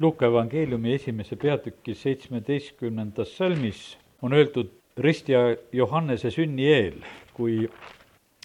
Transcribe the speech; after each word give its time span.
Luuka 0.00 0.26
evangeeliumi 0.26 0.92
esimese 0.92 1.36
peatüki 1.36 1.94
seitsmeteistkümnendas 1.94 3.30
salmis 3.36 3.96
on 4.22 4.32
öeldud 4.32 4.68
ristja 4.98 5.38
Johannese 5.72 6.30
sünni 6.30 6.66
eel, 6.68 6.98
kui 7.32 7.62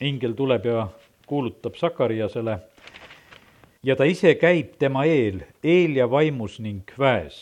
ingel 0.02 0.32
tuleb 0.32 0.66
ja 0.66 0.86
kuulutab 1.28 1.76
Sakariasele 1.76 2.56
ja 3.84 3.96
ta 4.00 4.08
ise 4.08 4.32
käib 4.40 4.78
tema 4.80 5.04
eel, 5.04 5.42
eel 5.64 6.00
ja 6.00 6.08
vaimus 6.12 6.56
ning 6.64 6.96
väes, 7.00 7.42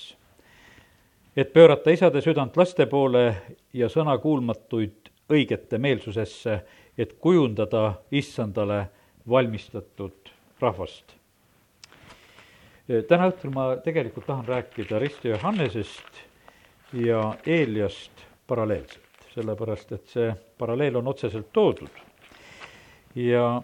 et 1.37 1.53
pöörata 1.53 1.93
isade 1.93 2.25
südant 2.25 2.57
laste 2.57 2.89
poole 2.89 3.27
ja 3.73 3.91
sõnakuulmatuid 3.93 5.13
õigete 5.29 5.77
meelsusesse, 5.77 6.59
et 6.97 7.13
kujundada 7.21 7.93
issandale 8.09 8.87
valmistatud 9.29 10.33
rahvast. 10.65 11.18
Täna 12.89 13.27
õhtul 13.29 13.53
ma 13.53 13.75
tegelikult 13.85 14.25
tahan 14.25 14.47
rääkida 14.47 14.99
Risto 14.99 15.29
Johannesest 15.29 16.23
ja 16.97 17.21
Eeliast 17.45 18.25
paralleelselt, 18.47 19.27
sellepärast 19.35 19.91
et 19.93 20.07
see 20.09 20.31
paralleel 20.57 20.97
on 20.97 21.11
otseselt 21.11 21.51
toodud. 21.53 21.91
ja 23.15 23.61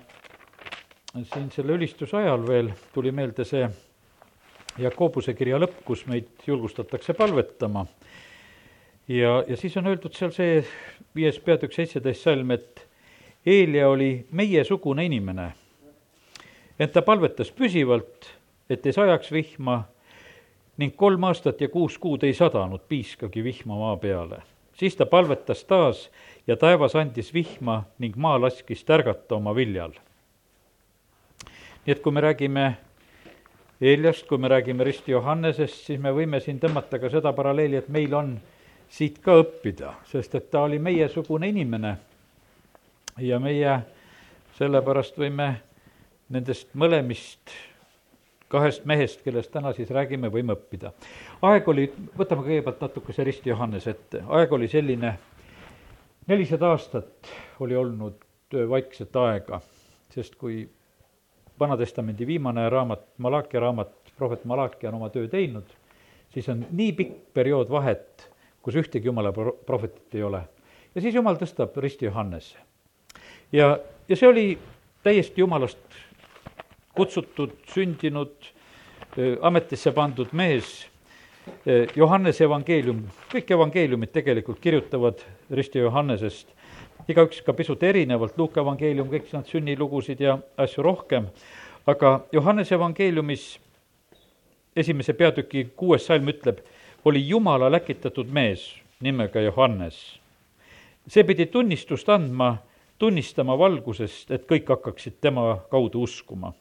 siin 1.24 1.52
selle 1.52 1.74
ülistuse 1.74 2.18
ajal 2.18 2.48
veel 2.48 2.72
tuli 2.94 3.12
meelde 3.12 3.46
see 3.46 3.68
Jakobuse 4.78 5.34
kirja 5.34 5.58
lõpp, 5.58 5.78
kus 5.88 6.06
meid 6.06 6.28
julgustatakse 6.48 7.14
palvetama. 7.14 7.86
ja, 9.08 9.44
ja 9.48 9.58
siis 9.58 9.78
on 9.78 9.88
öeldud 9.88 10.14
seal 10.14 10.32
see 10.36 10.66
viies 11.16 11.40
peatükk 11.40 11.74
seitseteist 11.74 12.22
salm, 12.22 12.52
et 12.52 12.88
Eelia 13.46 13.90
oli 13.90 14.26
meiesugune 14.32 15.06
inimene, 15.06 15.52
ent 16.80 16.92
ta 16.94 17.02
palvetas 17.06 17.52
püsivalt, 17.54 18.35
et 18.70 18.86
ei 18.86 18.94
sajaks 18.94 19.32
vihma 19.32 19.84
ning 20.78 20.96
kolm 20.96 21.24
aastat 21.24 21.62
ja 21.62 21.70
kuus 21.70 21.98
kuud 21.98 22.24
ei 22.24 22.34
sadanud 22.34 22.82
piiskagi 22.90 23.44
vihma 23.44 23.78
maa 23.80 23.98
peale. 23.98 24.42
siis 24.74 24.96
ta 24.96 25.06
palvetas 25.06 25.64
taas 25.64 26.10
ja 26.48 26.58
taevas 26.58 26.96
andis 26.96 27.34
vihma 27.34 27.84
ning 28.00 28.16
maa 28.16 28.42
laskis 28.42 28.84
tärgata 28.84 29.36
oma 29.36 29.56
viljal. 29.56 29.92
nii 31.86 31.92
et 31.92 32.02
kui 32.02 32.12
me 32.12 32.22
räägime 32.22 32.74
Eeliast, 33.82 34.28
kui 34.28 34.38
me 34.38 34.48
räägime 34.48 34.84
Risti 34.84 35.12
Johannesest, 35.12 35.86
siis 35.86 36.00
me 36.00 36.12
võime 36.16 36.40
siin 36.40 36.60
tõmmata 36.60 37.00
ka 37.00 37.10
seda 37.12 37.34
paralleeli, 37.36 37.76
et 37.76 37.90
meil 37.92 38.14
on 38.16 38.38
siit 38.90 39.20
ka 39.20 39.36
õppida, 39.42 39.92
sest 40.08 40.36
et 40.36 40.48
ta 40.52 40.62
oli 40.64 40.80
meiesugune 40.80 41.50
inimene 41.52 41.92
ja 43.20 43.40
meie 43.40 43.80
sellepärast 44.56 45.20
võime 45.20 45.50
nendest 46.32 46.72
mõlemist 46.74 47.52
kahest 48.56 48.86
mehest, 48.90 49.22
kellest 49.26 49.52
täna 49.54 49.74
siis 49.76 49.92
räägime, 49.94 50.32
võime 50.34 50.56
õppida. 50.56 50.92
aeg 51.46 51.68
oli, 51.72 51.86
võtame 52.18 52.46
kõigepealt 52.48 52.84
natukese 52.88 53.24
Risti 53.28 53.52
Johannes 53.52 53.88
ette, 53.92 54.24
aeg 54.28 54.54
oli 54.58 54.70
selline, 54.72 55.14
nelisada 56.28 56.72
aastat 56.74 57.32
oli 57.64 57.76
olnud 57.76 58.24
vaikset 58.70 59.16
aega, 59.16 59.62
sest 60.14 60.36
kui 60.40 60.64
Vana-testamendi 61.60 62.28
viimane 62.28 62.68
raamat, 62.70 63.06
Malachi 63.24 63.60
raamat, 63.60 63.94
prohvet 64.18 64.44
Malachi 64.46 64.88
on 64.90 64.98
oma 64.98 65.10
töö 65.10 65.28
teinud, 65.32 65.70
siis 66.34 66.50
on 66.52 66.66
nii 66.72 66.92
pikk 66.98 67.18
periood 67.34 67.72
vahet, 67.72 68.30
kus 68.62 68.76
ühtegi 68.82 69.08
jumala 69.08 69.32
pro-, 69.32 69.56
prohvetit 69.66 70.16
ei 70.16 70.24
ole. 70.24 70.42
ja 70.96 71.02
siis 71.02 71.16
jumal 71.16 71.40
tõstab 71.40 71.78
Risti 71.80 72.10
Johannese 72.10 72.58
ja, 73.52 73.80
ja 74.10 74.18
see 74.18 74.28
oli 74.30 74.46
täiesti 75.04 75.42
jumalast 75.42 75.80
kutsutud, 76.96 77.54
sündinud, 77.72 78.52
ametisse 79.42 79.92
pandud 79.96 80.34
mees, 80.36 80.86
Johannese 81.96 82.48
evangeelium, 82.48 83.04
kõik 83.30 83.52
evangeeliumid 83.54 84.10
tegelikult 84.16 84.58
kirjutavad 84.64 85.20
Risti 85.54 85.84
Johannesest, 85.84 86.48
igaüks 87.12 87.44
ka 87.46 87.54
pisut 87.54 87.84
erinevalt, 87.86 88.34
Luuka 88.40 88.64
evangeelium, 88.64 89.12
kõik 89.12 89.30
nad 89.36 89.46
sünnilugusid 89.50 90.24
ja 90.26 90.40
asju 90.58 90.86
rohkem, 90.88 91.30
aga 91.86 92.16
Johannese 92.34 92.76
evangeeliumis 92.80 93.46
esimese 94.76 95.14
peatüki 95.14 95.68
kuues 95.78 96.08
salm 96.10 96.34
ütleb, 96.34 96.64
oli 97.06 97.22
Jumala 97.28 97.70
läkitatud 97.72 98.32
mees 98.34 98.72
nimega 99.00 99.42
Johannes. 99.46 100.20
see 101.08 101.24
pidi 101.24 101.46
tunnistust 101.46 102.10
andma 102.10 102.58
tunnistama 102.98 103.58
valgusest, 103.60 104.32
et 104.32 104.48
kõik 104.50 104.70
hakkaksid 104.72 105.20
tema 105.22 105.60
kaudu 105.70 106.02
uskuma. 106.02 106.54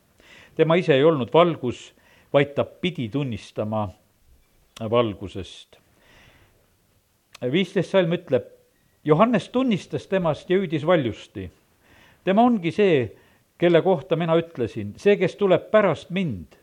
Tema 0.54 0.76
ise 0.76 0.94
ei 0.94 1.04
olnud 1.04 1.32
valgus, 1.34 1.92
vaid 2.32 2.54
ta 2.54 2.64
pidi 2.64 3.08
tunnistama 3.08 3.88
valgusest. 4.90 5.78
viisteist 7.52 7.90
salm 7.90 8.12
ütleb, 8.12 8.46
Johannes 9.04 9.48
tunnistas 9.48 10.06
temast 10.06 10.50
ja 10.50 10.58
hüüdis 10.58 10.86
valjusti. 10.86 11.50
tema 12.24 12.42
ongi 12.42 12.72
see, 12.72 13.12
kelle 13.58 13.82
kohta 13.82 14.16
mina 14.16 14.36
ütlesin, 14.36 14.94
see, 14.96 15.16
kes 15.16 15.36
tuleb 15.36 15.70
pärast 15.70 16.10
mind, 16.10 16.56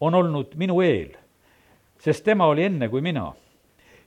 on 0.00 0.14
olnud 0.14 0.54
minu 0.56 0.80
eel, 0.80 1.14
sest 1.98 2.24
tema 2.24 2.46
oli 2.46 2.64
enne 2.64 2.88
kui 2.88 3.00
mina. 3.00 3.32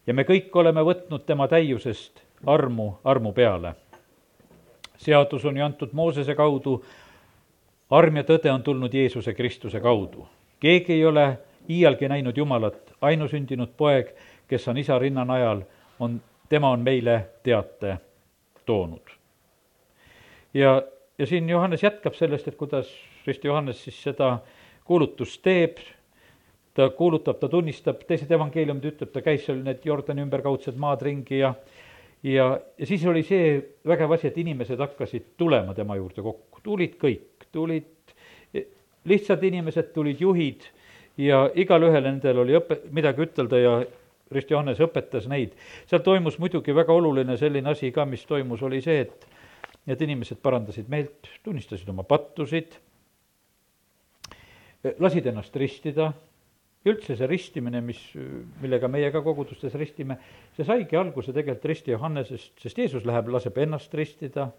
ja 0.08 0.14
me 0.14 0.24
kõik 0.24 0.50
oleme 0.54 0.82
võtnud 0.82 1.26
tema 1.26 1.48
täiusest 1.48 2.22
armu 2.46 2.94
armu 3.04 3.32
peale 3.34 3.76
seadus 4.98 5.46
on 5.46 5.58
ju 5.58 5.66
antud 5.66 5.94
Moosese 5.94 6.36
kaudu, 6.36 6.80
arm 7.90 8.18
ja 8.18 8.24
tõde 8.24 8.52
on 8.52 8.64
tulnud 8.64 8.94
Jeesuse 8.94 9.34
Kristuse 9.34 9.80
kaudu. 9.80 10.28
keegi 10.60 10.94
ei 10.94 11.06
ole 11.06 11.38
iialgi 11.70 12.08
näinud 12.10 12.38
Jumalat, 12.38 12.94
ainusündinud 13.02 13.70
poeg, 13.78 14.14
kes 14.48 14.68
on 14.68 14.78
isa 14.78 15.00
rinnanajal, 15.00 15.62
on, 16.00 16.22
tema 16.50 16.70
on 16.70 16.80
meile 16.80 17.26
teate 17.44 17.98
toonud. 18.66 19.10
ja, 20.54 20.82
ja 21.18 21.26
siin 21.26 21.50
Johannes 21.50 21.84
jätkab 21.84 22.14
sellest, 22.14 22.48
et 22.48 22.56
kuidas 22.56 22.90
Risti 23.28 23.48
Johannes 23.48 23.84
siis 23.84 24.04
seda 24.04 24.38
kuulutust 24.86 25.42
teeb, 25.42 25.78
ta 26.74 26.90
kuulutab, 26.90 27.40
ta 27.40 27.50
tunnistab, 27.50 28.04
teised 28.08 28.32
evangeeliumid 28.32 28.86
ütleb, 28.86 29.12
ta 29.12 29.22
käis 29.22 29.46
seal 29.46 29.62
need 29.64 29.86
Jordani 29.86 30.22
ümberkaudsed 30.26 30.78
maad 30.78 31.02
ringi 31.02 31.40
ja 31.40 31.54
ja, 32.24 32.60
ja 32.78 32.86
siis 32.86 33.06
oli 33.06 33.24
see 33.24 33.56
vägev 33.88 34.12
asi, 34.12 34.28
et 34.28 34.38
inimesed 34.38 34.80
hakkasid 34.80 35.34
tulema 35.38 35.74
tema 35.74 35.96
juurde 35.96 36.22
kokku, 36.26 36.55
tulid 36.66 36.98
kõik, 37.02 37.46
tulid 37.54 37.92
lihtsad 39.06 39.44
inimesed, 39.46 39.92
tulid 39.94 40.22
juhid 40.22 40.66
ja 41.22 41.46
igalühel 41.56 42.04
nendel 42.04 42.42
oli 42.44 42.58
õpe, 42.58 42.82
midagi 42.96 43.24
ütelda 43.26 43.62
ja 43.62 43.76
Rist 44.34 44.50
Johannes 44.50 44.82
õpetas 44.82 45.28
neid. 45.30 45.54
seal 45.86 46.02
toimus 46.02 46.40
muidugi 46.42 46.74
väga 46.76 46.94
oluline 46.94 47.38
selline 47.38 47.70
asi 47.70 47.92
ka, 47.94 48.08
mis 48.10 48.26
toimus, 48.26 48.64
oli 48.66 48.82
see, 48.82 49.06
et 49.06 49.28
need 49.86 50.02
inimesed 50.02 50.42
parandasid 50.42 50.90
meelt, 50.90 51.30
tunnistasid 51.46 51.90
oma 51.94 52.04
pattusid, 52.10 52.74
lasid 55.00 55.30
ennast 55.30 55.56
ristida 55.62 56.10
ja 56.86 56.94
üldse 56.94 57.16
see 57.18 57.30
ristimine, 57.30 57.82
mis, 57.86 58.02
millega 58.62 58.90
meie 58.92 59.12
ka 59.14 59.22
kogudustes 59.26 59.78
ristime, 59.78 60.18
see 60.58 60.66
saigi 60.66 60.98
alguse 60.98 61.34
tegelikult 61.34 61.70
risti 61.70 61.94
Johannesest, 61.94 62.54
sest 62.62 62.82
Jeesus 62.82 63.06
läheb, 63.06 63.30
laseb 63.34 63.58
ennast 63.62 63.94
ristida, 63.98 64.50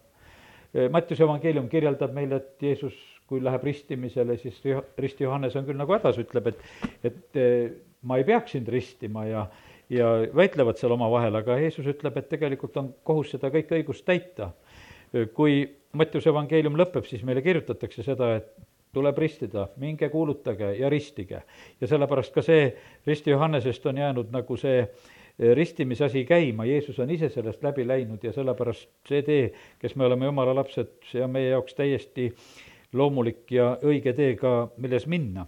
Mattiuse 0.93 1.25
evangeelium 1.25 1.69
kirjeldab 1.73 2.13
meile, 2.15 2.41
et 2.43 2.63
Jeesus, 2.63 2.97
kui 3.27 3.41
läheb 3.43 3.65
ristimisele, 3.65 4.37
siis 4.39 4.59
risti 4.99 5.25
Johannes 5.25 5.57
on 5.57 5.65
küll 5.67 5.79
nagu 5.79 5.95
hädas, 5.95 6.19
ütleb, 6.23 6.53
et 6.53 7.11
et 7.11 7.41
ma 8.07 8.19
ei 8.21 8.27
peaks 8.29 8.55
sind 8.55 8.69
ristima 8.71 9.25
ja 9.27 9.47
ja 9.91 10.07
väitlevad 10.35 10.79
seal 10.81 10.95
omavahel, 10.97 11.35
aga 11.39 11.59
Jeesus 11.61 11.87
ütleb, 11.91 12.17
et 12.19 12.29
tegelikult 12.29 12.77
on 12.81 12.91
kohus 13.07 13.31
seda 13.35 13.51
kõike 13.55 13.79
õigust 13.79 14.07
täita. 14.07 14.51
kui 15.35 15.63
Mattiuse 15.97 16.29
evangeelium 16.29 16.75
lõpeb, 16.77 17.07
siis 17.07 17.23
meile 17.25 17.41
kirjutatakse 17.43 18.03
seda, 18.03 18.35
et 18.37 18.49
tuleb 18.97 19.19
ristida, 19.19 19.69
minge 19.81 20.09
kuulutage 20.09 20.73
ja 20.79 20.91
ristige. 20.91 21.43
ja 21.81 21.87
sellepärast 21.87 22.35
ka 22.35 22.43
see 22.43 22.73
risti 23.07 23.31
Johannesest 23.31 23.87
on 23.87 23.99
jäänud 23.99 24.33
nagu 24.33 24.57
see 24.57 24.81
eh, 24.81 24.89
ristimise 25.39 26.05
asi 26.05 26.25
käima, 26.25 26.65
Jeesus 26.65 26.99
on 26.99 27.11
ise 27.11 27.29
sellest 27.29 27.63
läbi 27.65 27.85
läinud 27.87 28.23
ja 28.25 28.33
sellepärast 28.33 28.89
see 29.09 29.23
tee, 29.23 29.51
kes 29.81 29.97
me 29.97 30.07
oleme 30.07 30.31
jumala 30.31 30.55
lapsed, 30.57 30.95
see 31.11 31.25
on 31.25 31.35
meie 31.35 31.51
jaoks 31.51 31.77
täiesti 31.77 32.31
loomulik 32.97 33.53
ja 33.53 33.75
õige 33.85 34.15
tee 34.17 34.33
ka, 34.41 34.71
milles 34.81 35.07
minna. 35.07 35.47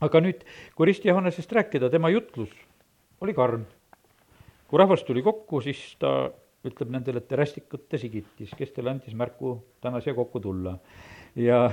aga 0.00 0.20
nüüd, 0.24 0.46
kui 0.74 0.88
risti 0.88 1.10
Johannesest 1.10 1.52
rääkida, 1.52 1.90
tema 1.92 2.08
jutlus 2.08 2.54
oli 3.20 3.34
karm. 3.36 3.66
kui 4.68 4.78
rahvas 4.78 5.04
tuli 5.04 5.22
kokku, 5.22 5.60
siis 5.60 5.96
ta 5.98 6.30
ütleb 6.64 6.90
nendele, 6.92 7.20
et 7.20 7.28
te 7.28 7.36
rästikute 7.36 7.98
sigitis, 7.98 8.52
kes 8.56 8.72
teile 8.72 8.90
andis 8.94 9.14
märku 9.16 9.58
täna 9.80 10.00
siia 10.00 10.14
kokku 10.14 10.40
tulla 10.40 10.78
ja, 11.36 11.64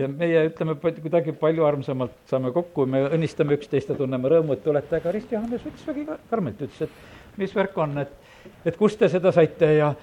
ja 0.00 0.08
meie 0.08 0.46
ütleme 0.50 0.76
kuidagi 0.78 1.34
palju 1.40 1.66
armsamalt 1.66 2.16
saame 2.30 2.52
kokku, 2.54 2.86
me 2.86 3.04
õnnistame 3.10 3.58
üksteist 3.58 3.92
ja 3.92 3.98
tunneme 3.98 4.32
rõõmu, 4.32 4.56
et 4.56 4.64
tulete, 4.64 5.00
aga 5.00 5.12
Rist 5.14 5.32
Johannes 5.32 5.64
võttis 5.64 5.86
vägi 5.88 6.08
karmilt, 6.30 6.66
ütles, 6.66 6.88
et 6.88 7.38
mis 7.40 7.54
värk 7.54 7.78
on, 7.78 7.96
et, 8.04 8.34
et 8.64 8.76
kust 8.78 9.00
te 9.00 9.08
seda 9.12 9.32
saite 9.34 9.70
ja 9.78 9.94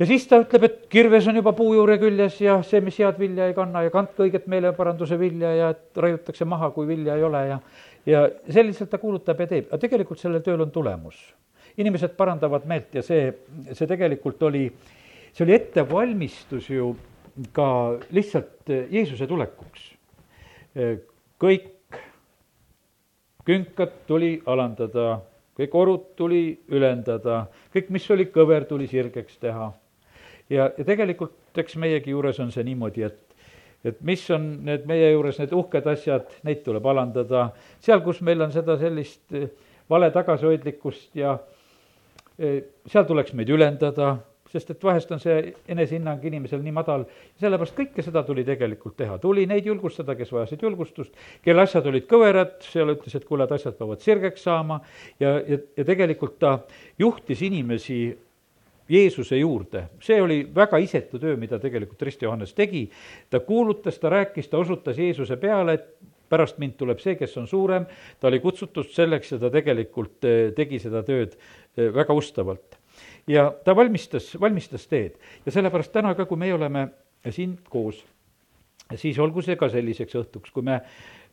ja 0.00 0.08
siis 0.08 0.24
ta 0.26 0.40
ütleb, 0.42 0.64
et 0.66 0.82
kirves 0.90 1.28
on 1.30 1.36
juba 1.38 1.52
puu 1.54 1.74
juure 1.76 1.98
küljes 2.00 2.40
ja 2.42 2.56
see, 2.66 2.80
mis 2.82 2.98
head 2.98 3.20
vilja 3.20 3.50
ei 3.50 3.54
kanna 3.54 3.84
ja 3.84 3.92
kandke 3.94 4.24
õiget 4.24 4.48
meeleparanduse 4.50 5.18
vilja 5.20 5.52
ja 5.54 5.72
et 5.76 6.02
raiutakse 6.04 6.48
maha, 6.48 6.72
kui 6.74 6.88
vilja 6.88 7.16
ei 7.18 7.26
ole 7.28 7.46
ja 7.48 7.60
ja 8.06 8.24
selliselt 8.50 8.90
ta 8.90 8.98
kuulutab 8.98 9.40
ja 9.40 9.46
teeb, 9.46 9.68
aga 9.70 9.78
tegelikult 9.78 10.18
sellel 10.18 10.42
tööl 10.42 10.64
on 10.64 10.70
tulemus. 10.74 11.20
inimesed 11.76 12.16
parandavad 12.16 12.66
meelt 12.68 12.94
ja 12.94 13.02
see, 13.02 13.30
see 13.72 13.86
tegelikult 13.88 14.42
oli, 14.42 14.66
see 15.32 15.44
oli 15.44 15.54
ettevalmistus 15.54 16.66
ju 16.70 16.90
ka 17.52 17.66
lihtsalt 18.10 18.70
Jeesuse 18.90 19.26
tulekuks. 19.26 19.92
kõik 21.42 21.98
künkad 23.44 23.94
tuli 24.06 24.36
alandada, 24.46 25.20
kõik 25.58 25.74
orud 25.74 26.04
tuli 26.16 26.60
ülendada, 26.70 27.46
kõik, 27.74 27.90
mis 27.90 28.10
oli 28.10 28.28
kõver, 28.32 28.64
tuli 28.68 28.86
sirgeks 28.86 29.38
teha. 29.42 29.72
ja, 30.50 30.70
ja 30.78 30.84
tegelikult 30.84 31.58
eks 31.58 31.76
meiegi 31.76 32.10
juures 32.10 32.38
on 32.40 32.52
see 32.52 32.64
niimoodi, 32.64 33.02
et 33.02 33.20
et 33.84 33.98
mis 34.06 34.22
on 34.30 34.44
need 34.62 34.84
meie 34.86 35.10
juures 35.10 35.38
need 35.40 35.52
uhked 35.52 35.86
asjad, 35.90 36.28
neid 36.46 36.60
tuleb 36.62 36.84
alandada, 36.86 37.48
seal, 37.82 38.00
kus 38.04 38.20
meil 38.22 38.42
on 38.44 38.52
seda 38.54 38.76
sellist 38.78 39.34
vale 39.90 40.10
tagasihoidlikkust 40.14 41.16
ja 41.18 41.34
seal 42.38 43.08
tuleks 43.08 43.34
meid 43.34 43.50
ülendada, 43.50 44.16
sest 44.52 44.72
et 44.74 44.84
vahest 44.84 45.12
on 45.14 45.20
see 45.22 45.52
enesehinnang 45.72 46.24
inimesel 46.28 46.62
nii 46.64 46.74
madal, 46.76 47.06
sellepärast 47.40 47.76
kõike 47.78 48.04
seda 48.04 48.24
tuli 48.26 48.44
tegelikult 48.46 48.98
teha, 49.00 49.16
tuli 49.22 49.46
neid 49.50 49.66
julgustada, 49.68 50.16
kes 50.18 50.32
vajasid 50.34 50.64
julgustust, 50.66 51.14
kelle 51.44 51.64
asjad 51.64 51.88
olid 51.88 52.08
kõverad, 52.10 52.58
seal 52.66 52.92
ütles, 52.94 53.16
et 53.16 53.24
kuule, 53.28 53.46
et 53.48 53.56
asjad 53.56 53.78
peavad 53.78 54.02
sirgeks 54.04 54.44
saama. 54.48 54.82
Ja, 55.22 55.38
ja, 55.40 55.58
ja 55.78 55.86
tegelikult 55.88 56.38
ta 56.42 56.58
juhtis 57.00 57.42
inimesi 57.46 58.02
Jeesuse 58.92 59.38
juurde, 59.38 59.86
see 60.02 60.18
oli 60.20 60.42
väga 60.54 60.76
isetu 60.82 61.20
töö, 61.22 61.36
mida 61.40 61.56
tegelikult 61.62 62.02
Rist 62.02 62.24
Johannes 62.24 62.52
tegi, 62.52 62.82
ta 63.30 63.40
kuulutas, 63.40 63.96
ta 64.02 64.10
rääkis, 64.12 64.50
ta 64.50 64.58
osutas 64.60 64.98
Jeesuse 64.98 65.38
peale, 65.40 65.78
et 65.78 65.86
pärast 66.32 66.58
mind 66.60 66.76
tuleb 66.80 67.00
see, 67.00 67.14
kes 67.16 67.36
on 67.40 67.48
suurem, 67.48 67.86
ta 68.20 68.28
oli 68.28 68.40
kutsutud 68.42 68.90
selleks 68.92 69.34
ja 69.34 69.40
ta 69.40 69.52
tegelikult 69.54 70.28
tegi 70.56 70.80
seda 70.82 71.04
tööd 71.06 71.38
väga 71.76 72.16
ustavalt 72.16 72.81
ja 73.26 73.52
ta 73.64 73.76
valmistas, 73.76 74.40
valmistas 74.40 74.86
teed. 74.90 75.18
Ja 75.46 75.52
sellepärast 75.52 75.92
täna 75.92 76.14
ka, 76.14 76.26
kui 76.26 76.40
meie 76.40 76.54
oleme 76.54 76.88
siin 77.30 77.58
koos, 77.70 78.02
siis 78.98 79.18
olgu 79.22 79.42
see 79.44 79.56
ka 79.56 79.68
selliseks 79.72 80.16
õhtuks, 80.18 80.52
kui 80.52 80.64
me 80.66 80.78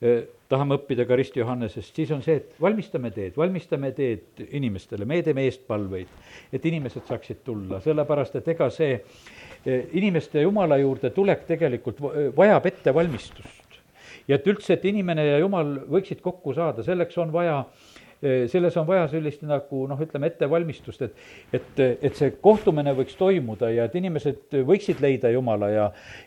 eh, 0.02 0.22
tahame 0.52 0.78
õppida 0.80 1.06
ka 1.10 1.18
Rist 1.20 1.38
Johannesest, 1.38 1.96
siis 1.96 2.12
on 2.16 2.22
see, 2.26 2.38
et 2.40 2.62
valmistame 2.62 3.12
teed, 3.16 3.36
valmistame 3.38 3.92
teed 3.98 4.44
inimestele, 4.48 5.08
me 5.10 5.22
teeme 5.26 5.46
eestpalveid, 5.50 6.14
et 6.54 6.66
inimesed 6.66 7.10
saaksid 7.10 7.44
tulla, 7.46 7.82
sellepärast 7.84 8.40
et 8.40 8.52
ega 8.56 8.70
see 8.74 8.92
eh, 8.96 9.90
inimeste 10.00 10.46
Jumala 10.46 10.78
juurde 10.82 11.14
tulek 11.16 11.48
tegelikult 11.50 12.04
vajab 12.38 12.70
ettevalmistust. 12.70 13.80
ja 14.28 14.38
et 14.38 14.48
üldse, 14.48 14.76
et 14.78 14.86
inimene 14.86 15.26
ja 15.26 15.40
Jumal 15.42 15.80
võiksid 15.90 16.22
kokku 16.22 16.54
saada, 16.54 16.86
selleks 16.86 17.18
on 17.18 17.34
vaja 17.34 17.64
äh, 17.64 17.99
selles 18.22 18.78
on 18.78 18.88
vaja 18.88 19.08
sellist 19.12 19.44
nagu 19.48 19.86
noh, 19.88 20.00
ütleme 20.04 20.28
ettevalmistust, 20.28 21.06
et, 21.08 21.22
et, 21.56 21.82
et 22.02 22.16
see 22.18 22.34
kohtumine 22.44 22.92
võiks 22.98 23.16
toimuda 23.20 23.70
ja 23.72 23.86
et 23.88 23.96
inimesed 23.96 24.60
võiksid 24.68 25.00
leida 25.04 25.32
Jumala 25.32 25.70
ja, 25.72 25.86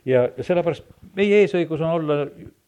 ja 0.09 0.25
sellepärast 0.41 0.87
meie 1.17 1.43
eesõigus 1.43 1.83
on 1.85 1.93
olla 1.99 2.17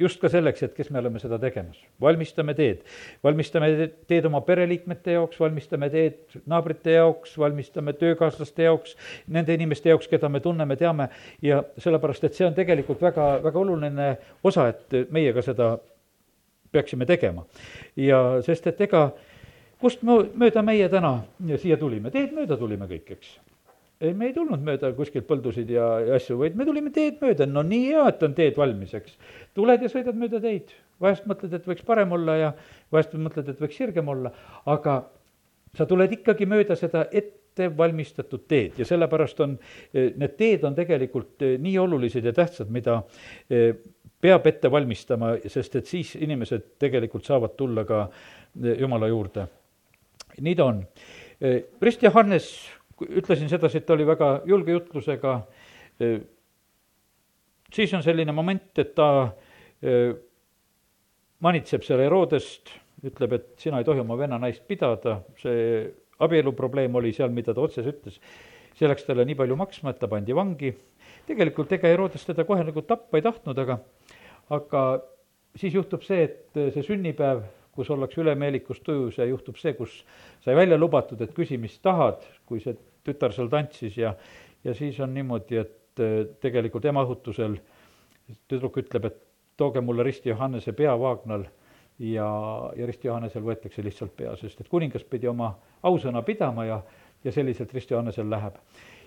just 0.01 0.21
ka 0.21 0.29
selleks, 0.33 0.67
et 0.67 0.75
kes 0.77 0.91
me 0.93 1.01
oleme 1.01 1.23
seda 1.23 1.39
tegemas. 1.41 1.81
valmistame 2.01 2.55
teed, 2.59 2.85
valmistame 3.25 3.71
teed 4.11 4.29
oma 4.29 4.43
pereliikmete 4.45 5.17
jaoks, 5.17 5.41
valmistame 5.41 5.89
teed 5.91 6.39
naabrite 6.51 6.99
jaoks, 6.99 7.39
valmistame 7.39 7.97
töökaaslaste 7.97 8.69
jaoks, 8.69 8.97
nende 9.27 9.57
inimeste 9.57 9.89
jaoks, 9.89 10.09
keda 10.11 10.29
me 10.29 10.41
tunneme, 10.45 10.77
teame 10.77 11.09
ja 11.43 11.63
sellepärast, 11.79 12.29
et 12.29 12.37
see 12.37 12.47
on 12.47 12.55
tegelikult 12.57 13.03
väga, 13.03 13.39
väga 13.45 13.65
oluline 13.65 14.13
osa, 14.45 14.69
et 14.75 15.13
meie 15.15 15.33
ka 15.33 15.45
seda 15.45 15.75
peaksime 16.75 17.07
tegema. 17.09 17.47
ja 17.97 18.21
sest, 18.47 18.67
et 18.71 18.81
ega 18.89 19.09
kust 19.83 20.05
mööda 20.05 20.63
meie 20.65 20.89
täna 20.93 21.17
siia 21.61 21.79
tulime, 21.81 22.13
teed 22.15 22.35
mööda 22.37 22.59
tulime 22.61 22.89
kõik, 22.91 23.17
eks. 23.17 23.35
Ei, 24.05 24.13
me 24.13 24.27
ei 24.29 24.35
tulnud 24.35 24.63
mööda 24.65 24.91
kuskilt 24.97 25.27
põldusid 25.29 25.69
ja, 25.71 25.85
ja 26.03 26.17
asju, 26.19 26.37
vaid 26.41 26.57
me 26.59 26.67
tulime 26.67 26.91
teed 26.93 27.21
mööda, 27.23 27.47
no 27.49 27.63
nii 27.65 27.93
hea, 27.93 28.07
et 28.11 28.25
on 28.27 28.35
teed 28.37 28.57
valmis, 28.59 28.95
eks. 28.99 29.15
tuled 29.57 29.85
ja 29.85 29.91
sõidad 29.93 30.19
mööda 30.19 30.41
teid, 30.43 30.73
vahest 31.01 31.29
mõtled, 31.31 31.55
et 31.55 31.69
võiks 31.69 31.87
parem 31.87 32.13
olla 32.17 32.37
ja 32.41 32.51
vahest 32.93 33.15
mõtled, 33.15 33.53
et 33.53 33.63
võiks 33.63 33.79
sirgem 33.79 34.11
olla, 34.11 34.35
aga 34.71 34.99
sa 35.79 35.87
tuled 35.91 36.13
ikkagi 36.19 36.47
mööda 36.51 36.77
seda 36.79 37.05
ettevalmistatud 37.11 38.45
teed 38.51 38.83
ja 38.83 38.89
sellepärast 38.89 39.41
on, 39.47 39.57
need 39.95 40.37
teed 40.39 40.67
on 40.67 40.77
tegelikult 40.77 41.47
nii 41.63 41.79
olulised 41.83 42.27
ja 42.27 42.35
tähtsad, 42.35 42.71
mida 42.75 43.01
peab 44.25 44.47
ette 44.49 44.71
valmistama, 44.73 45.35
sest 45.53 45.77
et 45.81 45.91
siis 45.91 46.15
inimesed 46.17 46.75
tegelikult 46.81 47.27
saavad 47.29 47.53
tulla 47.59 47.85
ka 47.89 48.07
eh, 48.07 48.79
Jumala 48.81 49.11
juurde. 49.11 49.47
nii 50.41 50.55
ta 50.59 50.69
on. 50.71 50.81
Rist 51.85 52.03
eh, 52.03 52.09
Johannes, 52.09 52.47
ütlesin 53.05 53.51
sedasi, 53.53 53.83
et 53.83 53.87
ta 53.87 53.93
oli 53.95 54.07
väga 54.09 54.31
julge 54.49 54.73
jutlusega, 54.73 55.35
eh, 56.01 56.23
siis 57.75 57.93
on 57.95 58.05
selline 58.07 58.33
moment, 58.33 58.71
et 58.79 58.95
ta 58.97 59.09
manitseb 61.45 61.83
seal 61.85 62.01
Herodest, 62.01 62.71
ütleb, 63.05 63.35
et 63.37 63.51
sina 63.61 63.83
ei 63.83 63.85
tohi 63.85 64.01
oma 64.01 64.17
venna 64.17 64.39
naist 64.41 64.63
pidada, 64.65 65.19
see 65.43 65.83
abieluprobleem 66.25 66.95
oli 66.97 67.13
seal, 67.13 67.35
mida 67.35 67.53
ta 67.53 67.61
otses 67.61 67.91
ütles, 67.91 68.17
see 68.79 68.89
läks 68.89 69.05
talle 69.05 69.27
nii 69.29 69.37
palju 69.37 69.59
maksma, 69.61 69.93
et 69.93 70.01
ta 70.01 70.09
pandi 70.09 70.33
vangi, 70.33 70.71
tegelikult 71.29 71.73
ega 71.77 71.91
Herodes 71.93 72.25
teda 72.25 72.47
kohe 72.49 72.65
nagu 72.65 72.85
tappa 72.89 73.21
ei 73.21 73.27
tahtnud, 73.27 73.61
aga 73.61 73.79
aga 74.51 74.85
siis 75.57 75.75
juhtub 75.75 76.03
see, 76.03 76.25
et 76.29 76.59
see 76.75 76.83
sünnipäev, 76.87 77.45
kus 77.75 77.91
ollakse 77.91 78.21
ülemeelikus 78.23 78.81
tujus 78.87 79.19
ja 79.19 79.27
juhtub 79.27 79.59
see, 79.59 79.75
kus 79.79 79.97
sai 80.45 80.55
välja 80.57 80.79
lubatud, 80.79 81.21
et 81.25 81.35
küsi, 81.35 81.59
mis 81.59 81.77
tahad, 81.83 82.23
kui 82.47 82.63
see 82.63 82.77
tütar 83.05 83.35
seal 83.35 83.51
tantsis 83.53 83.97
ja, 83.99 84.15
ja 84.65 84.75
siis 84.75 85.01
on 85.03 85.15
niimoodi, 85.15 85.59
et 85.65 86.03
äh, 86.03 86.21
tegelikult 86.43 86.87
emahutusel 86.91 87.59
tüdruk 88.49 88.79
ütleb, 88.81 89.11
et 89.11 89.21
tooge 89.57 89.83
mulle 89.85 90.07
Risti 90.07 90.31
Johannese 90.33 90.73
pea 90.73 90.95
Vaagnal 90.99 91.45
ja, 91.99 92.29
ja 92.77 92.87
Risti 92.87 93.09
Johannesel 93.09 93.45
võetakse 93.45 93.85
lihtsalt 93.85 94.15
pea, 94.17 94.35
sest 94.37 94.61
et 94.61 94.71
kuningas 94.71 95.05
pidi 95.07 95.29
oma 95.31 95.53
ausõna 95.83 96.23
pidama 96.27 96.67
ja, 96.67 96.81
ja 97.25 97.33
selliselt 97.33 97.75
Risti 97.75 97.95
Johannesel 97.95 98.31
läheb. 98.31 98.57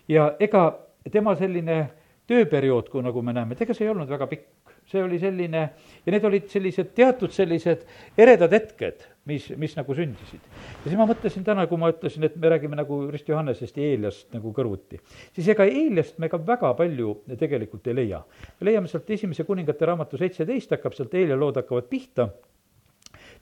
ja 0.07 0.29
ega 0.39 0.69
tema 1.11 1.35
selline 1.35 1.79
tööperiood, 2.27 2.89
kui 2.91 3.03
nagu 3.03 3.21
me 3.23 3.33
näeme, 3.33 3.55
et 3.55 3.61
ega 3.63 3.73
see 3.73 3.87
ei 3.87 3.91
olnud 3.91 4.09
väga 4.09 4.27
pikk 4.27 4.47
see 4.87 5.03
oli 5.03 5.19
selline, 5.19 5.61
ja 6.05 6.13
need 6.13 6.25
olid 6.27 6.47
sellised 6.51 6.93
teatud 6.95 7.33
sellised 7.35 7.83
eredad 8.17 8.53
hetked, 8.55 9.03
mis, 9.27 9.49
mis 9.59 9.75
nagu 9.75 9.95
sündisid. 9.95 10.43
ja 10.47 10.85
siis 10.85 10.97
ma 10.99 11.07
mõtlesin 11.09 11.43
täna, 11.47 11.67
kui 11.67 11.79
ma 11.81 11.91
ütlesin, 11.91 12.23
et 12.27 12.35
me 12.39 12.51
räägime 12.53 12.79
nagu 12.79 13.01
Rist 13.11 13.27
Johannesest 13.27 13.77
ja 13.77 13.89
Eeliast 13.91 14.31
nagu 14.35 14.53
kõrvuti, 14.55 15.01
siis 15.35 15.49
ega 15.51 15.67
Eeliast 15.67 16.21
me 16.23 16.31
ka 16.31 16.39
väga 16.39 16.71
palju 16.79 17.17
tegelikult 17.35 17.87
ei 17.91 17.97
leia. 17.99 18.21
me 18.59 18.69
leiame 18.69 18.87
sealt 18.87 19.09
esimese 19.11 19.43
kuningate 19.47 19.89
raamatu 19.91 20.19
seitseteist, 20.19 20.71
hakkab 20.77 20.95
sealt 20.95 21.15
Eelia 21.19 21.35
lood 21.39 21.59
hakkavad 21.59 21.89
pihta, 21.91 22.29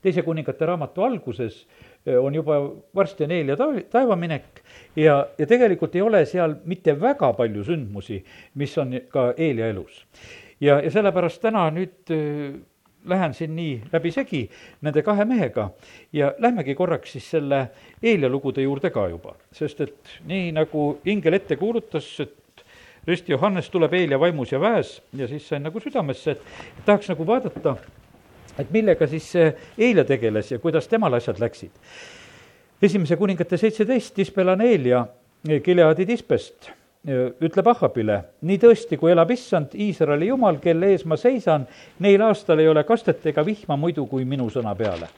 teise 0.02 0.24
kuningate 0.26 0.66
raamatu 0.66 1.04
alguses 1.06 1.60
eh, 2.06 2.18
on 2.18 2.34
juba 2.34 2.58
varsti 2.94 3.24
on 3.24 3.36
Eelia 3.36 3.56
taevaminek 3.90 4.64
ja, 4.98 5.20
ja 5.38 5.46
tegelikult 5.46 5.94
ei 5.94 6.02
ole 6.02 6.24
seal 6.26 6.58
mitte 6.66 6.98
väga 7.00 7.30
palju 7.38 7.62
sündmusi, 7.70 8.18
mis 8.54 8.76
on 8.82 8.98
ka 9.14 9.28
Eelia 9.38 9.70
elus 9.70 10.02
ja, 10.60 10.80
ja 10.80 10.90
sellepärast 10.90 11.42
täna 11.42 11.66
nüüd 11.74 12.12
äh, 12.14 12.56
lähen 13.06 13.34
siin 13.34 13.54
nii 13.56 13.82
läbisegi 13.92 14.46
nende 14.82 15.02
kahe 15.02 15.24
mehega. 15.24 15.70
Ja 16.12 16.32
lähmegi 16.38 16.74
korraks 16.74 17.12
siis 17.12 17.30
selle 17.30 17.68
Eelia 18.02 18.28
lugude 18.28 18.62
juurde 18.62 18.90
ka 18.90 19.08
juba, 19.08 19.36
sest 19.52 19.80
et 19.80 20.18
nii 20.26 20.50
nagu 20.56 20.88
ingel 21.04 21.38
ette 21.38 21.56
kuulutas, 21.56 22.08
et 22.20 22.64
Rist 23.06 23.28
Johannes 23.28 23.70
tuleb 23.70 23.94
Eelia 23.94 24.18
vaimus 24.20 24.52
ja 24.52 24.60
väes 24.60 25.00
ja 25.14 25.28
siis 25.28 25.48
sain 25.48 25.62
nagu 25.62 25.80
südamesse, 25.80 26.30
et 26.30 26.84
tahaks 26.86 27.08
nagu 27.12 27.26
vaadata, 27.26 27.76
et 28.58 28.70
millega 28.74 29.06
siis 29.06 29.28
see 29.36 29.52
Eelia 29.78 30.04
tegeles 30.04 30.50
ja 30.50 30.58
kuidas 30.58 30.88
temal 30.88 31.14
asjad 31.14 31.38
läksid. 31.40 31.70
esimese 32.82 33.16
kuningate 33.16 33.56
seitseteist, 33.56 34.18
Ispelan 34.18 34.60
Eelia 34.60 35.06
Gileadi 35.64 36.06
tispest 36.06 36.70
ütleb 37.06 37.68
Ahhabile, 37.70 38.16
nii 38.46 38.58
tõesti, 38.58 38.98
kui 38.98 39.12
elab 39.12 39.30
issand, 39.30 39.76
Iisraeli 39.78 40.30
jumal, 40.32 40.58
kelle 40.62 40.90
ees 40.90 41.04
ma 41.06 41.18
seisan, 41.20 41.66
neil 42.02 42.24
aastal 42.26 42.58
ei 42.62 42.68
ole 42.68 42.82
kastet 42.88 43.26
ega 43.30 43.44
vihma 43.46 43.76
muidu 43.78 44.08
kui 44.10 44.24
minu 44.26 44.48
sõna 44.50 44.74
peale. 44.74 45.08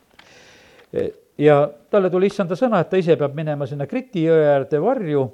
ja 1.39 1.57
talle 1.91 2.11
tuli 2.11 2.27
issanda 2.27 2.57
sõna, 2.57 2.81
et 2.81 2.91
ta 2.91 3.01
ise 3.01 3.17
peab 3.17 3.35
minema 3.37 3.67
sinna 3.67 3.87
Kriti 3.87 4.25
jõe 4.27 4.45
äärde 4.53 4.81
varju, 4.81 5.25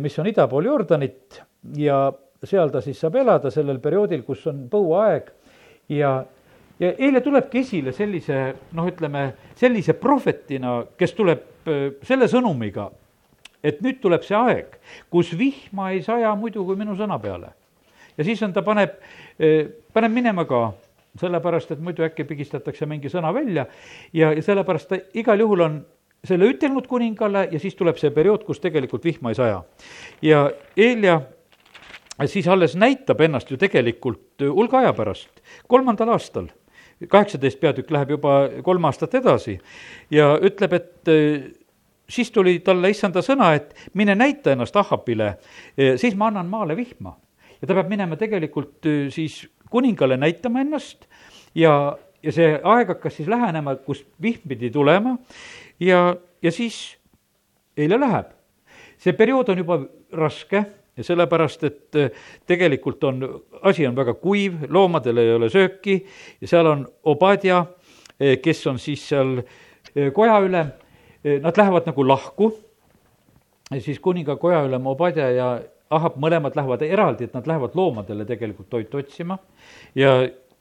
mis 0.00 0.18
on 0.18 0.26
ida 0.26 0.48
pool 0.48 0.64
Jordanit 0.64 1.42
ja 1.76 2.10
seal 2.44 2.70
ta 2.70 2.80
siis 2.80 2.98
saab 3.00 3.16
elada 3.20 3.50
sellel 3.50 3.78
perioodil, 3.80 4.22
kus 4.24 4.46
on 4.46 4.66
põuaeg 4.70 5.28
ja 5.92 6.22
ja 6.80 6.94
eile 6.96 7.20
tulebki 7.20 7.60
esile 7.60 7.92
sellise 7.92 8.38
noh, 8.72 8.88
ütleme 8.88 9.26
sellise 9.60 9.92
prohvetina, 10.00 10.78
kes 10.96 11.12
tuleb 11.12 11.44
selle 12.08 12.28
sõnumiga, 12.30 12.86
et 13.64 13.80
nüüd 13.84 14.00
tuleb 14.02 14.24
see 14.26 14.36
aeg, 14.36 14.76
kus 15.12 15.32
vihma 15.38 15.90
ei 15.94 16.02
saja 16.04 16.32
muidu 16.38 16.64
kui 16.66 16.78
minu 16.78 16.96
sõna 16.98 17.18
peale. 17.22 17.52
ja 18.16 18.24
siis 18.24 18.42
on, 18.42 18.52
ta 18.52 18.62
paneb, 18.62 18.96
paneb 19.92 20.12
minema 20.12 20.44
ka, 20.48 20.72
sellepärast 21.20 21.72
et 21.74 21.80
muidu 21.82 22.04
äkki 22.06 22.24
pigistatakse 22.24 22.86
mingi 22.86 23.10
sõna 23.10 23.32
välja 23.34 23.66
ja, 24.12 24.32
ja 24.32 24.42
sellepärast 24.42 24.88
ta 24.88 25.00
igal 25.14 25.40
juhul 25.40 25.66
on 25.66 25.80
selle 26.24 26.50
ütelnud 26.52 26.86
kuningale 26.86 27.48
ja 27.50 27.58
siis 27.58 27.74
tuleb 27.74 27.98
see 27.98 28.12
periood, 28.14 28.44
kus 28.44 28.60
tegelikult 28.60 29.04
vihma 29.04 29.32
ei 29.32 29.38
saja. 29.38 29.62
ja 30.22 30.50
Eelia 30.76 31.20
siis 32.26 32.48
alles 32.48 32.76
näitab 32.76 33.20
ennast 33.20 33.50
ju 33.50 33.56
tegelikult 33.56 34.44
hulga 34.44 34.84
aja 34.84 34.92
pärast, 34.96 35.30
kolmandal 35.68 36.12
aastal 36.16 36.50
kaheksateist 37.08 37.60
peatükk 37.60 37.90
läheb 37.94 38.10
juba 38.16 38.34
kolm 38.64 38.84
aastat 38.84 39.14
edasi 39.20 39.56
ja 40.12 40.34
ütleb, 40.36 40.74
et 40.76 41.08
eh, 41.08 41.48
siis 42.10 42.30
tuli 42.34 42.58
talle 42.64 42.90
issanda 42.90 43.22
sõna, 43.24 43.52
et 43.56 43.74
mine 43.94 44.14
näita 44.18 44.54
ennast 44.54 44.76
Ahapile, 44.76 45.34
eh, 45.76 45.96
siis 46.00 46.16
ma 46.18 46.30
annan 46.30 46.50
maale 46.50 46.76
vihma. 46.76 47.16
ja 47.60 47.68
ta 47.68 47.74
peab 47.76 47.90
minema 47.90 48.16
tegelikult 48.16 48.86
eh, 48.86 49.10
siis 49.12 49.44
kuningale 49.70 50.16
näitama 50.16 50.60
ennast 50.60 51.06
ja, 51.54 51.96
ja 52.22 52.32
see 52.32 52.54
aeg 52.56 52.94
hakkas 52.94 53.16
siis 53.20 53.28
lähenema, 53.28 53.76
kus 53.76 54.04
vihm 54.22 54.48
pidi 54.48 54.70
tulema 54.70 55.16
ja, 55.80 56.16
ja 56.42 56.52
siis 56.52 56.96
eile 57.76 58.00
läheb. 58.00 58.32
see 58.98 59.12
periood 59.12 59.48
on 59.48 59.58
juba 59.58 59.80
raske 60.12 60.64
ja 60.96 61.04
sellepärast, 61.04 61.64
et 61.64 61.96
äh, 61.96 62.10
tegelikult 62.46 63.04
on, 63.04 63.22
asi 63.62 63.86
on 63.86 63.96
väga 63.96 64.14
kuiv, 64.14 64.66
loomadel 64.68 65.18
ei 65.18 65.34
ole 65.34 65.48
sööki 65.48 66.00
ja 66.40 66.48
seal 66.48 66.66
on 66.66 66.86
Obadja, 67.04 67.64
kes 68.42 68.66
on 68.66 68.78
siis 68.78 69.06
seal 69.08 69.38
äh, 69.38 70.10
kojaülem, 70.12 70.72
nad 71.24 71.56
lähevad 71.56 71.86
nagu 71.86 72.06
lahku, 72.08 72.50
siis 73.78 74.00
kuninga 74.00 74.36
kojaülem 74.36 74.86
Obadja 74.86 75.30
ja 75.30 75.50
Ahab 75.90 76.20
mõlemad 76.22 76.54
lähevad 76.54 76.82
eraldi, 76.86 77.26
et 77.26 77.34
nad 77.34 77.46
lähevad 77.50 77.74
loomadele 77.74 78.24
tegelikult 78.24 78.68
toitu 78.70 79.00
otsima 79.00 79.40
ja, 79.98 80.12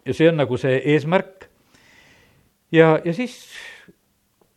ja 0.06 0.14
see 0.14 0.30
on 0.30 0.40
nagu 0.42 0.58
see 0.58 0.80
eesmärk. 0.94 1.46
ja, 2.72 3.00
ja 3.06 3.14
siis 3.14 3.38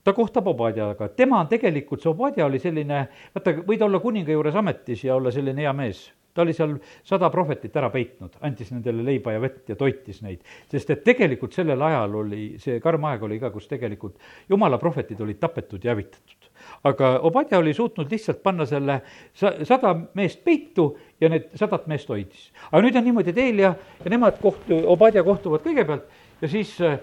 ta 0.04 0.12
kohtab 0.12 0.46
Obadjaga, 0.46 1.08
tema 1.08 1.40
on 1.40 1.48
tegelikult, 1.48 2.02
see 2.02 2.10
Obadja 2.10 2.46
oli 2.46 2.58
selline, 2.58 3.04
vaata, 3.34 3.54
võid 3.66 3.84
olla 3.84 4.00
kuninga 4.00 4.32
juures 4.32 4.56
ametis 4.58 5.04
ja 5.04 5.14
olla 5.16 5.30
selline 5.30 5.62
hea 5.62 5.72
mees. 5.76 6.08
Ta 6.34 6.42
oli 6.42 6.54
seal 6.56 6.76
sada 7.04 7.30
prohvetit 7.30 7.76
ära 7.76 7.90
peitnud, 7.92 8.38
andis 8.40 8.72
nendele 8.72 9.04
leiba 9.04 9.34
ja 9.34 9.40
vett 9.42 9.68
ja 9.68 9.76
toitis 9.76 10.22
neid. 10.24 10.40
sest 10.70 10.90
et 10.90 11.04
tegelikult 11.04 11.52
sellel 11.52 11.82
ajal 11.82 12.14
oli, 12.22 12.44
see 12.62 12.80
karm 12.80 13.04
aeg 13.10 13.26
oli 13.28 13.38
ka, 13.40 13.50
kus 13.50 13.68
tegelikult 13.68 14.16
jumala 14.48 14.78
prohvetid 14.78 15.20
olid 15.20 15.40
tapetud 15.40 15.84
ja 15.84 15.92
hävitatud. 15.92 16.50
aga 16.88 17.12
Obadja 17.28 17.58
oli 17.58 17.74
suutnud 17.74 18.10
lihtsalt 18.10 18.42
panna 18.42 18.66
selle 18.66 19.00
sa-, 19.34 19.58
sada 19.64 19.94
meest 20.14 20.44
peitu 20.44 20.96
ja 21.20 21.28
need 21.28 21.50
sadat 21.54 21.86
meest 21.86 22.08
hoidis. 22.08 22.50
aga 22.70 22.82
nüüd 22.82 22.96
on 22.96 23.04
niimoodi, 23.04 23.30
et 23.30 23.38
Eelia 23.38 23.74
ja 24.04 24.10
nemad 24.10 24.40
kohtu-, 24.42 24.84
Obadja 24.86 25.24
kohtuvad 25.26 25.64
kõigepealt 25.66 26.20
ja 26.42 26.48
siis 26.48 26.74
äh, 26.80 26.98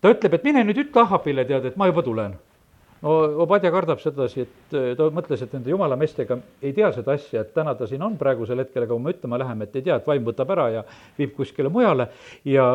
ta 0.00 0.12
ütleb, 0.14 0.38
et 0.38 0.44
mine 0.46 0.64
nüüd 0.66 0.84
ütle 0.86 1.02
Ahapile, 1.02 1.44
tead, 1.48 1.66
et 1.68 1.76
ma 1.78 1.88
juba 1.90 2.04
tulen. 2.06 2.36
No 3.02 3.16
Obadja 3.44 3.70
kardab 3.74 4.02
sedasi, 4.02 4.44
et 4.46 4.76
äh, 4.76 4.92
ta 4.98 5.08
mõtles, 5.14 5.42
et 5.44 5.56
nende 5.56 5.70
jumala 5.70 5.96
meestega 6.00 6.38
ei 6.62 6.74
tea 6.76 6.90
seda 6.96 7.14
asja, 7.18 7.44
et 7.44 7.54
täna 7.56 7.74
ta 7.78 7.86
siin 7.86 8.02
on 8.02 8.18
praegusel 8.20 8.64
hetkel, 8.64 8.84
aga 8.84 8.94
kui 8.94 9.04
me 9.04 9.14
ütlema 9.16 9.40
läheme, 9.44 9.68
et 9.68 9.80
ei 9.80 9.88
tea, 9.88 9.98
et 9.98 10.06
vaim 10.08 10.24
võtab 10.26 10.54
ära 10.56 10.68
ja 10.78 10.84
viib 11.18 11.34
kuskile 11.36 11.72
mujale 11.72 12.10
ja 12.48 12.72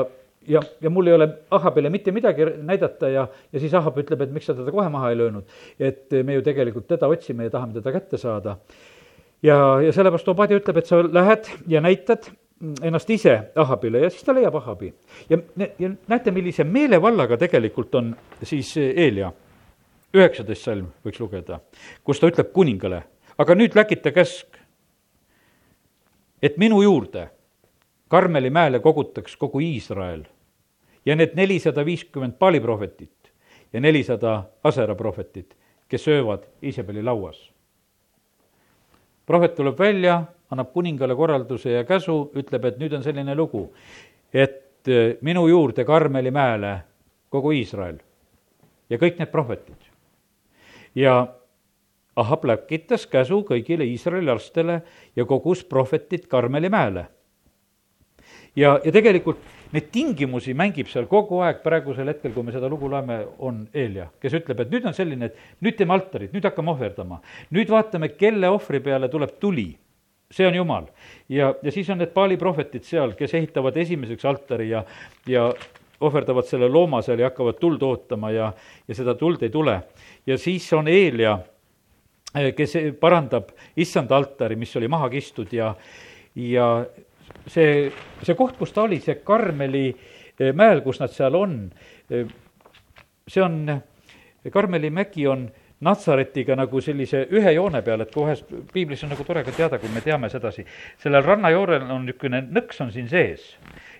ja, 0.47 0.61
ja 0.81 0.89
mul 0.89 1.07
ei 1.07 1.13
ole 1.13 1.27
Ahabile 1.51 1.89
mitte 1.89 2.11
midagi 2.11 2.45
näidata 2.61 3.09
ja, 3.09 3.27
ja 3.53 3.59
siis 3.59 3.73
Ahab 3.73 3.97
ütleb, 4.01 4.25
et 4.25 4.33
miks 4.33 4.49
sa 4.49 4.55
teda 4.57 4.71
kohe 4.71 4.89
maha 4.91 5.11
ei 5.11 5.17
löönud. 5.17 5.43
et 5.79 6.11
me 6.23 6.33
ju 6.33 6.41
tegelikult 6.41 6.87
teda 6.87 7.07
otsime 7.07 7.47
ja 7.47 7.53
tahame 7.53 7.73
teda 7.73 7.91
kätte 7.91 8.17
saada. 8.17 8.57
ja, 9.43 9.81
ja 9.81 9.91
sellepärast 9.93 10.27
Obadja 10.27 10.59
ütleb, 10.59 10.77
et 10.77 10.89
sa 10.89 11.03
lähed 11.03 11.51
ja 11.67 11.81
näitad 11.81 12.31
ennast 12.83 13.09
ise 13.09 13.39
Ahabile 13.55 14.03
ja 14.05 14.09
siis 14.09 14.23
ta 14.23 14.35
leiab 14.35 14.55
Ahabi. 14.55 14.93
ja, 15.29 15.37
ja 15.79 15.91
näete, 16.07 16.31
millise 16.31 16.63
meelevallaga 16.63 17.37
tegelikult 17.37 17.95
on 17.95 18.15
siis 18.43 18.77
Eelia, 18.77 19.31
üheksateist 20.13 20.67
salm 20.67 20.91
võiks 21.05 21.21
lugeda, 21.21 21.59
kus 22.03 22.19
ta 22.21 22.29
ütleb 22.29 22.51
kuningale, 22.53 23.03
aga 23.37 23.55
nüüd 23.57 23.75
läkita 23.77 24.13
käsk, 24.13 24.59
et 26.43 26.59
minu 26.61 26.81
juurde 26.83 27.29
Karmeli 28.13 28.51
mäele 28.53 28.77
kogutaks 28.79 29.33
kogu 29.41 29.57
Iisrael 29.63 30.21
ja 31.05 31.15
need 31.15 31.33
nelisada 31.33 31.81
viiskümmend 31.85 32.35
paaliprohvetit 32.37 33.31
ja 33.73 33.81
nelisada 33.81 34.43
Asera 34.63 34.95
prohvetit, 34.95 35.55
kes 35.89 36.03
söövad 36.05 36.45
Iisabeli 36.63 37.03
lauas. 37.03 37.49
prohvet 39.25 39.55
tuleb 39.55 39.79
välja 39.79 40.23
annab 40.51 40.73
kuningale 40.73 41.15
korralduse 41.15 41.71
ja 41.71 41.83
käsu, 41.83 42.31
ütleb, 42.35 42.65
et 42.65 42.77
nüüd 42.77 42.93
on 42.93 43.03
selline 43.03 43.35
lugu, 43.35 43.73
et 44.33 44.89
minu 45.21 45.47
juurde 45.47 45.85
Karmeli 45.85 46.31
mäele 46.31 46.77
kogu 47.29 47.51
Iisrael 47.51 47.97
ja 48.89 48.97
kõik 48.97 49.17
need 49.17 49.31
prohvetid. 49.31 49.82
Ja 50.95 51.15
Ahab 52.15 52.43
läkitas 52.45 53.07
käsu 53.09 53.39
kõigile 53.47 53.87
Iisraeli 53.89 54.29
lastele 54.29 54.83
ja 55.15 55.25
kogus 55.25 55.63
prohvetid 55.65 56.27
Karmeli 56.29 56.69
mäele. 56.69 57.07
ja, 58.55 58.79
ja 58.85 58.91
tegelikult 58.91 59.39
neid 59.73 59.89
tingimusi 59.91 60.53
mängib 60.53 60.87
seal 60.91 61.07
kogu 61.09 61.39
aeg, 61.41 61.63
praegusel 61.63 62.11
hetkel, 62.11 62.31
kui 62.35 62.43
me 62.45 62.53
seda 62.53 62.69
lugu 62.69 62.89
loeme, 62.89 63.23
on 63.39 63.63
Eelia, 63.73 64.11
kes 64.21 64.35
ütleb, 64.37 64.59
et 64.61 64.69
nüüd 64.69 64.85
on 64.85 64.93
selline, 64.93 65.25
et 65.25 65.63
nüüd 65.65 65.77
teeme 65.77 65.95
altarit, 65.97 66.33
nüüd 66.33 66.45
hakkame 66.45 66.71
ohverdama. 66.75 67.21
nüüd 67.49 67.69
vaatame, 67.73 68.13
kelle 68.13 68.49
ohvri 68.53 68.79
peale 68.79 69.09
tuleb 69.09 69.39
tuli 69.39 69.71
see 70.33 70.47
on 70.47 70.55
Jumal. 70.55 70.85
ja, 71.29 71.53
ja 71.63 71.71
siis 71.71 71.89
on 71.89 71.97
need 72.01 72.13
Paali 72.13 72.37
prohvetid 72.37 72.85
seal, 72.85 73.13
kes 73.17 73.33
ehitavad 73.33 73.77
esimeseks 73.77 74.25
altari 74.25 74.69
ja, 74.69 74.83
ja 75.29 75.49
ohverdavad 76.03 76.47
selle 76.47 76.69
looma 76.71 77.01
seal 77.01 77.21
ja 77.21 77.31
hakkavad 77.31 77.59
tuld 77.61 77.83
ootama 77.83 78.31
ja, 78.33 78.51
ja 78.87 78.95
seda 78.95 79.15
tuld 79.19 79.43
ei 79.43 79.49
tule. 79.53 79.79
ja 80.27 80.37
siis 80.37 80.67
on 80.73 80.87
Eelia, 80.87 81.37
eh, 82.35 82.51
kes 82.55 82.77
parandab 82.99 83.53
issanda 83.77 84.17
altari, 84.17 84.55
mis 84.55 84.75
oli 84.77 84.87
maha 84.87 85.09
kistud 85.09 85.53
ja, 85.53 85.73
ja 86.35 86.69
see, 87.47 87.91
see 88.21 88.35
koht, 88.35 88.57
kus 88.59 88.73
ta 88.73 88.85
oli, 88.87 88.99
see 89.03 89.21
Karmeli 89.25 89.87
eh, 89.89 90.53
mäel, 90.53 90.83
kus 90.85 91.01
nad 91.03 91.11
seal 91.13 91.35
on, 91.39 91.59
eh, 92.09 92.29
see 93.27 93.43
on, 93.43 93.77
Karmeli 94.51 94.91
mägi 94.91 95.27
on 95.27 95.47
Natsaretiga 95.83 96.55
nagu 96.55 96.79
sellise 96.79 97.25
ühe 97.35 97.51
joone 97.57 97.81
peal, 97.83 98.05
et 98.05 98.13
vahest 98.15 98.51
piiblis 98.71 99.01
on 99.03 99.11
nagu 99.11 99.25
tore 99.27 99.43
ka 99.43 99.51
teada, 99.51 99.79
kui 99.81 99.91
me 99.91 100.03
teame 100.03 100.29
sedasi, 100.31 100.63
sellel 101.01 101.25
rannajoonel 101.25 101.89
on 101.91 102.05
niisugune 102.07 102.39
nõks 102.55 102.79
on 102.85 102.93
siin 102.93 103.09
sees 103.11 103.49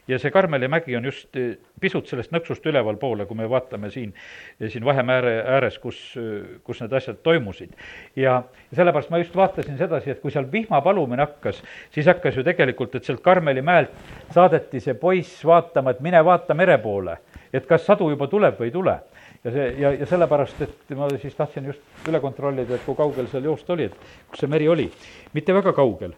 ja 0.07 0.19
see 0.19 0.31
Karmeli 0.31 0.67
mägi 0.67 0.95
on 0.97 1.05
just 1.05 1.35
eh, 1.39 1.55
pisut 1.81 2.07
sellest 2.07 2.33
nõksust 2.35 2.65
ülevalpoole, 2.67 3.25
kui 3.25 3.37
me 3.39 3.47
vaatame 3.49 3.89
siin, 3.93 4.13
eh, 4.59 4.69
siin 4.71 4.85
Vahemääre 4.85 5.35
ääres, 5.55 5.79
kus, 5.79 5.99
eh, 6.19 6.59
kus 6.63 6.81
need 6.83 6.93
asjad 6.93 7.21
toimusid. 7.23 7.71
ja 8.15 8.43
sellepärast 8.75 9.09
ma 9.09 9.21
just 9.21 9.35
vaatasin 9.35 9.77
sedasi, 9.77 10.11
et 10.11 10.21
kui 10.21 10.31
seal 10.31 10.51
vihma 10.51 10.81
palumine 10.81 11.23
hakkas, 11.23 11.63
siis 11.91 12.05
hakkas 12.05 12.35
ju 12.35 12.43
tegelikult, 12.43 12.95
et 12.95 13.03
sealt 13.03 13.21
Karmeli 13.21 13.61
mäelt 13.61 13.91
saadeti 14.31 14.79
see 14.79 14.93
poiss 14.93 15.45
vaatama, 15.45 15.91
et 15.91 15.99
mine 15.99 16.25
vaata 16.25 16.53
mere 16.53 16.77
poole, 16.77 17.17
et 17.53 17.65
kas 17.65 17.85
sadu 17.85 18.09
juba 18.09 18.27
tuleb 18.27 18.59
või 18.59 18.71
ei 18.71 18.77
tule 18.77 18.99
ja 19.43 19.51
see, 19.51 19.65
ja, 19.79 19.91
ja 19.93 20.05
sellepärast, 20.07 20.61
et 20.63 20.93
ma 20.97 21.09
siis 21.19 21.35
tahtsin 21.35 21.67
just 21.67 22.07
üle 22.07 22.19
kontrollida, 22.23 22.77
et 22.77 22.85
kui 22.85 22.95
kaugel 22.95 23.27
seal 23.31 23.47
joost 23.49 23.69
oli, 23.75 23.89
et 23.89 23.97
kus 24.31 24.43
see 24.43 24.51
meri 24.51 24.69
oli. 24.71 24.89
mitte 25.33 25.53
väga 25.53 25.73
kaugel. 25.73 26.13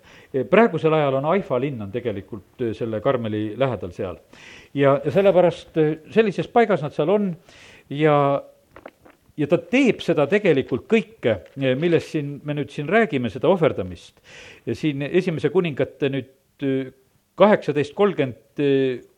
Praegusel 0.50 0.94
ajal 0.94 1.20
on 1.20 1.30
Haifa 1.30 1.60
linn 1.62 1.82
on 1.86 1.92
tegelikult 1.94 2.62
äh, 2.62 2.74
selle 2.75 3.01
Karmeli 3.01 3.54
lähedal 3.58 3.94
seal. 3.96 4.18
ja, 4.74 5.00
ja 5.06 5.12
sellepärast 5.12 5.77
äh, 5.77 5.96
sellises 6.12 6.48
paigas 6.51 6.84
nad 6.84 6.94
seal 6.96 7.10
on 7.10 7.32
ja 7.89 8.42
ja 9.38 9.48
ta 9.51 9.58
teeb 9.60 10.00
seda 10.00 10.27
tegelikult 10.32 10.86
kõike, 10.88 11.34
millest 11.75 12.13
siin, 12.13 12.38
me 12.48 12.54
nüüd 12.56 12.70
siin 12.72 12.88
räägime, 12.88 13.30
seda 13.30 13.50
ohverdamist. 13.51 14.22
siin 14.74 15.01
esimese 15.10 15.50
kuningate 15.51 16.10
nüüd 16.10 16.68
kaheksateist 17.36 17.94
kolmkümmend 17.96 18.63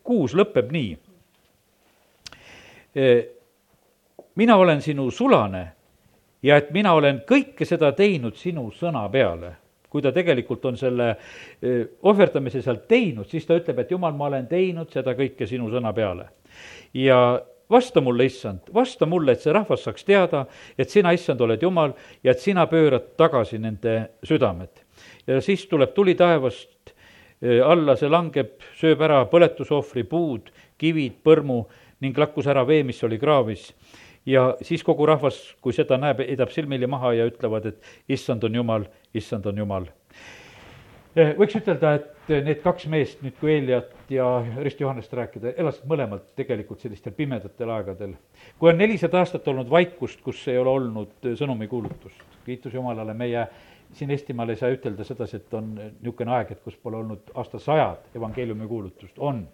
kuus 0.02 0.34
lõpeb 0.34 0.72
nii 0.74 0.96
mina 4.38 4.56
olen 4.56 4.82
sinu 4.82 5.10
sulane 5.10 5.68
ja 6.42 6.56
et 6.56 6.70
mina 6.70 6.92
olen 6.94 7.22
kõike 7.26 7.66
seda 7.66 7.90
teinud 7.92 8.36
sinu 8.38 8.68
sõna 8.74 9.02
peale. 9.10 9.56
Kui 9.90 10.02
ta 10.04 10.12
tegelikult 10.12 10.64
on 10.68 10.76
selle 10.76 11.12
ohverdamise 12.02 12.62
sealt 12.62 12.86
teinud, 12.88 13.28
siis 13.30 13.46
ta 13.46 13.56
ütleb, 13.58 13.78
et 13.82 13.92
jumal, 13.94 14.16
ma 14.16 14.28
olen 14.28 14.48
teinud 14.50 14.90
seda 14.92 15.14
kõike 15.18 15.48
sinu 15.48 15.70
sõna 15.72 15.92
peale. 15.96 16.28
ja 16.94 17.40
vasta 17.70 18.00
mulle, 18.00 18.24
issand, 18.24 18.70
vasta 18.74 19.06
mulle, 19.06 19.32
et 19.32 19.44
see 19.44 19.52
rahvas 19.52 19.84
saaks 19.84 20.04
teada, 20.04 20.46
et 20.78 20.90
sina, 20.90 21.12
issand, 21.12 21.40
oled 21.40 21.62
jumal 21.62 21.92
ja 22.24 22.32
et 22.32 22.40
sina 22.40 22.66
pöörad 22.66 23.14
tagasi 23.16 23.58
nende 23.58 23.98
südamed. 24.24 24.84
ja 25.26 25.40
siis 25.40 25.66
tuleb 25.66 25.94
tuli 25.94 26.14
taevast 26.14 26.94
alla, 27.64 27.94
see 27.96 28.10
langeb, 28.10 28.58
sööb 28.74 29.02
ära 29.06 29.22
põletusohvri 29.30 30.02
puud, 30.04 30.50
kivid, 30.78 31.20
põrmu 31.22 31.62
ning 32.02 32.18
lakkus 32.18 32.46
ära 32.46 32.64
vee, 32.66 32.82
mis 32.86 33.02
oli 33.04 33.18
kraavis 33.18 33.72
ja 34.28 34.42
siis 34.62 34.84
kogu 34.84 35.06
rahvas, 35.08 35.38
kui 35.64 35.72
seda 35.76 35.96
näeb, 36.00 36.20
heidab 36.26 36.52
silmili 36.52 36.86
maha 36.90 37.14
ja 37.16 37.26
ütlevad, 37.28 37.70
et 37.70 38.12
issand 38.12 38.44
on 38.44 38.60
jumal, 38.60 38.84
issand 39.16 39.46
on 39.48 39.64
jumal. 39.64 39.88
võiks 41.16 41.56
ütelda, 41.58 41.94
et 41.98 42.34
need 42.44 42.60
kaks 42.62 42.86
meest, 42.92 43.22
nüüd 43.24 43.38
kui 43.40 43.54
Eeliat 43.56 44.12
ja 44.12 44.26
Rist 44.62 44.80
Johannest 44.80 45.14
rääkida, 45.16 45.54
elasid 45.56 45.88
mõlemad 45.88 46.28
tegelikult 46.38 46.84
sellistel 46.84 47.16
pimedatel 47.16 47.72
aegadel. 47.74 48.12
kui 48.58 48.70
on 48.70 48.78
nelisada 48.78 49.18
aastat 49.24 49.48
olnud 49.48 49.70
vaikust, 49.70 50.20
kus 50.22 50.44
ei 50.48 50.58
ole 50.58 50.70
olnud 50.70 51.32
sõnumikuulutust, 51.40 52.22
kiitus 52.44 52.74
Jumalale, 52.74 53.14
meie 53.14 53.48
siin 53.92 54.10
Eestimaal 54.10 54.52
ei 54.52 54.56
saa 54.56 54.70
ütelda 54.70 55.04
sedasi, 55.04 55.40
et 55.40 55.54
on 55.54 55.72
niisugune 55.74 56.36
aeg, 56.36 56.52
et 56.52 56.60
kus 56.64 56.76
pole 56.76 57.00
olnud 57.00 57.32
aastasajad 57.34 58.18
evangeeliumi 58.20 58.68
kuulutust, 58.68 59.16
on. 59.18 59.46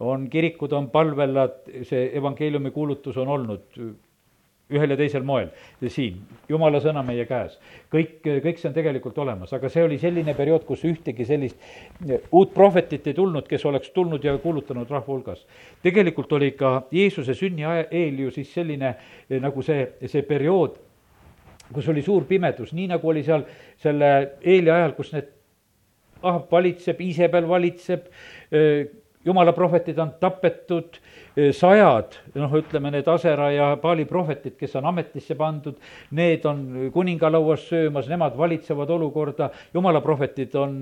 On 0.00 0.26
kirikud, 0.30 0.72
on 0.72 0.90
palvelad, 0.90 1.62
see 1.88 2.10
evangeeliumi 2.18 2.70
kuulutus 2.70 3.16
on 3.16 3.28
olnud 3.28 3.78
ühel 4.66 4.90
ja 4.90 4.96
teisel 4.98 5.22
moel 5.22 5.52
siin, 5.92 6.16
jumala 6.50 6.80
sõna 6.82 7.02
meie 7.06 7.22
käes. 7.28 7.54
kõik, 7.92 8.16
kõik 8.24 8.58
see 8.58 8.68
on 8.68 8.74
tegelikult 8.74 9.18
olemas, 9.22 9.52
aga 9.54 9.70
see 9.70 9.84
oli 9.86 9.98
selline 10.02 10.34
periood, 10.34 10.64
kus 10.66 10.82
ühtegi 10.88 11.26
sellist 11.26 11.60
uut 12.34 12.54
prohvetit 12.54 13.06
ei 13.06 13.14
tulnud, 13.14 13.46
kes 13.46 13.64
oleks 13.70 13.92
tulnud 13.94 14.24
ja 14.24 14.36
kuulutanud 14.42 14.90
rahva 14.90 15.06
hulgas. 15.12 15.46
tegelikult 15.82 16.32
oli 16.32 16.50
ka 16.58 16.88
Jeesuse 16.90 17.34
sünni 17.34 17.62
eel 17.62 18.18
ju 18.26 18.34
siis 18.34 18.52
selline 18.54 18.96
nagu 19.40 19.62
see, 19.62 19.86
see 20.06 20.26
periood, 20.26 20.80
kus 21.72 21.88
oli 21.88 22.02
suur 22.02 22.26
pimedus, 22.26 22.74
nii 22.74 22.90
nagu 22.90 23.08
oli 23.08 23.22
seal 23.22 23.46
selle 23.78 24.12
eeli 24.42 24.70
ajal, 24.70 24.98
kus 24.98 25.14
need 25.14 25.32
Ahab 26.26 26.50
valitseb, 26.50 27.00
Iisabel 27.04 27.44
valitseb, 27.46 28.06
jumala 29.26 29.52
prohvetid 29.52 29.98
on 29.98 30.12
tapetud, 30.20 30.98
sajad, 31.52 32.14
noh, 32.38 32.54
ütleme 32.60 32.92
need 32.94 33.08
Asera 33.10 33.50
ja 33.52 33.66
Paali 33.82 34.06
prohvetid, 34.08 34.54
kes 34.60 34.76
on 34.78 34.86
ametisse 34.92 35.36
pandud, 35.36 35.76
need 36.16 36.46
on 36.48 36.62
kuningalauas 36.94 37.66
söömas, 37.68 38.08
nemad 38.08 38.38
valitsevad 38.38 38.90
olukorda, 38.96 39.50
jumala 39.74 40.00
prohvetid 40.04 40.54
on 40.56 40.78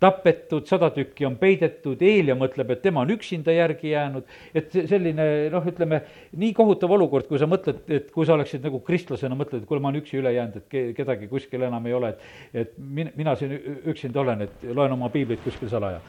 tapetud, 0.00 0.66
sada 0.70 0.90
tükki 0.94 1.26
on 1.26 1.36
peidetud, 1.40 2.02
Eelia 2.06 2.36
mõtleb, 2.38 2.70
et 2.74 2.82
tema 2.84 3.02
on 3.02 3.10
üksinda 3.14 3.54
järgi 3.54 3.92
jäänud, 3.92 4.28
et 4.56 4.74
selline 4.90 5.26
noh, 5.52 5.66
ütleme, 5.66 6.02
nii 6.38 6.52
kohutav 6.56 6.94
olukord, 6.94 7.26
kui 7.30 7.40
sa 7.40 7.48
mõtled, 7.50 7.82
et 7.90 8.12
kui 8.14 8.26
sa 8.28 8.36
oleksid 8.36 8.62
nagu 8.64 8.80
kristlasena, 8.86 9.36
mõtled, 9.38 9.64
et 9.64 9.68
kuule, 9.68 9.82
ma 9.82 9.90
olen 9.90 10.02
üksi 10.02 10.20
üle 10.20 10.32
jäänud, 10.36 10.60
et 10.60 10.68
ke-, 10.70 10.84
kedagi 10.96 11.30
kuskil 11.30 11.66
enam 11.66 11.86
ei 11.90 11.96
ole, 11.98 12.14
et 12.14 12.68
et 12.68 12.78
min-, 12.78 13.10
mina 13.16 13.34
siin 13.36 13.54
üksinda 13.86 14.20
olen, 14.20 14.46
et 14.46 14.68
loen 14.74 14.94
oma 14.94 15.10
piiblit 15.12 15.42
kuskil 15.44 15.70
salaja. 15.70 16.00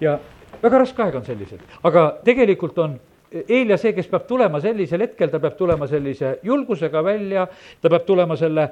ja 0.00 0.18
väga 0.62 0.82
raske 0.84 1.02
aeg 1.02 1.20
on 1.20 1.26
sellised, 1.26 1.62
aga 1.86 2.08
tegelikult 2.24 2.78
on 2.78 2.98
Eelia 3.28 3.76
see, 3.76 3.92
kes 3.92 4.06
peab 4.08 4.24
tulema 4.28 4.60
sellisel 4.64 5.02
hetkel, 5.04 5.28
ta 5.28 5.40
peab 5.42 5.56
tulema 5.58 5.88
sellise 5.90 6.38
julgusega 6.46 7.02
välja, 7.04 7.44
ta 7.82 7.90
peab 7.92 8.06
tulema 8.06 8.36
selle 8.40 8.64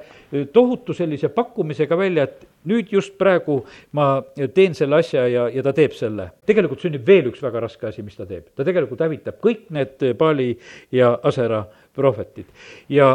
tohutu 0.53 0.95
sellise 0.97 1.29
pakkumisega 1.33 1.97
välja, 1.97 2.25
et 2.25 2.47
nüüd 2.69 2.89
just 2.91 3.13
praegu 3.19 3.59
ma 3.97 4.07
teen 4.55 4.73
selle 4.77 4.97
asja 4.97 5.27
ja, 5.29 5.45
ja 5.53 5.65
ta 5.65 5.75
teeb 5.77 5.93
selle. 5.93 6.31
tegelikult 6.49 6.81
sünnib 6.81 7.05
veel 7.05 7.29
üks 7.29 7.43
väga 7.45 7.61
raske 7.67 7.91
asi, 7.91 8.01
mis 8.01 8.17
ta 8.17 8.25
teeb. 8.25 8.49
ta 8.55 8.65
tegelikult 8.65 9.05
hävitab 9.05 9.37
kõik 9.43 9.69
need 9.77 10.09
Paali 10.17 10.49
ja 10.91 11.13
Asera 11.23 11.61
prohvetid. 11.93 12.49
ja, 12.89 13.13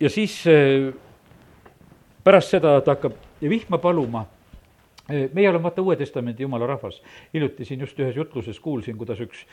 ja 0.00 0.12
siis 0.12 0.42
pärast 2.24 2.52
seda 2.52 2.80
ta 2.84 2.98
hakkab 2.98 3.16
vihma 3.40 3.80
paluma 3.80 4.26
meie 5.08 5.48
oleme 5.48 5.62
vaata 5.62 5.82
Uue 5.82 5.96
Testamendi 5.96 6.42
jumala 6.42 6.66
rahvas. 6.66 7.02
hiljuti 7.34 7.64
siin 7.64 7.80
just 7.80 7.98
ühes 7.98 8.16
jutluses 8.16 8.60
kuulsin, 8.60 8.96
kuidas 8.98 9.20
üks 9.20 9.44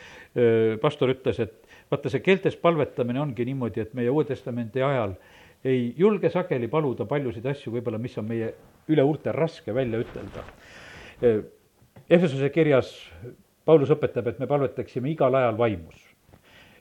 pastor 0.80 1.10
ütles, 1.14 1.40
et 1.40 1.54
vaata, 1.90 2.10
see 2.10 2.22
keeltes 2.24 2.56
palvetamine 2.56 3.20
ongi 3.20 3.44
niimoodi, 3.44 3.80
et 3.80 3.94
meie 3.94 4.10
Uue 4.10 4.24
Testamendi 4.24 4.82
ajal 4.82 5.16
ei 5.64 5.94
julge 5.98 6.30
sageli 6.30 6.68
paluda 6.68 7.04
paljusid 7.04 7.46
asju 7.46 7.72
võib-olla, 7.74 7.98
mis 7.98 8.16
on 8.18 8.28
meie 8.28 8.54
üle 8.88 9.02
huulte 9.04 9.32
raske 9.32 9.74
välja 9.74 10.00
ütelda. 10.00 10.44
Efesuse 12.10 12.48
kirjas 12.50 12.94
Paulus 13.64 13.90
õpetab, 13.92 14.30
et 14.30 14.38
me 14.40 14.48
palvetaksime 14.48 15.10
igal 15.12 15.34
ajal 15.36 15.58
vaimus 15.58 16.10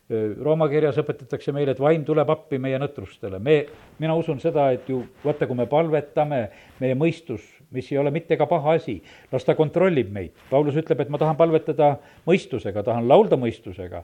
Rooma 0.09 0.65
kirjas 0.71 0.97
õpetatakse 0.97 1.53
meile, 1.53 1.75
et 1.75 1.81
vaim 1.81 2.01
tuleb 2.05 2.31
appi 2.33 2.57
meie 2.57 2.79
nõtrustele. 2.81 3.37
me, 3.39 3.59
mina 4.01 4.15
usun 4.17 4.39
seda, 4.41 4.71
et 4.73 4.89
ju 4.89 5.03
vaata, 5.23 5.45
kui 5.45 5.55
me 5.55 5.67
palvetame, 5.69 6.39
meie 6.81 6.95
mõistus, 6.97 7.43
mis 7.75 7.91
ei 7.91 7.99
ole 8.01 8.11
mitte 8.11 8.37
ka 8.37 8.47
paha 8.49 8.77
asi, 8.79 8.97
las 9.31 9.45
ta 9.45 9.55
kontrollib 9.55 10.11
meid. 10.13 10.33
Paulus 10.49 10.77
ütleb, 10.79 11.03
et 11.03 11.13
ma 11.13 11.21
tahan 11.21 11.37
palvetada 11.39 11.95
mõistusega, 12.27 12.83
tahan 12.85 13.07
laulda 13.09 13.37
mõistusega, 13.39 14.03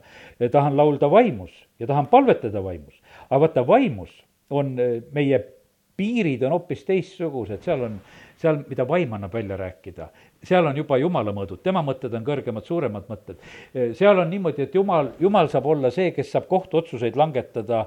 tahan 0.51 0.77
laulda 0.77 1.09
vaimus 1.11 1.53
ja 1.79 1.89
tahan 1.89 2.09
palvetada 2.11 2.63
vaimus. 2.63 2.95
aga 3.29 3.41
vaata, 3.47 3.67
vaimus 3.67 4.11
on 4.49 4.75
meie 5.11 5.43
piirid 5.97 6.43
on 6.43 6.55
hoopis 6.55 6.83
teistsugused, 6.87 7.61
seal 7.63 7.85
on, 7.87 7.99
seal, 8.39 8.59
mida 8.69 8.85
vaim 8.87 9.13
annab 9.15 9.33
välja 9.33 9.57
rääkida, 9.59 10.09
seal 10.43 10.67
on 10.67 10.77
juba 10.77 10.97
jumala 10.99 11.33
mõõdud, 11.35 11.61
tema 11.63 11.83
mõtted 11.85 12.13
on 12.17 12.25
kõrgemad, 12.27 12.67
suuremad 12.67 13.07
mõtted. 13.11 13.39
seal 13.95 14.19
on 14.19 14.29
niimoodi, 14.29 14.67
et 14.67 14.75
jumal, 14.75 15.13
jumal 15.19 15.49
saab 15.51 15.69
olla 15.71 15.91
see, 15.95 16.11
kes 16.15 16.33
saab 16.35 16.49
kohtuotsuseid 16.51 17.15
langetada 17.19 17.85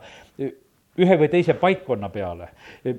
ühe 0.98 1.16
või 1.20 1.28
teise 1.30 1.54
paikkonna 1.58 2.08
peale. 2.12 2.48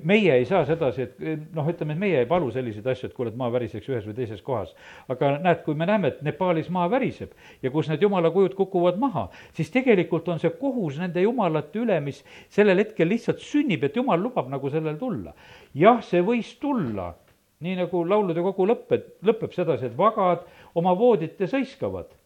meie 0.04 0.34
ei 0.34 0.44
saa 0.48 0.64
sedasi, 0.68 1.02
et 1.02 1.54
noh, 1.54 1.68
ütleme, 1.68 1.94
et 1.94 2.00
meie 2.00 2.18
ei 2.22 2.28
palu 2.28 2.50
selliseid 2.52 2.86
asju, 2.92 3.10
et 3.10 3.16
kuule, 3.16 3.32
et 3.32 3.38
maa 3.38 3.50
väriseks 3.52 3.88
ühes 3.88 4.06
või 4.08 4.16
teises 4.16 4.42
kohas. 4.42 4.74
aga 5.08 5.36
näed, 5.38 5.62
kui 5.64 5.74
me 5.74 5.86
näeme, 5.86 6.08
et 6.08 6.22
Nepaalis 6.26 6.70
maa 6.70 6.88
väriseb 6.90 7.32
ja 7.62 7.70
kus 7.70 7.88
need 7.88 8.02
jumala 8.02 8.30
kujud 8.30 8.54
kukuvad 8.58 8.98
maha, 8.98 9.28
siis 9.52 9.70
tegelikult 9.70 10.28
on 10.28 10.40
see 10.42 10.52
kohus 10.60 10.98
nende 10.98 11.22
jumalate 11.22 11.82
üle, 11.82 12.00
mis 12.04 12.22
sellel 12.48 12.78
hetkel 12.78 13.08
lihtsalt 13.08 13.42
sünnib, 13.44 13.84
et 13.84 13.96
jumal 13.96 14.20
lubab 14.20 14.48
nagu 14.48 14.70
sellel 14.70 14.96
tulla. 14.98 15.34
jah, 15.74 16.00
see 16.02 16.22
võis 16.24 16.54
tulla, 16.60 17.12
nii 17.60 17.76
nagu 17.82 18.04
laulude 18.08 18.40
kogu 18.42 18.66
lõppeb, 18.72 19.12
lõpeb 19.26 19.52
sedasi, 19.52 19.90
et 19.90 19.98
vagad 19.98 20.46
oma 20.74 20.96
voodite 20.96 21.46
sõiskavad 21.50 22.19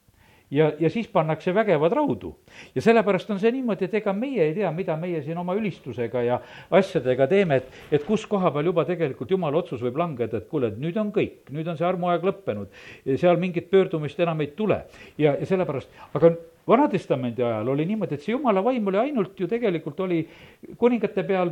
ja, 0.51 0.73
ja 0.81 0.91
siis 0.91 1.09
pannakse 1.09 1.55
vägevad 1.55 1.93
raudu. 1.93 2.37
ja 2.75 2.83
sellepärast 2.83 3.31
on 3.31 3.41
see 3.41 3.53
niimoodi, 3.53 3.89
et 3.89 3.95
ega 4.01 4.13
meie 4.13 4.49
ei 4.49 4.55
tea, 4.55 4.71
mida 4.73 4.97
meie 5.01 5.23
siin 5.23 5.39
oma 5.39 5.55
ülistusega 5.59 6.23
ja 6.23 6.41
asjadega 6.71 7.27
teeme, 7.31 7.57
et, 7.63 7.69
et 7.93 8.05
kus 8.05 8.27
koha 8.27 8.51
peal 8.55 8.71
juba 8.71 8.85
tegelikult 8.89 9.31
jumala 9.31 9.59
otsus 9.63 9.83
võib 9.83 9.99
langeda, 10.01 10.39
et 10.39 10.49
kuule, 10.49 10.73
et 10.73 10.81
nüüd 10.81 10.97
on 11.01 11.13
kõik, 11.15 11.51
nüüd 11.51 11.69
on 11.69 11.79
see 11.79 11.87
armuaeg 11.89 12.25
lõppenud. 12.25 12.69
seal 13.17 13.41
mingit 13.41 13.71
pöördumist 13.71 14.21
enam 14.21 14.41
ei 14.41 14.53
tule 14.57 14.85
ja, 15.19 15.35
ja 15.35 15.47
sellepärast, 15.47 15.91
aga 16.15 16.35
Vana-testamendi 16.65 17.43
ajal 17.45 17.69
oli 17.69 17.85
niimoodi, 17.85 18.17
et 18.17 18.23
see 18.25 18.33
jumala 18.33 18.63
vaim 18.65 18.87
oli 18.89 18.97
ainult 18.97 19.41
ju 19.41 19.49
tegelikult 19.49 19.99
oli 20.01 20.23
kuningate 20.81 21.25
peal 21.29 21.51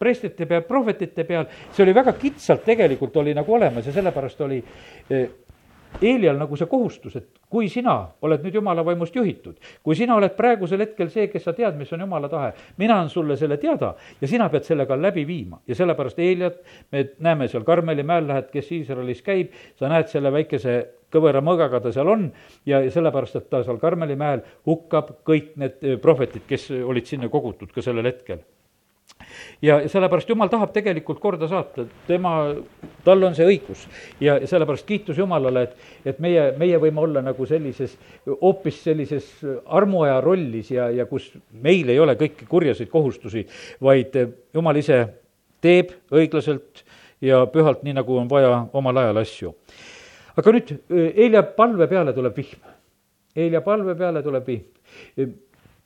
preestrite 0.00 0.46
peal, 0.48 0.64
prohvetite 0.68 1.24
peal, 1.28 1.46
see 1.72 1.84
oli 1.84 1.94
väga 1.96 2.12
kitsalt 2.20 2.64
tegelikult 2.64 3.16
oli 3.20 3.34
nagu 3.36 3.54
olemas 3.56 3.88
ja 3.88 3.92
sellepärast 3.92 4.40
oli 4.46 4.60
Eelial 6.00 6.38
nagu 6.38 6.56
see 6.56 6.68
kohustus, 6.70 7.16
et 7.18 7.40
kui 7.50 7.68
sina 7.68 7.96
oled 8.24 8.44
nüüd 8.44 8.54
jumala 8.60 8.84
vaimust 8.86 9.16
juhitud, 9.16 9.58
kui 9.84 9.96
sina 9.98 10.14
oled 10.16 10.36
praegusel 10.36 10.84
hetkel 10.84 11.10
see, 11.12 11.26
kes 11.32 11.44
sa 11.48 11.54
tead, 11.56 11.76
mis 11.78 11.90
on 11.92 12.04
jumala 12.06 12.30
tahe, 12.32 12.52
mina 12.80 12.96
annan 12.96 13.10
sulle 13.12 13.36
selle 13.36 13.58
teada 13.60 13.92
ja 14.20 14.30
sina 14.30 14.48
pead 14.52 14.68
selle 14.68 14.86
ka 14.86 14.96
läbi 14.96 15.26
viima. 15.26 15.60
ja 15.66 15.74
sellepärast 15.74 16.18
Eeliat 16.18 16.62
me 16.92 17.04
näeme 17.18 17.48
seal 17.48 17.66
Karmeli 17.66 18.02
mäel 18.06 18.28
lähed, 18.28 18.48
kes 18.52 18.72
Iisraelis 18.72 19.22
käib, 19.26 19.52
sa 19.76 19.90
näed 19.92 20.08
selle 20.08 20.32
väikese 20.32 20.78
kõvera 21.12 21.42
mõõgaga 21.44 21.82
ta 21.82 21.92
seal 21.92 22.08
on. 22.08 22.30
Ja 22.66 22.80
sellepärast, 22.90 23.36
et 23.36 23.50
ta 23.50 23.64
seal 23.66 23.80
Karmeli 23.82 24.16
mäel 24.16 24.44
hukkab 24.66 25.18
kõik 25.26 25.52
need 25.60 25.84
prohvetid, 26.02 26.46
kes 26.48 26.70
olid 26.70 27.10
sinna 27.10 27.28
kogutud 27.28 27.74
ka 27.74 27.82
sellel 27.84 28.06
hetkel 28.06 28.40
ja 29.62 29.80
sellepärast 29.88 30.28
Jumal 30.28 30.48
tahab 30.48 30.72
tegelikult 30.74 31.20
korda 31.20 31.48
saata, 31.48 31.84
tema, 32.06 32.32
tal 33.04 33.22
on 33.26 33.34
see 33.36 33.46
õigus. 33.48 33.86
ja 34.20 34.38
sellepärast 34.46 34.86
kiitus 34.86 35.18
Jumalale, 35.18 35.62
et, 35.68 35.76
et 36.12 36.20
meie, 36.22 36.50
meie 36.58 36.78
võime 36.80 37.02
olla 37.04 37.22
nagu 37.24 37.46
sellises, 37.46 37.96
hoopis 38.26 38.82
sellises 38.84 39.28
armuaja 39.66 40.20
rollis 40.24 40.70
ja, 40.70 40.90
ja 40.90 41.06
kus 41.06 41.30
meil 41.52 41.88
ei 41.88 42.00
ole 42.00 42.16
kõiki 42.20 42.48
kurjaseid 42.48 42.90
kohustusi, 42.92 43.46
vaid 43.82 44.16
Jumal 44.54 44.80
ise 44.80 45.02
teeb 45.60 45.92
õiglaselt 46.12 46.84
ja 47.20 47.44
pühalt, 47.52 47.84
nii 47.84 47.98
nagu 48.00 48.16
on 48.16 48.28
vaja 48.30 48.66
omal 48.72 48.96
ajal 48.96 49.20
asju. 49.20 49.54
aga 50.36 50.56
nüüd 50.56 50.74
Helja 51.16 51.42
palve 51.42 51.86
peale 51.88 52.12
tuleb 52.16 52.36
vihm. 52.36 52.66
Helja 53.36 53.60
palve 53.60 53.94
peale 53.94 54.22
tuleb 54.22 54.46
vihm 54.46 55.36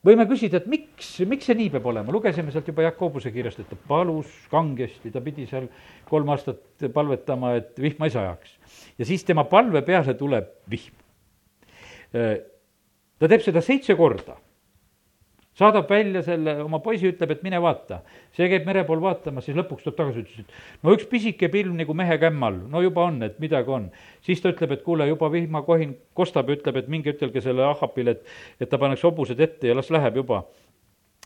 võime 0.04 0.26
küsida, 0.28 0.60
et 0.60 0.68
miks, 0.70 1.10
miks 1.28 1.48
see 1.48 1.56
nii 1.58 1.70
peab 1.74 1.86
olema, 1.90 2.12
lugesime 2.12 2.52
sealt 2.52 2.68
juba 2.68 2.84
Jakobuse 2.86 3.32
kirjast, 3.34 3.62
et 3.62 3.70
ta 3.70 3.78
palus 3.88 4.30
kangesti, 4.52 5.12
ta 5.14 5.22
pidi 5.24 5.46
seal 5.50 5.68
kolm 6.08 6.32
aastat 6.34 6.88
palvetama, 6.94 7.54
et 7.60 7.80
vihma 7.80 8.08
ei 8.08 8.14
sajaks. 8.14 8.56
ja 8.98 9.08
siis 9.08 9.24
tema 9.24 9.46
palve 9.48 9.82
peale 9.82 10.14
tuleb 10.18 10.50
vihm. 10.70 11.04
ta 12.12 13.28
teeb 13.30 13.42
seda 13.42 13.64
seitse 13.64 13.96
korda 13.98 14.36
saadab 15.58 15.90
välja 15.90 16.22
selle 16.26 16.56
oma 16.64 16.80
poisi, 16.82 17.08
ütleb, 17.12 17.30
et 17.34 17.42
mine 17.46 17.60
vaata. 17.62 18.00
see 18.34 18.48
käib 18.50 18.66
mere 18.66 18.82
pool 18.84 19.00
vaatamas, 19.02 19.46
siis 19.46 19.56
lõpuks 19.56 19.84
tuleb 19.84 19.96
tagasi, 19.98 20.24
ütles, 20.24 20.40
et 20.42 20.82
no 20.82 20.94
üks 20.96 21.06
pisike 21.10 21.48
pilv 21.52 21.74
nagu 21.78 21.94
mehe 21.94 22.18
kämmal, 22.18 22.58
no 22.70 22.82
juba 22.82 23.06
on, 23.06 23.22
et 23.22 23.38
midagi 23.42 23.70
on. 23.70 23.90
siis 24.26 24.42
ta 24.42 24.50
ütleb, 24.54 24.74
et 24.74 24.82
kuule, 24.86 25.06
juba 25.08 25.30
vihmakohin 25.32 25.94
kostab 26.14 26.50
ja 26.50 26.58
ütleb, 26.58 26.80
et 26.82 26.90
minge 26.90 27.14
ütelge 27.14 27.42
selle 27.44 27.66
Ahapile, 27.68 28.18
et, 28.18 28.34
et 28.60 28.70
ta 28.70 28.78
paneks 28.78 29.04
hobused 29.06 29.40
ette 29.40 29.70
ja 29.70 29.76
las 29.78 29.90
läheb 29.94 30.22
juba. 30.22 30.44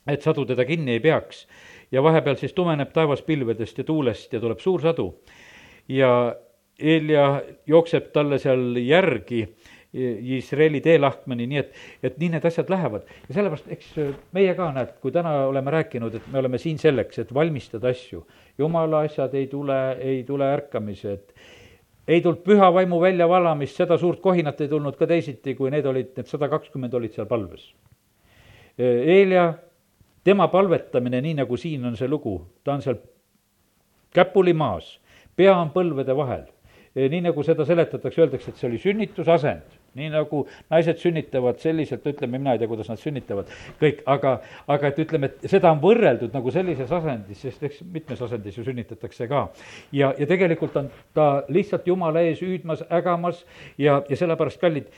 et 0.09 0.23
sadu 0.23 0.45
teda 0.49 0.64
kinni 0.64 0.93
ei 0.97 1.01
peaks. 1.01 1.47
ja 1.93 2.03
vahepeal 2.03 2.37
siis 2.37 2.53
tumeneb 2.53 2.93
taevas 2.93 3.23
pilvedest 3.23 3.79
ja 3.79 3.85
tuulest 3.85 4.33
ja 4.33 4.41
tuleb 4.41 4.61
suur 4.61 4.81
sadu. 4.83 5.14
ja 5.88 6.37
Eelia 6.79 7.43
jookseb 7.67 8.12
talle 8.14 8.37
seal 8.38 8.77
järgi 8.79 9.41
Iisraeli 9.94 10.83
teelahkmeni, 10.85 11.46
nii 11.48 11.59
et, 11.62 11.77
et 12.05 12.16
nii 12.20 12.35
need 12.35 12.44
asjad 12.44 12.68
lähevad. 12.68 13.07
ja 13.29 13.35
sellepärast, 13.35 13.70
eks 13.72 13.94
meie 14.37 14.53
ka, 14.55 14.66
näed, 14.77 14.90
kui 15.01 15.12
täna 15.14 15.46
oleme 15.48 15.72
rääkinud, 15.72 16.18
et 16.18 16.27
me 16.29 16.42
oleme 16.42 16.61
siin 16.61 16.77
selleks, 16.79 17.22
et 17.22 17.33
valmistada 17.35 17.88
asju. 17.88 18.27
jumala 18.59 19.01
asjad 19.07 19.35
ei 19.35 19.46
tule, 19.48 19.79
ei 19.96 20.24
tule 20.29 20.51
ärkamised, 20.53 21.33
ei 22.09 22.20
tulnud 22.20 22.44
püha 22.44 22.68
vaimu 22.74 23.01
väljavalamist, 23.01 23.81
seda 23.81 23.96
suurt 23.98 24.20
kohinat 24.20 24.61
ei 24.61 24.68
tulnud 24.68 24.96
ka 24.96 25.09
teisiti, 25.09 25.55
kui 25.57 25.72
need 25.72 25.88
olid, 25.88 26.12
need 26.16 26.29
sada 26.29 26.51
kakskümmend 26.53 26.94
olid 26.94 27.16
seal 27.16 27.31
palves. 27.31 27.70
Eelia, 28.79 29.48
tema 30.24 30.51
palvetamine, 30.53 31.22
nii 31.24 31.40
nagu 31.40 31.57
siin 31.57 31.88
on 31.88 31.96
see 31.96 32.09
lugu, 32.09 32.37
ta 32.64 32.77
on 32.77 32.85
seal 32.85 33.01
käpuli 34.12 34.53
maas, 34.53 34.98
pea 35.37 35.57
on 35.57 35.72
põlvede 35.72 36.12
vahel 36.16 36.44
nii 37.07 37.20
nagu 37.29 37.42
seda 37.46 37.66
seletatakse, 37.68 38.24
öeldakse, 38.24 38.51
et 38.51 38.61
see 38.61 38.68
oli 38.68 38.79
sünnitusasend 38.83 39.78
nii 39.99 40.11
nagu 40.13 40.45
naised 40.71 41.01
sünnitavad 41.03 41.61
selliselt, 41.63 42.07
ütleme, 42.07 42.39
mina 42.39 42.55
ei 42.55 42.63
tea, 42.63 42.71
kuidas 42.71 42.91
nad 42.91 43.01
sünnitavad, 43.01 43.51
kõik, 43.81 44.03
aga, 44.11 44.39
aga 44.71 44.91
et 44.91 45.01
ütleme, 45.03 45.31
et 45.31 45.51
seda 45.51 45.73
on 45.75 45.83
võrreldud 45.83 46.35
nagu 46.35 46.53
sellises 46.55 46.93
asendis, 46.95 47.43
sest 47.43 47.65
eks 47.69 47.83
mitmes 47.93 48.23
asendis 48.25 48.59
ju 48.59 48.67
sünnitatakse 48.67 49.29
ka. 49.31 49.49
ja, 49.93 50.13
ja 50.19 50.29
tegelikult 50.29 50.77
on 50.81 50.91
ta 51.15 51.29
lihtsalt 51.49 51.87
Jumala 51.89 52.23
ees 52.27 52.43
hüüdmas, 52.45 52.85
ägamas 52.93 53.45
ja, 53.79 54.03
ja 54.09 54.17
sellepärast, 54.17 54.61
kallid, 54.61 54.89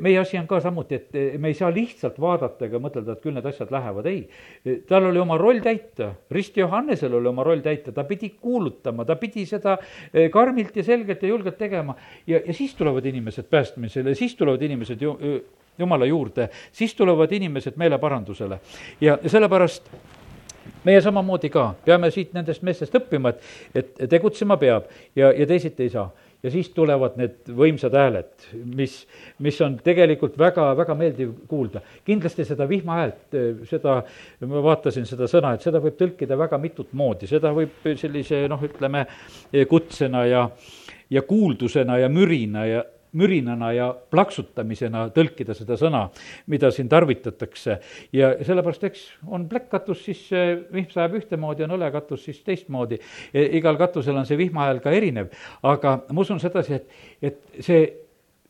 meie 0.00 0.18
asi 0.18 0.38
on 0.38 0.46
ka 0.50 0.60
samuti, 0.64 0.98
et 0.98 1.38
me 1.40 1.52
ei 1.52 1.58
saa 1.58 1.70
lihtsalt 1.74 2.18
vaadata 2.20 2.66
ega 2.66 2.80
mõtelda, 2.82 3.14
et 3.14 3.22
küll 3.24 3.36
need 3.36 3.46
asjad 3.46 3.70
lähevad, 3.74 4.08
ei. 4.10 4.78
tal 4.88 5.10
oli 5.10 5.20
oma 5.22 5.38
roll 5.40 5.62
täita, 5.64 6.12
Risti 6.32 6.60
Johannesel 6.60 7.14
oli 7.18 7.28
oma 7.30 7.44
roll 7.46 7.62
täita, 7.64 7.92
ta 7.92 8.04
pidi 8.08 8.32
kuulutama, 8.40 9.04
ta 9.08 9.16
pidi 9.20 9.44
seda 9.48 9.76
karmilt 10.32 10.76
ja 10.76 10.84
selgelt 10.84 11.22
ja 11.22 11.28
julgelt 11.28 11.58
tegema 11.58 11.94
ja, 12.26 12.40
ja 12.46 12.54
siis 12.54 12.74
tulevad 12.74 13.04
inimesed 13.06 13.48
päästmisele, 13.50 14.14
siis 14.14 14.34
tulevad 14.36 14.47
inimesed 14.62 15.02
ju, 15.02 15.16
jumala 15.78 16.06
juurde, 16.06 16.48
siis 16.72 16.94
tulevad 16.94 17.32
inimesed 17.32 17.76
meeleparandusele. 17.76 18.60
ja, 19.00 19.18
sellepärast 19.26 19.90
meie 20.84 21.00
samamoodi 21.00 21.50
ka 21.50 21.74
peame 21.84 22.10
siit 22.10 22.32
nendest 22.32 22.62
meestest 22.62 22.94
õppima, 22.94 23.32
et, 23.32 23.44
et 23.74 24.08
tegutsema 24.10 24.56
peab 24.56 24.88
ja, 25.16 25.32
ja 25.32 25.46
teisiti 25.46 25.82
ei 25.86 25.90
saa 25.94 26.10
ja 26.42 26.50
siis 26.50 26.68
tulevad 26.70 27.16
need 27.18 27.50
võimsad 27.56 27.94
hääled, 27.98 28.30
mis, 28.78 29.00
mis 29.42 29.58
on 29.64 29.74
tegelikult 29.82 30.36
väga, 30.38 30.68
väga 30.78 30.94
meeldiv 30.98 31.32
kuulda. 31.50 31.82
kindlasti 32.06 32.44
seda 32.46 32.68
vihmahäält, 32.68 33.38
seda, 33.66 33.96
ma 34.46 34.62
vaatasin 34.62 35.06
seda 35.06 35.26
sõna, 35.30 35.54
et 35.54 35.66
seda 35.66 35.82
võib 35.82 35.98
tõlkida 35.98 36.38
väga 36.38 36.60
mitut 36.62 36.92
moodi, 36.92 37.26
seda 37.26 37.50
võib 37.54 37.82
sellise 37.98 38.44
noh, 38.48 38.62
ütleme 38.62 39.06
kutsena 39.68 40.24
ja, 40.26 40.44
ja 41.10 41.22
kuuldusena 41.26 41.98
ja 41.98 42.08
mürina 42.12 42.66
ja, 42.68 42.84
mürinana 43.12 43.70
ja 43.72 43.88
plaksutamisena 44.10 45.06
tõlkida 45.14 45.54
seda 45.56 45.78
sõna, 45.80 46.04
mida 46.46 46.70
siin 46.74 46.88
tarvitatakse. 46.88 47.78
ja 48.12 48.32
sellepärast, 48.44 48.84
eks 48.84 49.04
on 49.26 49.48
plekkkatus, 49.48 50.04
siis 50.04 50.24
vihm 50.72 50.90
sajab 50.92 51.18
ühtemoodi, 51.20 51.64
on 51.64 51.76
õlekatus 51.78 52.24
siis 52.28 52.42
teistmoodi. 52.44 52.98
E, 53.32 53.46
igal 53.58 53.78
katusel 53.80 54.16
on 54.16 54.26
see 54.26 54.38
vihmahääl 54.38 54.82
ka 54.84 54.90
erinev, 54.90 55.32
aga 55.62 55.98
ma 56.12 56.20
usun 56.20 56.40
sedasi, 56.40 56.74
et, 56.74 56.98
et 57.22 57.62
see, 57.64 57.86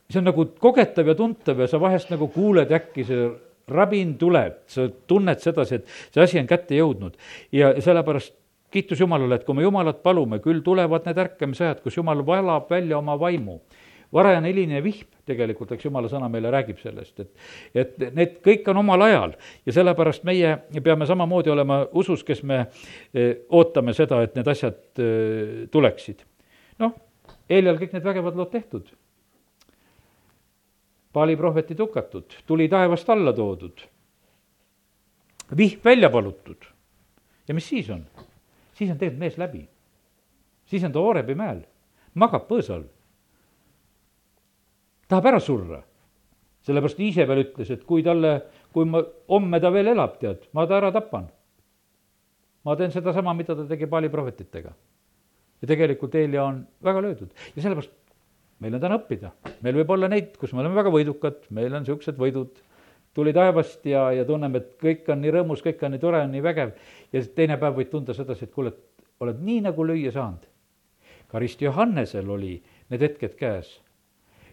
see 0.09 0.23
on 0.23 0.29
nagu 0.31 0.49
kogetav 0.59 1.07
ja 1.07 1.14
tuntav 1.18 1.62
ja 1.62 1.71
sa 1.71 1.81
vahest 1.81 2.11
nagu 2.11 2.31
kuuled 2.35 2.73
äkki 2.75 3.07
see 3.07 3.29
rabin 3.68 4.16
tuleb, 4.18 4.62
sa 4.66 4.88
tunned 5.07 5.40
sedasi, 5.44 5.83
et 5.83 6.14
see 6.14 6.25
asi 6.25 6.38
on 6.40 6.47
kätte 6.49 6.77
jõudnud 6.79 7.18
ja 7.53 7.75
sellepärast 7.85 8.35
kiitus 8.73 9.01
Jumalale, 9.01 9.38
et 9.38 9.44
kui 9.44 9.57
me 9.57 9.64
Jumalat 9.64 10.03
palume, 10.05 10.40
küll 10.44 10.61
tulevad 10.64 11.07
need 11.09 11.21
ärkamisajad, 11.25 11.81
kus 11.85 11.97
Jumal 11.97 12.25
valab 12.27 12.68
välja 12.71 12.99
oma 12.99 13.16
vaimu 13.21 13.61
varajane 14.12 14.49
hiline 14.49 14.83
vihm 14.85 15.09
tegelikult, 15.29 15.73
eks 15.75 15.85
jumala 15.85 16.09
sõna 16.09 16.31
meile 16.33 16.51
räägib 16.53 16.79
sellest, 16.81 17.18
et, 17.21 17.33
et 17.77 17.99
need 18.16 18.38
kõik 18.44 18.68
on 18.73 18.81
omal 18.81 19.05
ajal 19.09 19.35
ja 19.68 19.75
sellepärast 19.77 20.25
meie 20.29 20.55
peame 20.85 21.09
samamoodi 21.09 21.53
olema 21.53 21.83
usus, 22.01 22.25
kes 22.25 22.42
me 22.49 22.62
eh, 22.62 23.44
ootame 23.53 23.92
seda, 23.97 24.23
et 24.25 24.38
need 24.38 24.49
asjad 24.49 25.03
eh, 25.05 25.68
tuleksid. 25.73 26.25
noh, 26.85 26.97
Eeljal 27.49 27.79
kõik 27.81 27.94
need 27.97 28.05
vägevad 28.05 28.37
lood 28.37 28.51
tehtud. 28.53 28.88
Paali 31.16 31.37
prohvetid 31.37 31.79
hukatud, 31.81 32.35
tuli 32.47 32.66
taevast 32.68 33.09
alla 33.12 33.33
toodud, 33.33 33.81
vihm 35.57 35.81
välja 35.85 36.11
palutud. 36.12 36.64
ja 37.49 37.55
mis 37.55 37.68
siis 37.68 37.90
on? 37.90 38.05
siis 38.73 38.90
on 38.90 38.99
tegelikult 38.99 39.21
mees 39.21 39.38
läbi. 39.38 39.68
siis 40.66 40.85
on 40.85 40.92
ta 40.92 41.01
Oorebi 41.01 41.35
mäel, 41.35 41.66
magab 42.14 42.49
põõsal 42.49 42.85
tahab 45.09 45.27
ära 45.33 45.40
surra. 45.40 45.83
sellepärast 46.68 46.99
Iisabel 47.01 47.44
ütles, 47.47 47.71
et 47.73 47.85
kui 47.88 48.03
talle, 48.05 48.33
kui 48.75 48.85
ma, 48.85 49.01
homme 49.33 49.61
ta 49.62 49.71
veel 49.73 49.94
elab, 49.94 50.18
tead, 50.21 50.42
ma 50.53 50.66
ta 50.68 50.77
ära 50.83 50.92
tapan. 50.92 51.29
ma 52.64 52.77
teen 52.77 52.92
sedasama, 52.92 53.35
mida 53.35 53.57
ta 53.57 53.64
tegi 53.66 53.87
Paali 53.87 54.09
prohvetitega. 54.09 54.73
ja 55.62 55.68
tegelikult 55.68 56.14
Eelia 56.14 56.44
on 56.44 56.66
väga 56.85 57.03
löödud 57.03 57.31
ja 57.57 57.62
sellepärast 57.62 57.94
meil 58.61 58.75
on 58.75 58.81
täna 58.81 58.99
õppida. 58.99 59.33
meil 59.62 59.81
võib 59.81 59.90
olla 59.97 60.09
neid, 60.09 60.37
kus 60.37 60.53
me 60.53 60.61
oleme 60.61 60.75
väga 60.75 60.92
võidukad, 60.92 61.49
meil 61.51 61.73
on 61.73 61.87
niisugused 61.87 62.18
võidud, 62.18 62.61
tuli 63.14 63.33
taevast 63.33 63.87
ja, 63.87 64.11
ja 64.12 64.25
tunneme, 64.25 64.59
et 64.59 64.77
kõik 64.83 65.09
on 65.09 65.23
nii 65.23 65.35
rõõmus, 65.35 65.64
kõik 65.64 65.83
on 65.83 65.94
nii 65.94 66.05
tore, 66.05 66.27
nii 66.29 66.44
vägev 66.44 66.77
ja 67.12 67.25
teine 67.35 67.57
päev 67.59 67.81
võid 67.81 67.90
tunda 67.90 68.14
sedasi, 68.14 68.44
et 68.44 68.55
kuule, 68.55 68.75
et 68.75 69.23
oled 69.25 69.40
nii 69.42 69.64
nagu 69.64 69.87
lüüa 69.87 70.12
saanud. 70.14 70.44
Karist 71.29 71.62
Johannesel 71.62 72.29
oli 72.31 72.55
need 72.88 73.03
hetked 73.03 73.35
käes 73.37 73.79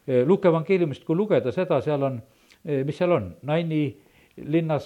Luuke 0.05 0.47
evangeeliumist, 0.47 1.03
kui 1.05 1.17
lugeda 1.17 1.51
seda, 1.51 1.79
seal 1.81 2.03
on, 2.05 2.19
eh, 2.65 2.83
mis 2.85 2.97
seal 2.97 3.11
on, 3.15 3.31
Naini 3.41 3.87
linnas 4.37 4.85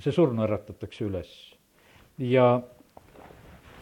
see 0.00 0.12
surnu 0.12 0.44
äratatakse 0.46 1.04
üles 1.04 1.32
ja 2.18 2.46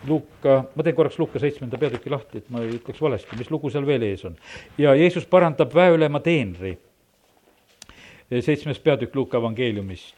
Luuka, 0.07 0.65
ma 0.75 0.85
teen 0.85 0.97
korraks 0.97 1.17
Luuka 1.19 1.41
seitsmenda 1.41 1.79
peatüki 1.81 2.11
lahti, 2.13 2.43
et 2.43 2.51
ma 2.53 2.61
ei 2.61 2.75
ütleks 2.77 3.01
valesti, 3.01 3.39
mis 3.39 3.49
lugu 3.53 3.71
seal 3.73 3.87
veel 3.89 4.03
ees 4.05 4.25
on. 4.29 4.35
ja 4.79 4.93
Jeesus 4.99 5.25
parandab 5.31 5.73
väeülema 5.75 6.21
teenri, 6.21 6.75
eh, 8.31 8.43
seitsmes 8.43 8.83
peatükk 8.83 9.15
Luuka 9.15 9.39
evangeeliumist. 9.39 10.17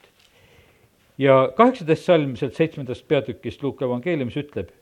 ja 1.19 1.53
kaheksateist 1.57 2.05
salm 2.05 2.37
sealt 2.37 2.55
seitsmendast 2.55 3.09
peatükist 3.09 3.63
Luuka 3.63 3.85
evangeeliumis 3.85 4.37
ütleb, 4.37 4.73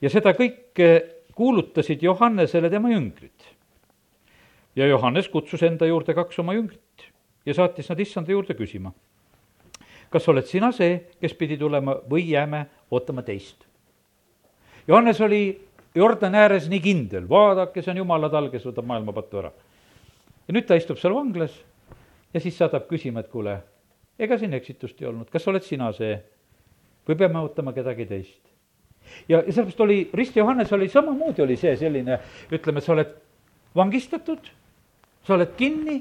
ja 0.00 0.10
seda 0.10 0.34
kõike 0.34 0.90
kuulutasid 1.34 2.02
Johannesele 2.02 2.70
tema 2.70 2.90
jüngrid 2.90 3.55
ja 4.76 4.86
Johannes 4.86 5.28
kutsus 5.28 5.62
enda 5.62 5.86
juurde 5.86 6.14
kaks 6.14 6.38
oma 6.38 6.54
jüngrit 6.54 7.10
ja 7.46 7.54
saatis 7.54 7.88
nad 7.90 8.00
issanda 8.00 8.32
juurde 8.32 8.54
küsima. 8.54 8.92
kas 10.10 10.28
oled 10.28 10.46
sina 10.46 10.70
see, 10.72 11.00
kes 11.20 11.34
pidi 11.34 11.56
tulema 11.58 11.96
või 12.10 12.28
jääme 12.30 12.66
ootama 12.90 13.22
teist? 13.22 13.66
Johannes 14.88 15.20
oli 15.20 15.66
Jordani 15.94 16.38
ääres 16.38 16.68
nii 16.68 16.80
kindel, 16.80 17.24
vaadake, 17.28 17.82
see 17.82 17.90
on 17.90 18.02
jumala 18.02 18.28
tal, 18.30 18.50
kes 18.52 18.66
võtab 18.68 18.86
maailma 18.86 19.14
patu 19.16 19.40
ära. 19.40 19.52
ja 20.48 20.54
nüüd 20.54 20.66
ta 20.66 20.76
istub 20.76 20.98
seal 21.00 21.14
vanglas 21.14 21.56
ja 22.34 22.40
siis 22.40 22.58
saadab 22.58 22.86
küsima, 22.88 23.20
et 23.20 23.30
kuule, 23.32 23.56
ega 24.18 24.38
siin 24.38 24.54
eksitust 24.54 25.00
ei 25.00 25.08
olnud, 25.08 25.30
kas 25.32 25.48
oled 25.48 25.64
sina 25.64 25.92
see 25.96 26.18
või 27.08 27.16
peame 27.16 27.40
ootama 27.40 27.72
kedagi 27.72 28.06
teist? 28.06 28.42
ja, 29.28 29.40
ja 29.40 29.52
sellepärast 29.52 29.80
oli, 29.80 29.98
Rist 30.14 30.36
Johannes 30.36 30.72
oli 30.72 30.88
samamoodi 30.92 31.42
oli 31.42 31.56
see 31.56 31.76
selline, 31.76 32.20
ütleme, 32.52 32.84
sa 32.84 32.92
oled 32.92 33.16
vangistatud 33.76 34.52
sa 35.26 35.34
oled 35.34 35.52
kinni 35.58 36.00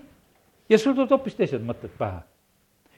ja 0.69 0.79
sul 0.79 0.93
tulevad 0.93 1.13
hoopis 1.15 1.37
teised 1.37 1.63
mõtted 1.65 1.93
pähe. 1.97 2.21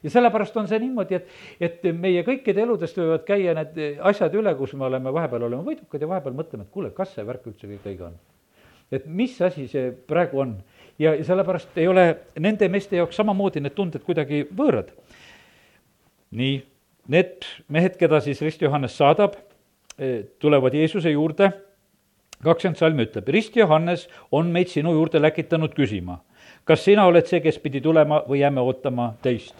ja 0.03 0.11
sellepärast 0.13 0.57
on 0.59 0.67
see 0.69 0.79
niimoodi, 0.79 1.17
et, 1.17 1.29
et 1.59 1.85
meie 1.97 2.21
kõikide 2.23 2.61
eludest 2.63 2.99
võivad 2.99 3.23
käia 3.27 3.55
need 3.57 3.79
asjad 4.05 4.35
üle, 4.37 4.53
kus 4.59 4.75
me 4.77 4.85
oleme, 4.85 5.13
vahepeal 5.13 5.47
oleme 5.47 5.65
võidukad 5.65 6.01
ja 6.01 6.09
vahepeal 6.11 6.35
mõtleme, 6.37 6.67
et 6.67 6.73
kuule, 6.73 6.91
kas 6.95 7.15
see 7.15 7.25
värk 7.25 7.47
üldse 7.49 7.69
kõik 7.71 7.87
õige 7.91 8.09
on. 8.11 8.17
et 8.91 9.07
mis 9.07 9.33
asi 9.41 9.67
see 9.67 9.91
praegu 9.91 10.39
on 10.43 10.55
ja, 10.99 11.13
ja 11.15 11.23
sellepärast 11.23 11.77
ei 11.77 11.87
ole 11.87 12.07
nende 12.39 12.69
meeste 12.69 12.95
jaoks 12.99 13.15
samamoodi 13.15 13.63
need 13.63 13.75
tunded 13.75 14.03
kuidagi 14.03 14.45
võõrad. 14.55 14.91
nii, 16.31 16.61
need 17.07 17.47
mehed, 17.67 17.97
keda 17.97 18.19
siis 18.21 18.41
Rist 18.41 18.61
Johannes 18.61 18.97
saadab, 18.97 19.39
eh, 19.97 20.25
tulevad 20.39 20.75
Jeesuse 20.75 21.11
juurde 21.11 21.51
kakskümmend 22.43 22.77
salm 22.79 22.99
ütleb, 23.01 23.29
Rist 23.33 23.55
Johannes 23.57 24.07
on 24.31 24.51
meid 24.53 24.69
sinu 24.73 24.93
juurde 24.93 25.21
läkitanud 25.21 25.73
küsima, 25.77 26.19
kas 26.65 26.83
sina 26.85 27.07
oled 27.09 27.25
see, 27.29 27.41
kes 27.41 27.57
pidi 27.63 27.81
tulema 27.81 28.21
või 28.27 28.43
jääme 28.43 28.61
ootama 28.61 29.13
teist? 29.21 29.55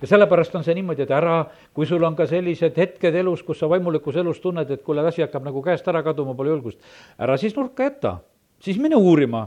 ja 0.00 0.06
sellepärast 0.06 0.54
on 0.54 0.64
see 0.64 0.74
niimoodi, 0.76 1.06
et 1.06 1.12
ära, 1.14 1.38
kui 1.74 1.86
sul 1.88 2.04
on 2.04 2.16
ka 2.16 2.26
sellised 2.28 2.76
hetked 2.76 3.14
elus, 3.16 3.42
kus 3.42 3.62
sa 3.62 3.68
vaimulikus 3.70 4.18
elus 4.20 4.40
tunned, 4.44 4.70
et 4.70 4.82
kuule, 4.84 5.04
asi 5.08 5.24
hakkab 5.24 5.46
nagu 5.46 5.62
käest 5.64 5.88
ära 5.88 6.02
kaduma, 6.04 6.34
pole 6.36 6.52
julgust, 6.52 6.80
ära 7.18 7.38
siis 7.40 7.56
nurka 7.56 7.88
jäta, 7.88 8.18
siis 8.60 8.78
mine 8.82 8.98
uurima, 9.00 9.46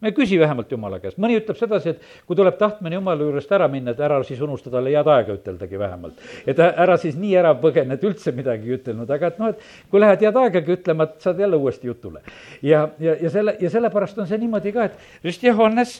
me 0.00 0.12
küsi 0.16 0.38
vähemalt 0.40 0.72
Jumala 0.72 1.00
käest, 1.00 1.18
mõni 1.20 1.36
ütleb 1.38 1.58
sedasi, 1.58 1.94
et 1.94 2.26
kui 2.26 2.38
tuleb 2.38 2.56
tahtmine 2.60 2.96
Jumala 2.96 3.26
juurest 3.26 3.52
ära 3.52 3.68
minna, 3.68 3.94
et 3.94 4.00
ära 4.04 4.20
siis 4.26 4.40
unusta 4.44 4.72
talle 4.72 4.92
head 4.94 5.08
aega 5.12 5.36
üteldagi 5.36 5.78
vähemalt. 5.78 6.20
et 6.46 6.58
ära 6.58 6.96
siis 7.00 7.18
nii 7.20 7.34
ära 7.36 7.54
põgene, 7.60 7.96
et 7.98 8.04
üldse 8.04 8.32
midagi 8.36 8.68
ei 8.70 8.78
ütelnud, 8.78 9.10
aga 9.10 9.32
et 9.32 9.40
noh, 9.42 9.54
et 9.54 9.90
kui 9.90 10.00
lähed 10.00 10.26
head 10.26 10.40
aegagi 10.42 10.76
ütlema, 10.78 11.08
et 11.08 11.26
saad 11.26 11.40
jälle 11.40 11.56
uuesti 11.56 11.86
jutule. 11.86 12.22
ja, 12.62 12.88
ja, 12.98 13.16
ja 13.20 13.30
selle, 13.30 13.56
ja 13.60 13.70
sellepärast 13.70 14.18
on 14.18 14.28
see 14.30 14.38
niimoodi 14.38 14.72
ka, 14.76 14.90
et 14.90 15.24
Rist 15.24 15.42
Johannes 15.42 15.98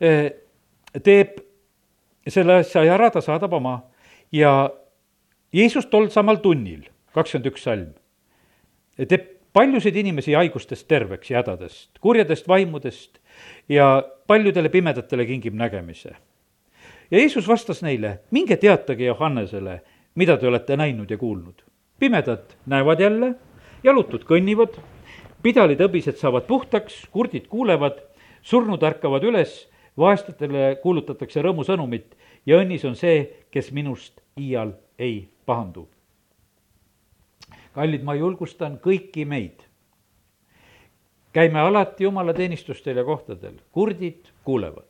eh, 0.00 0.30
teeb 1.02 1.40
selle 2.28 2.60
asja 2.62 2.86
ära, 2.94 3.10
ta 3.10 3.20
saadab 3.20 3.52
oma 3.58 3.80
ja 4.32 4.70
Jeesus 5.52 5.86
tol 5.92 6.08
samal 6.08 6.40
tunnil, 6.40 6.86
kakskümmend 7.12 7.50
üks 7.52 7.66
salm, 7.66 7.90
teeb 8.96 9.28
paljusid 9.52 9.96
inimesi 10.00 10.32
haigustest 10.36 10.86
terveks 10.88 11.30
ja 11.30 11.42
hädadest, 11.42 11.90
kurjadest 12.00 12.48
vaimudest 12.48 13.20
ja 13.68 14.02
paljudele 14.26 14.68
pimedatele 14.68 15.26
kingib 15.26 15.54
nägemise. 15.54 16.16
ja 17.10 17.18
Jeesus 17.18 17.48
vastas 17.48 17.82
neile, 17.82 18.18
minge 18.30 18.56
teatage 18.56 19.04
Johannesele, 19.04 19.80
mida 20.14 20.36
te 20.36 20.46
olete 20.46 20.76
näinud 20.76 21.10
ja 21.10 21.18
kuulnud. 21.18 21.62
pimedad 21.98 22.56
näevad 22.66 23.00
jälle, 23.00 23.34
jalutud 23.84 24.24
kõnnivad, 24.24 24.78
pidalid 25.42 25.80
hõbised 25.80 26.16
saavad 26.16 26.46
puhtaks, 26.46 27.06
kurdid 27.10 27.46
kuulevad, 27.48 28.02
surnud 28.42 28.82
ärkavad 28.82 29.24
üles, 29.24 29.68
vaestlatele 29.98 30.76
kuulutatakse 30.82 31.42
rõõmusõnumit 31.42 32.16
ja 32.46 32.58
õnnis 32.58 32.84
on 32.84 32.96
see, 32.96 33.26
kes 33.50 33.72
minust 33.72 34.20
iial 34.36 34.72
ei 34.98 35.28
pahandu 35.46 35.88
kallid, 37.74 38.04
ma 38.04 38.14
julgustan 38.16 38.78
kõiki 38.82 39.24
meid. 39.28 39.64
Käime 41.32 41.60
alati 41.60 42.04
jumala 42.04 42.34
teenistustel 42.34 42.96
ja 42.96 43.04
kohtadel, 43.04 43.54
kurdid 43.72 44.30
kuulevad. 44.44 44.88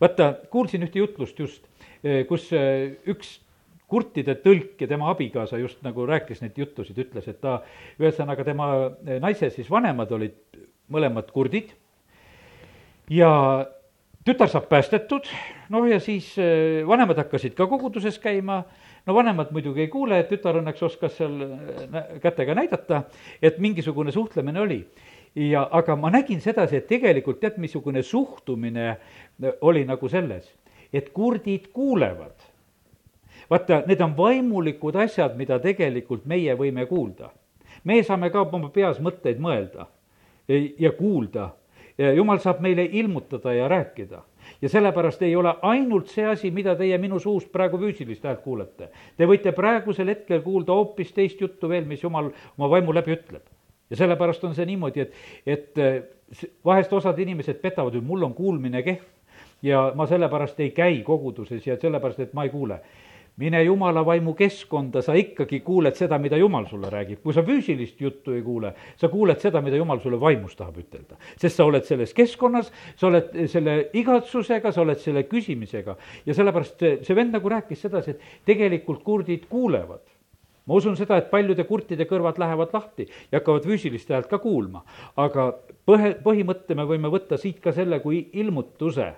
vaata, 0.00 0.34
kuulsin 0.50 0.82
ühte 0.86 0.98
jutlust 0.98 1.38
just, 1.38 1.66
eh, 2.04 2.24
kus 2.26 2.52
eh, 2.52 2.96
üks 3.06 3.40
kurtide 3.88 4.34
tõlk 4.40 4.80
ja 4.80 4.88
tema 4.88 5.10
abikaasa 5.12 5.58
just 5.58 5.82
nagu 5.84 6.06
rääkis 6.06 6.40
neid 6.42 6.56
juttusid, 6.58 6.98
ütles, 6.98 7.28
et 7.28 7.40
ta, 7.40 7.60
ühesõnaga 8.00 8.44
tema 8.44 8.68
eh, 9.06 9.20
naise 9.20 9.50
siis 9.50 9.70
vanemad 9.70 10.12
olid 10.12 10.38
mõlemad 10.90 11.30
kurdid 11.34 11.74
ja 13.10 13.30
tütar 14.24 14.48
saab 14.48 14.70
päästetud, 14.70 15.28
noh 15.70 15.86
ja 15.88 16.00
siis 16.00 16.32
vanemad 16.86 17.18
hakkasid 17.20 17.54
ka 17.58 17.66
koguduses 17.68 18.18
käima 18.18 18.62
no 19.06 19.14
vanemad 19.14 19.50
muidugi 19.52 19.84
ei 19.84 19.90
kuule, 19.92 20.22
tütar 20.28 20.58
õnneks 20.60 20.84
oskas 20.86 21.18
seal 21.18 21.34
kätega 22.22 22.56
näidata, 22.56 23.02
et 23.42 23.58
mingisugune 23.60 24.12
suhtlemine 24.12 24.60
oli. 24.60 24.80
Ja, 25.34 25.68
aga 25.70 25.96
ma 25.96 26.10
nägin 26.10 26.40
sedasi, 26.40 26.76
et 26.76 26.86
tegelikult 26.88 27.40
tead, 27.40 27.58
missugune 27.62 28.02
suhtumine 28.02 28.96
oli 29.60 29.84
nagu 29.84 30.08
selles, 30.08 30.52
et 30.92 31.10
kurdid 31.14 31.70
kuulevad. 31.72 32.50
vaata, 33.50 33.82
need 33.86 34.00
on 34.00 34.16
vaimulikud 34.16 34.96
asjad, 34.96 35.36
mida 35.36 35.58
tegelikult 35.58 36.24
meie 36.24 36.54
võime 36.54 36.86
kuulda. 36.86 37.30
meie 37.84 38.02
saame 38.02 38.30
ka 38.30 38.40
oma 38.40 38.68
peas 38.68 39.00
mõtteid 39.00 39.38
mõelda 39.38 39.86
ja 40.78 40.92
kuulda. 40.92 41.50
jumal 42.14 42.38
saab 42.38 42.60
meile 42.60 42.84
ilmutada 42.84 43.52
ja 43.52 43.68
rääkida 43.68 44.22
ja 44.62 44.68
sellepärast 44.68 45.22
ei 45.22 45.36
ole 45.36 45.54
ainult 45.62 46.08
see 46.08 46.26
asi, 46.26 46.50
mida 46.50 46.76
teie 46.76 46.98
minu 46.98 47.18
suust 47.18 47.52
praegu 47.52 47.78
füüsilist 47.78 48.24
häält 48.24 48.42
kuulete. 48.42 48.88
Te 49.16 49.26
võite 49.26 49.52
praegusel 49.52 50.08
hetkel 50.08 50.42
kuulda 50.42 50.72
hoopis 50.72 51.12
teist 51.12 51.40
juttu 51.40 51.68
veel, 51.68 51.84
mis 51.84 52.02
jumal 52.02 52.30
oma 52.58 52.70
vaimu 52.70 52.94
läbi 52.94 53.16
ütleb. 53.16 53.42
Ja 53.90 53.96
sellepärast 53.96 54.44
on 54.44 54.54
see 54.54 54.66
niimoodi, 54.66 55.00
et, 55.00 55.14
et 55.46 55.78
eh, 55.78 56.02
vahest 56.64 56.92
osad 56.92 57.18
inimesed 57.18 57.60
petavad, 57.62 57.94
et 57.94 58.04
mul 58.04 58.22
on 58.22 58.34
kuulmine 58.34 58.82
kehv 58.82 59.02
ja 59.62 59.92
ma 59.96 60.06
sellepärast 60.06 60.60
ei 60.60 60.70
käi 60.70 61.02
koguduses 61.02 61.66
ja 61.66 61.76
sellepärast, 61.80 62.20
et 62.20 62.34
ma 62.34 62.44
ei 62.44 62.52
kuule 62.52 62.80
mine 63.36 63.62
jumala 63.62 64.04
vaimu 64.06 64.34
keskkonda, 64.38 65.02
sa 65.02 65.14
ikkagi 65.18 65.58
kuuled 65.66 65.96
seda, 65.98 66.18
mida 66.22 66.38
jumal 66.38 66.68
sulle 66.70 66.90
räägib. 66.90 67.18
kui 67.22 67.34
sa 67.34 67.42
füüsilist 67.42 68.00
juttu 68.00 68.32
ei 68.32 68.42
kuule, 68.42 68.74
sa 68.96 69.08
kuuled 69.08 69.40
seda, 69.42 69.60
mida 69.60 69.76
jumal 69.76 69.98
sulle 70.00 70.20
vaimus 70.20 70.54
tahab 70.56 70.78
ütelda. 70.78 71.18
sest 71.36 71.56
sa 71.56 71.64
oled 71.64 71.84
selles 71.84 72.14
keskkonnas, 72.14 72.70
sa 72.96 73.06
oled 73.06 73.34
selle 73.50 73.90
igatsusega, 73.92 74.72
sa 74.72 74.82
oled 74.82 75.02
selle 75.02 75.24
küsimisega. 75.26 75.96
ja 76.26 76.34
sellepärast 76.34 76.78
see, 76.78 76.98
see 77.02 77.16
vend 77.16 77.34
nagu 77.34 77.48
rääkis 77.48 77.82
sedasi, 77.88 78.10
et 78.10 78.44
tegelikult 78.46 79.02
kurdid 79.02 79.48
kuulevad 79.50 80.13
ma 80.66 80.74
usun 80.74 80.96
seda, 80.96 81.18
et 81.20 81.30
paljude 81.30 81.64
kurtide 81.68 82.06
kõrvad 82.08 82.38
lähevad 82.40 82.72
lahti 82.72 83.06
ja 83.30 83.40
hakkavad 83.40 83.66
füüsilist 83.68 84.10
häält 84.12 84.30
ka 84.30 84.38
kuulma. 84.38 84.84
aga 85.16 85.52
põhe, 85.86 86.14
põhimõtte 86.24 86.74
me 86.74 86.86
võime 86.88 87.10
võtta 87.12 87.38
siit 87.40 87.60
ka 87.60 87.72
selle 87.72 88.00
kui 88.00 88.28
ilmutuse, 88.32 89.12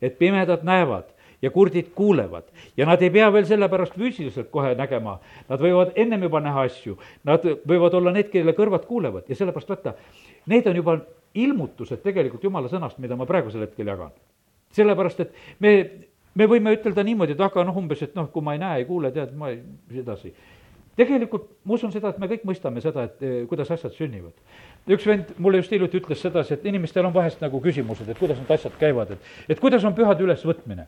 et 0.00 0.18
pimedad 0.18 0.62
näevad 0.64 1.10
ja 1.42 1.50
kurdid 1.50 1.90
kuulevad. 1.94 2.46
Ja 2.76 2.86
nad 2.86 3.02
ei 3.02 3.10
pea 3.10 3.26
veel 3.32 3.44
sellepärast 3.44 3.98
füüsiliselt 3.98 4.48
kohe 4.54 4.74
nägema, 4.78 5.18
nad 5.48 5.60
võivad 5.60 5.92
ennem 6.00 6.22
juba 6.28 6.40
näha 6.40 6.64
asju, 6.70 6.96
nad 7.24 7.44
võivad 7.68 7.98
olla 7.98 8.14
need, 8.14 8.30
kelle 8.32 8.54
kõrvad 8.56 8.86
kuulevad. 8.88 9.28
Ja 9.28 9.36
sellepärast 9.36 9.74
vaata, 9.74 9.94
need 10.48 10.70
on 10.70 10.80
juba 10.80 10.98
ilmutused 11.34 12.00
tegelikult 12.04 12.46
jumala 12.46 12.70
sõnast, 12.70 13.00
mida 13.02 13.18
ma 13.18 13.26
praegusel 13.28 13.66
hetkel 13.66 13.90
jagan. 13.92 14.14
sellepärast, 14.74 15.20
et 15.20 15.34
me, 15.62 15.70
me 16.34 16.46
võime 16.50 16.72
ütelda 16.74 17.04
niimoodi, 17.06 17.36
et 17.36 17.40
aga 17.40 17.62
noh, 17.62 17.76
umbes, 17.78 18.00
et 18.02 18.14
noh, 18.18 18.26
kui 18.32 18.42
ma 18.42 18.56
ei 18.56 18.58
näe, 18.58 18.80
ei 18.80 18.86
kuule, 18.88 19.12
tead, 19.14 19.36
ma 19.38 19.52
ei, 19.52 19.60
edasi 20.00 20.32
tegelikult 20.96 21.48
ma 21.64 21.76
usun 21.76 21.92
seda, 21.94 22.12
et 22.12 22.20
me 22.22 22.28
kõik 22.30 22.44
mõistame 22.48 22.82
seda, 22.84 23.08
et 23.08 23.24
eh, 23.24 23.38
kuidas 23.50 23.70
asjad 23.74 23.94
sünnivad. 23.96 24.34
üks 24.88 25.06
vend 25.08 25.32
mulle 25.38 25.62
just 25.62 25.72
hiljuti 25.72 26.02
ütles 26.02 26.20
sedasi, 26.20 26.54
et 26.54 26.66
inimestel 26.68 27.06
on 27.06 27.14
vahest 27.14 27.40
nagu 27.44 27.60
küsimused, 27.60 28.08
et 28.08 28.18
kuidas 28.18 28.38
need 28.38 28.50
asjad 28.50 28.76
käivad, 28.80 29.16
et, 29.16 29.32
et 29.48 29.60
kuidas 29.60 29.84
on 29.84 29.96
pühade 29.96 30.22
ülesvõtmine 30.24 30.86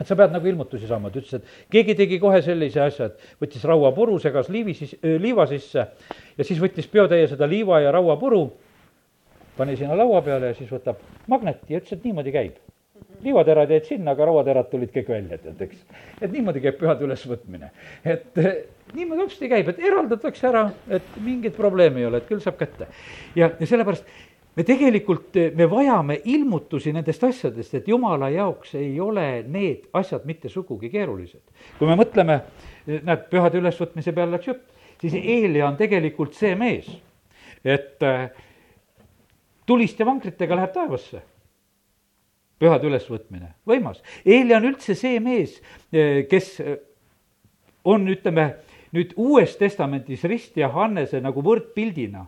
et 0.00 0.04
sa 0.04 0.16
pead 0.16 0.32
nagu 0.34 0.46
ilmutusi 0.48 0.88
saama, 0.88 1.10
ta 1.10 1.20
ütles, 1.22 1.38
et 1.38 1.72
keegi 1.72 1.96
tegi 1.96 2.18
kohe 2.20 2.42
sellise 2.44 2.82
asja, 2.84 3.08
et 3.08 3.42
võttis 3.42 3.64
rauapuru, 3.64 4.18
segas 4.20 4.50
liivi 4.52 4.74
siis, 4.76 4.92
liiva 5.02 5.46
sisse 5.48 5.86
ja 6.36 6.44
siis 6.44 6.60
võttis 6.60 6.88
peotäie 6.92 7.28
seda 7.30 7.48
liiva 7.48 7.80
ja 7.80 7.94
rauapuru, 7.96 8.44
pani 9.56 9.76
sinna 9.80 9.96
laua 9.96 10.20
peale 10.24 10.52
ja 10.52 10.58
siis 10.58 10.70
võtab 10.72 11.00
magneti 11.32 11.72
ja 11.72 11.80
ütles, 11.80 11.96
et 11.96 12.04
niimoodi 12.04 12.34
käib. 12.34 12.60
Liivaterad 13.24 13.70
jäid 13.70 13.88
sinna, 13.88 14.12
aga 14.12 14.28
rauaterad 14.28 14.68
tulid 14.70 14.92
kõik 14.94 15.10
välja, 15.10 15.38
tead, 15.40 15.60
eks. 15.66 15.82
et 16.20 16.30
niimoodi 16.32 16.62
käib 16.64 16.78
pühade 16.80 17.04
ülesvõtmine. 17.06 17.70
et 18.04 18.40
niimoodi 18.94 19.24
hopsti 19.24 19.50
käib, 19.50 19.68
et 19.72 19.82
eraldatakse 19.82 20.48
ära, 20.48 20.68
et 20.88 21.18
mingit 21.24 21.56
probleemi 21.56 22.02
ei 22.04 22.08
ole, 22.10 22.22
et 22.22 22.28
küll 22.28 22.42
saab 22.44 22.58
kätte. 22.60 22.88
ja, 23.34 23.50
ja 23.58 23.66
sellepärast 23.66 24.06
me 24.56 24.64
tegelikult, 24.64 25.36
me 25.54 25.68
vajame 25.70 26.20
ilmutusi 26.24 26.92
nendest 26.96 27.24
asjadest, 27.28 27.74
et 27.76 27.88
jumala 27.88 28.30
jaoks 28.32 28.74
ei 28.80 28.94
ole 29.00 29.26
need 29.48 29.84
asjad 29.96 30.24
mitte 30.24 30.48
sugugi 30.52 30.90
keerulised. 30.92 31.42
kui 31.78 31.88
me 31.88 31.98
mõtleme, 31.98 32.40
näed, 32.86 33.28
pühade 33.32 33.60
ülesvõtmise 33.60 34.14
peale 34.16 34.36
läks 34.36 34.52
jutt, 34.52 34.66
siis 35.00 35.16
Eelia 35.20 35.66
on 35.68 35.76
tegelikult 35.76 36.34
see 36.34 36.54
mees, 36.56 36.88
et 37.64 38.00
tuliste 39.66 40.06
vankritega 40.06 40.56
läheb 40.56 40.72
taevasse. 40.72 41.22
Pühade 42.58 42.88
ülesvõtmine, 42.88 43.52
võimas. 43.68 44.00
Eelia 44.24 44.56
on 44.60 44.70
üldse 44.70 44.94
see 44.96 45.20
mees, 45.20 45.58
äh, 45.92 46.24
kes 46.30 46.54
äh, 46.60 46.78
on, 47.84 48.08
ütleme, 48.08 48.54
nüüd 48.96 49.12
Uues 49.20 49.58
Testamendis 49.60 50.24
Rist 50.24 50.56
ja 50.56 50.70
Hannese 50.72 51.20
nagu 51.20 51.42
võrdpildina 51.44 52.24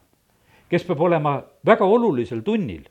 kes 0.68 0.84
peab 0.84 1.00
olema 1.00 1.38
väga 1.66 1.86
olulisel 1.88 2.42
tunnil 2.44 2.84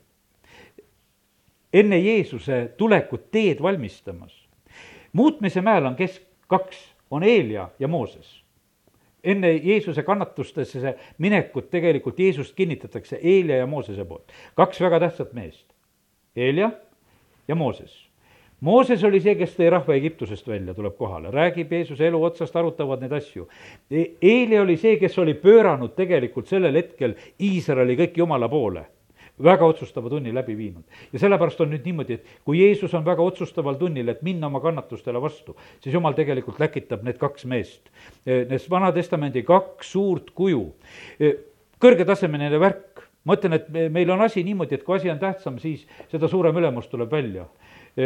enne 1.73 1.99
Jeesuse 1.99 2.73
tulekut 2.77 3.31
teed 3.31 3.61
valmistamas. 3.61 4.47
muutmise 5.13 5.61
mäel 5.61 5.85
on 5.85 5.95
kes 5.95 6.21
kaks, 6.47 6.95
on 7.11 7.23
Eelia 7.23 7.69
ja 7.79 7.87
Mooses. 7.87 8.43
enne 9.23 9.51
Jeesuse 9.51 10.03
kannatustesse 10.03 10.97
minekut 11.17 11.69
tegelikult 11.69 12.19
Jeesust 12.19 12.55
kinnitatakse 12.55 13.19
Eelia 13.23 13.57
ja 13.57 13.65
Moosese 13.67 14.05
poolt. 14.05 14.31
kaks 14.55 14.81
väga 14.81 14.99
tähtsat 14.99 15.33
meest, 15.33 15.65
Eelia 16.35 16.71
ja 17.47 17.55
Mooses 17.55 18.07
Mooses 18.59 19.03
oli 19.05 19.19
see, 19.21 19.35
kes 19.37 19.51
tõi 19.53 19.67
rahva 19.69 19.93
Egiptusest 19.93 20.47
välja, 20.49 20.73
tuleb 20.73 20.95
kohale, 20.97 21.29
räägib 21.29 21.75
Jeesuse 21.75 22.07
elu 22.07 22.23
otsast, 22.25 22.55
arutavad 22.57 23.03
neid 23.03 23.11
asju. 23.13 23.45
E-, 23.93 24.15
Eeli 24.17 24.57
oli 24.57 24.79
see, 24.81 24.95
kes 24.97 25.13
oli 25.21 25.35
pööranud 25.37 25.93
tegelikult 25.93 26.49
sellel 26.49 26.73
hetkel 26.79 27.13
Iisraeli 27.37 27.93
kõik 27.99 28.17
Jumala 28.17 28.49
poole 28.49 28.87
väga 29.43 29.65
otsustava 29.69 30.09
tunni 30.09 30.33
läbi 30.33 30.55
viinud. 30.57 30.83
ja 31.13 31.19
sellepärast 31.19 31.61
on 31.61 31.69
nüüd 31.69 31.85
niimoodi, 31.85 32.17
et 32.17 32.39
kui 32.45 32.57
Jeesus 32.57 32.93
on 32.97 33.05
väga 33.05 33.21
otsustaval 33.21 33.77
tunnil, 33.77 34.09
et 34.09 34.21
minna 34.25 34.47
oma 34.47 34.59
kannatustele 34.63 35.21
vastu, 35.21 35.55
siis 35.79 35.93
Jumal 35.93 36.17
tegelikult 36.17 36.59
läkitab 36.59 37.03
need 37.05 37.19
kaks 37.21 37.45
meest. 37.45 37.91
E, 38.25 38.45
need 38.49 38.69
Vana-testamendi 38.69 39.43
kaks 39.45 39.91
suurt 39.93 40.33
kuju, 40.33 40.63
e, 41.19 41.35
kõrgetasemeline 41.77 42.59
värk, 42.59 43.06
ma 43.27 43.35
ütlen, 43.35 43.57
et 43.59 43.69
meil 43.91 44.11
on 44.13 44.23
asi 44.23 44.43
niimoodi, 44.47 44.79
et 44.79 44.85
kui 44.87 44.95
asi 44.95 45.11
on 45.11 45.19
tähtsam, 45.19 45.59
siis 45.59 45.83
seda 46.11 46.29
suurem 46.31 46.57
ülemus 46.57 46.87
tuleb 46.91 47.11
välja 47.11 47.47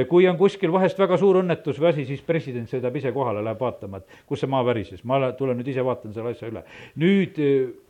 kui 0.07 0.27
on 0.27 0.37
kuskil 0.39 0.71
vahest 0.71 0.99
väga 0.99 1.17
suur 1.19 1.41
õnnetus 1.41 1.79
või 1.81 1.89
asi, 1.89 2.05
siis 2.07 2.21
president 2.23 2.69
sõidab 2.71 2.95
ise 2.95 3.11
kohale, 3.11 3.41
läheb 3.43 3.59
vaatama, 3.59 3.99
et 3.99 4.23
kus 4.29 4.39
see 4.39 4.49
maa 4.51 4.63
värises, 4.63 5.03
ma 5.03 5.19
tulen 5.35 5.59
nüüd 5.59 5.67
ise 5.67 5.83
vaatan 5.83 6.13
selle 6.15 6.31
asja 6.31 6.47
üle. 6.47 6.63
nüüd 7.01 7.39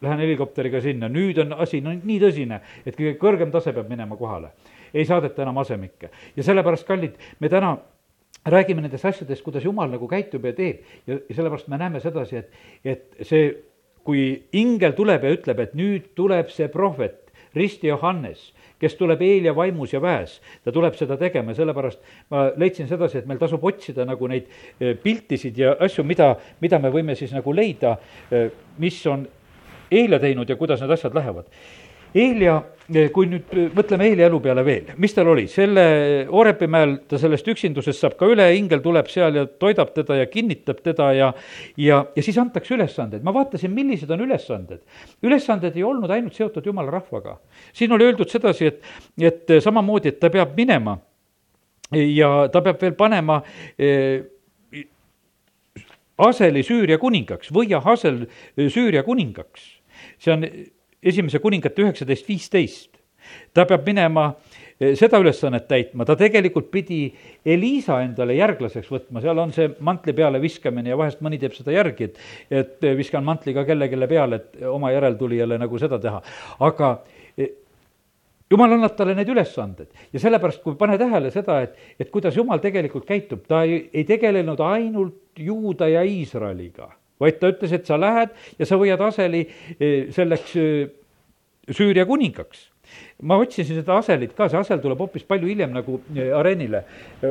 lähen 0.01 0.23
helikopteriga 0.25 0.81
sinna, 0.81 1.09
nüüd 1.13 1.37
on 1.45 1.53
asi 1.61 1.81
no 1.85 1.93
nii 1.93 2.19
tõsine, 2.23 2.61
et 2.85 2.97
kõige 2.97 3.13
kõrgem 3.21 3.53
tase 3.53 3.73
peab 3.75 3.89
minema 3.89 4.17
kohale. 4.17 4.49
ei 4.93 5.05
saadeta 5.05 5.43
enam 5.43 5.61
asemikke. 5.61 6.09
ja 6.35 6.43
sellepärast, 6.43 6.87
kallid, 6.87 7.17
me 7.39 7.49
täna 7.49 7.77
räägime 8.45 8.81
nendest 8.81 9.05
asjadest, 9.05 9.43
kuidas 9.43 9.63
jumal 9.63 9.89
nagu 9.89 10.07
käitub 10.07 10.45
ja 10.45 10.53
teeb 10.53 10.81
ja, 11.05 11.19
ja 11.29 11.35
sellepärast 11.35 11.67
me 11.67 11.77
näeme 11.77 11.99
sedasi, 11.99 12.37
et, 12.37 12.49
et 12.83 13.05
see, 13.21 13.53
kui 14.03 14.47
ingel 14.57 14.97
tuleb 14.97 15.23
ja 15.23 15.35
ütleb, 15.37 15.59
et 15.59 15.77
nüüd 15.77 16.15
tuleb 16.17 16.49
see 16.49 16.65
prohvet, 16.73 17.20
risti 17.55 17.87
Johannes, 17.87 18.51
kes 18.79 18.95
tuleb 18.97 19.21
Eelia 19.21 19.53
vaimus 19.55 19.93
ja 19.93 20.01
väes, 20.01 20.39
ta 20.63 20.71
tuleb 20.73 20.95
seda 20.97 21.17
tegema 21.19 21.51
ja 21.51 21.61
sellepärast 21.61 22.01
ma 22.33 22.47
leidsin 22.57 22.89
sedasi, 22.89 23.21
et 23.21 23.29
meil 23.29 23.41
tasub 23.41 23.63
otsida 23.67 24.05
nagu 24.07 24.29
neid 24.31 24.47
eh, 24.79 24.95
piltisid 25.03 25.59
ja 25.59 25.75
asju, 25.79 26.05
mida, 26.07 26.33
mida 26.61 26.79
me 26.79 26.93
võime 26.93 27.15
siis 27.19 27.33
nagu 27.35 27.53
leida, 27.55 27.97
eh, 28.31 28.49
mis 28.81 28.99
on 29.11 29.27
Eelia 29.91 30.21
teinud 30.23 30.49
ja 30.49 30.55
kuidas 30.55 30.79
need 30.79 30.93
asjad 30.95 31.15
lähevad 31.17 31.49
Eelia, 32.11 32.57
kui 33.15 33.27
nüüd 33.31 33.51
mõtleme 33.71 34.09
Eelia 34.09 34.27
elu 34.27 34.39
peale 34.43 34.63
veel, 34.67 34.89
mis 34.99 35.13
tal 35.15 35.29
oli, 35.31 35.45
selle 35.51 35.83
Orepi 36.27 36.67
mäel 36.71 36.97
ta 37.07 37.19
sellest 37.21 37.47
üksindusest 37.53 38.03
saab 38.03 38.17
ka 38.19 38.27
üle, 38.27 38.49
ingel 38.57 38.81
tuleb 38.83 39.07
seal 39.11 39.37
ja 39.39 39.45
toidab 39.47 39.93
teda 39.95 40.17
ja 40.19 40.25
kinnitab 40.27 40.81
teda 40.83 41.11
ja 41.15 41.29
ja, 41.79 42.01
ja 42.15 42.23
siis 42.25 42.39
antakse 42.41 42.75
ülesanded, 42.75 43.23
ma 43.23 43.31
vaatasin, 43.35 43.71
millised 43.71 44.11
on 44.11 44.25
ülesanded. 44.25 44.83
ülesanded 45.23 45.77
ei 45.79 45.87
olnud 45.87 46.11
ainult 46.11 46.35
seotud 46.35 46.67
jumala 46.67 46.91
rahvaga. 46.91 47.37
siin 47.73 47.95
oli 47.95 48.09
öeldud 48.09 48.29
sedasi, 48.29 48.73
et, 48.73 48.83
et 49.21 49.55
samamoodi, 49.63 50.11
et 50.11 50.19
ta 50.19 50.29
peab 50.29 50.57
minema 50.57 50.97
ja 51.95 52.49
ta 52.51 52.61
peab 52.61 52.81
veel 52.81 52.99
panema 52.99 53.41
eh, 53.79 54.27
Aseli 56.21 56.61
Süüria 56.63 56.99
kuningaks 57.01 57.49
või 57.55 57.71
Ahasel 57.73 58.25
Süüria 58.57 59.03
kuningaks. 59.03 59.79
see 60.19 60.33
on 60.33 60.45
esimese 61.01 61.41
kuningate 61.41 61.85
üheksateist 61.85 62.27
viisteist. 62.29 62.97
ta 63.53 63.67
peab 63.69 63.85
minema 63.85 64.23
eh, 64.79 64.95
seda 64.97 65.19
ülesannet 65.21 65.67
täitma, 65.69 66.05
ta 66.09 66.15
tegelikult 66.17 66.71
pidi 66.73 67.03
Elisa 67.45 67.99
endale 68.01 68.33
järglaseks 68.33 68.89
võtma, 68.89 69.21
seal 69.21 69.37
on 69.39 69.53
see 69.53 69.69
mantli 69.85 70.13
peale 70.17 70.41
viskamine 70.41 70.89
ja 70.89 70.97
vahest 70.97 71.21
mõni 71.21 71.37
teeb 71.39 71.53
seda 71.53 71.75
järgi, 71.75 72.09
et, 72.09 72.17
et 72.49 72.87
viskan 72.97 73.23
mantli 73.23 73.53
ka 73.53 73.63
kellelegi 73.67 74.09
peale, 74.09 74.41
et 74.41 74.65
oma 74.65 74.89
järeltulijale 74.91 75.59
nagu 75.61 75.79
seda 75.79 76.01
teha. 76.01 76.21
aga 76.65 76.89
eh, 77.37 77.53
jumal 78.51 78.73
annab 78.77 78.97
talle 78.97 79.15
need 79.15 79.29
ülesanded 79.29 79.93
ja 80.11 80.23
sellepärast, 80.25 80.63
kui 80.65 80.75
pane 80.81 80.97
tähele 81.01 81.29
seda, 81.31 81.61
et, 81.61 81.77
et 81.99 82.09
kuidas 82.09 82.35
jumal 82.35 82.59
tegelikult 82.63 83.05
käitub, 83.05 83.45
ta 83.47 83.61
ei, 83.69 83.85
ei 83.93 84.07
tegelenud 84.09 84.65
ainult 84.65 85.39
Juuda 85.39 85.87
ja 85.87 86.01
Iisraeliga 86.03 86.89
vaid 87.21 87.39
ta 87.41 87.51
ütles, 87.53 87.75
et 87.75 87.87
sa 87.87 87.99
lähed 88.01 88.33
ja 88.59 88.67
sa 88.67 88.79
võiad 88.81 89.01
aseli 89.05 89.45
eh, 89.77 90.11
selleks 90.13 90.57
eh, 90.59 90.89
Süüria 91.71 92.07
kuningaks. 92.09 92.65
Ma 93.23 93.37
otsisin 93.39 93.77
seda 93.77 93.99
aselit 94.01 94.33
ka, 94.35 94.47
see 94.49 94.59
asel 94.59 94.81
tuleb 94.83 94.99
hoopis 94.99 95.23
palju 95.29 95.47
hiljem 95.47 95.71
nagu 95.75 95.99
eh, 96.17 96.33
areenile 96.35 96.81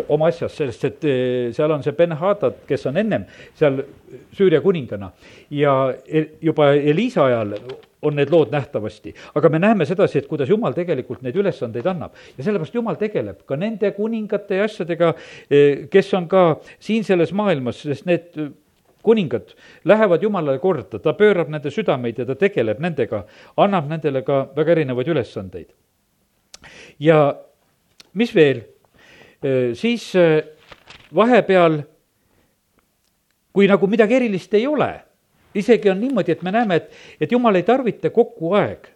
oma 0.08 0.30
asjas, 0.30 0.54
sellest, 0.56 0.86
et 0.86 1.06
seal 1.56 1.74
on 1.74 1.82
see 1.84 1.96
Ben-Hadad, 1.98 2.62
kes 2.68 2.86
on 2.88 3.00
ennem 3.02 3.26
seal 3.58 3.82
Süüria 4.36 4.62
kuningana. 4.64 5.10
Ja 5.52 5.74
juba 6.40 6.70
Elisa 6.78 7.26
ajal 7.26 7.58
on 8.06 8.16
need 8.16 8.30
lood 8.32 8.54
nähtavasti. 8.54 9.12
aga 9.34 9.50
me 9.52 9.58
näeme 9.58 9.84
sedasi, 9.84 10.22
et 10.22 10.30
kuidas 10.30 10.48
Jumal 10.48 10.72
tegelikult 10.78 11.20
neid 11.26 11.36
ülesandeid 11.36 11.90
annab. 11.90 12.14
Ja 12.38 12.46
sellepärast 12.46 12.78
Jumal 12.78 12.96
tegeleb 12.96 13.42
ka 13.44 13.58
nende 13.60 13.90
kuningate 13.98 14.62
ja 14.62 14.70
asjadega, 14.70 15.12
kes 15.90 16.14
on 16.16 16.30
ka 16.30 16.44
siin 16.78 17.04
selles 17.04 17.34
maailmas, 17.36 17.82
sest 17.82 18.08
need 18.08 18.38
kuningad 19.02 19.54
lähevad 19.84 20.22
Jumalale 20.22 20.58
korda, 20.58 20.98
ta 20.98 21.12
pöörab 21.16 21.48
nende 21.48 21.70
südameid 21.70 22.18
ja 22.18 22.26
ta 22.28 22.36
tegeleb 22.38 22.80
nendega, 22.82 23.24
annab 23.56 23.88
nendele 23.88 24.22
ka 24.26 24.42
väga 24.56 24.76
erinevaid 24.76 25.08
ülesandeid. 25.08 25.70
ja 26.98 27.34
mis 28.12 28.34
veel, 28.34 28.62
siis 29.74 30.12
vahepeal, 31.14 31.80
kui 33.52 33.68
nagu 33.68 33.86
midagi 33.90 34.18
erilist 34.18 34.54
ei 34.54 34.66
ole, 34.66 34.92
isegi 35.54 35.90
on 35.90 36.00
niimoodi, 36.00 36.32
et 36.32 36.42
me 36.42 36.52
näeme, 36.54 36.76
et, 36.76 36.92
et 37.20 37.32
Jumal 37.32 37.56
ei 37.56 37.66
tarvita 37.66 38.10
kogu 38.14 38.54
aeg 38.58 38.86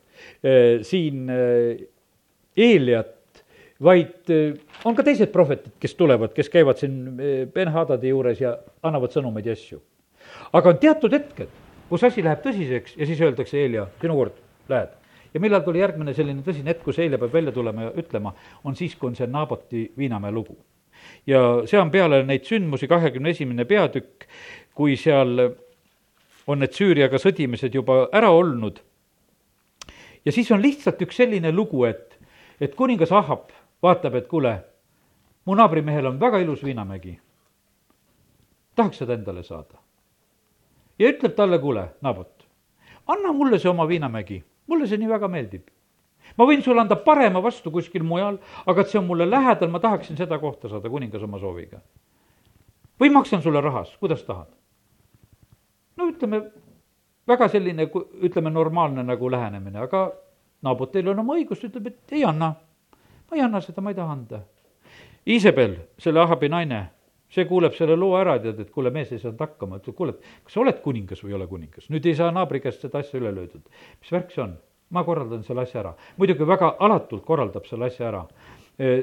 siin 0.85 1.31
Eeliat, 2.55 3.43
vaid 3.83 4.31
on 4.85 4.95
ka 4.95 5.03
teised 5.03 5.33
prohvetid, 5.33 5.73
kes 5.81 5.97
tulevad, 5.99 6.31
kes 6.37 6.53
käivad 6.53 6.79
siin 6.79 7.17
Ben-Hadadi 7.55 8.13
juures 8.13 8.39
ja 8.41 8.55
annavad 8.87 9.17
sõnumeid 9.17 9.49
ja 9.49 9.57
asju 9.57 9.81
aga 10.53 10.69
on 10.71 10.79
teatud 10.79 11.13
hetked, 11.13 11.49
kus 11.89 12.05
asi 12.07 12.23
läheb 12.25 12.43
tõsiseks 12.45 12.99
ja 12.99 13.09
siis 13.09 13.21
öeldakse, 13.23 13.59
Eelia, 13.61 13.87
sinu 14.01 14.17
kord, 14.19 14.39
lähed. 14.69 14.95
ja 15.35 15.41
millal 15.41 15.65
tuli 15.67 15.83
järgmine 15.83 16.15
selline 16.15 16.43
tõsine 16.47 16.73
hetk, 16.73 16.85
kus 16.85 16.99
Eelia 16.99 17.19
peab 17.19 17.33
välja 17.33 17.53
tulema 17.53 17.89
ja 17.89 17.93
ütlema, 17.99 18.35
on 18.65 18.77
siis, 18.77 18.95
kui 18.97 19.11
on 19.11 19.19
see 19.19 19.27
Naaboti 19.27 19.85
viinamäe 19.99 20.33
lugu. 20.33 20.57
ja 21.27 21.41
see 21.67 21.81
on 21.81 21.91
peale 21.91 22.23
neid 22.25 22.45
sündmusi 22.49 22.89
kahekümne 22.89 23.31
esimene 23.31 23.65
peatükk, 23.65 24.27
kui 24.75 24.97
seal 24.97 25.51
on 26.47 26.59
need 26.61 26.75
Süüriaga 26.77 27.19
sõdimised 27.21 27.75
juba 27.75 28.09
ära 28.13 28.31
olnud. 28.31 28.81
ja 30.25 30.33
siis 30.33 30.51
on 30.51 30.63
lihtsalt 30.63 31.03
üks 31.03 31.17
selline 31.17 31.53
lugu, 31.53 31.85
et, 31.85 32.19
et 32.61 32.75
kuningas 32.75 33.13
Ahab 33.13 33.53
vaatab, 33.83 34.15
et 34.15 34.29
kuule, 34.29 34.59
mu 35.45 35.55
naabrimehel 35.55 36.07
on 36.07 36.21
väga 36.21 36.39
ilus 36.39 36.65
viinamägi. 36.65 37.19
tahaks 38.75 38.99
seda 38.99 39.15
endale 39.15 39.43
saada 39.43 39.84
ja 40.99 41.11
ütleb 41.11 41.35
talle, 41.37 41.59
kuule, 41.59 41.89
Naabot, 42.03 42.47
anna 43.07 43.33
mulle 43.33 43.59
see 43.59 43.71
oma 43.71 43.87
viinamägi, 43.89 44.41
mulle 44.71 44.89
see 44.89 45.01
nii 45.01 45.11
väga 45.11 45.29
meeldib. 45.29 45.69
ma 46.39 46.47
võin 46.49 46.63
sulle 46.65 46.81
anda 46.81 46.97
parema 46.97 47.43
vastu 47.43 47.71
kuskil 47.71 48.03
mujal, 48.03 48.39
aga 48.67 48.81
et 48.81 48.89
see 48.89 48.99
on 48.99 49.07
mulle 49.07 49.27
lähedal, 49.31 49.71
ma 49.71 49.81
tahaksin 49.81 50.17
seda 50.17 50.39
kohta 50.39 50.69
saada, 50.69 50.91
kuningas 50.91 51.23
oma 51.23 51.39
sooviga. 51.39 51.81
või 53.01 53.11
maksan 53.13 53.43
sulle 53.43 53.61
rahas, 53.61 53.97
kuidas 54.01 54.23
tahad. 54.25 54.49
no 55.97 56.09
ütleme, 56.09 56.43
väga 57.27 57.49
selline, 57.49 57.89
ütleme, 58.23 58.51
normaalne 58.51 59.03
nagu 59.03 59.31
lähenemine, 59.31 59.79
aga 59.79 60.13
Naabotil 60.65 61.09
on 61.09 61.19
oma 61.19 61.35
õigus, 61.37 61.61
ütleb, 61.67 61.87
et 61.87 62.13
ei 62.13 62.25
anna. 62.25 62.55
ma 63.31 63.37
ei 63.37 63.43
anna 63.43 63.61
seda, 63.61 63.83
ma 63.83 63.91
ei 63.91 63.95
taha 63.95 64.13
anda. 64.13 64.41
Iisabel, 65.29 65.77
selle 65.99 66.21
Ahabi 66.21 66.49
naine 66.49 66.87
see 67.35 67.49
kuuleb 67.51 67.75
selle 67.77 67.97
loo 67.99 68.15
ära, 68.19 68.37
tead, 68.43 68.61
et 68.63 68.71
kuule, 68.75 68.93
mees 68.95 69.11
ei 69.13 69.23
saanud 69.23 69.43
hakkama, 69.43 69.81
ütleb, 69.83 69.97
kuule, 69.99 70.15
kas 70.45 70.55
sa 70.55 70.63
oled 70.63 70.79
kuningas 70.85 71.25
või 71.25 71.35
ei 71.35 71.41
ole 71.41 71.49
kuningas, 71.51 71.91
nüüd 71.93 72.07
ei 72.07 72.15
saa 72.19 72.31
naabri 72.35 72.63
käest 72.65 72.85
seda 72.85 73.03
asja 73.03 73.19
üle 73.21 73.35
löödud. 73.35 73.67
mis 74.01 74.15
värk 74.15 74.33
see 74.35 74.45
on? 74.45 74.55
ma 74.95 75.03
korraldan 75.05 75.43
selle 75.43 75.65
asja 75.65 75.81
ära. 75.83 75.93
muidugi 76.21 76.47
väga 76.47 76.77
alatult 76.87 77.25
korraldab 77.27 77.67
selle 77.67 77.89
asja 77.91 78.09
ära. 78.11 78.23
E, 78.79 78.95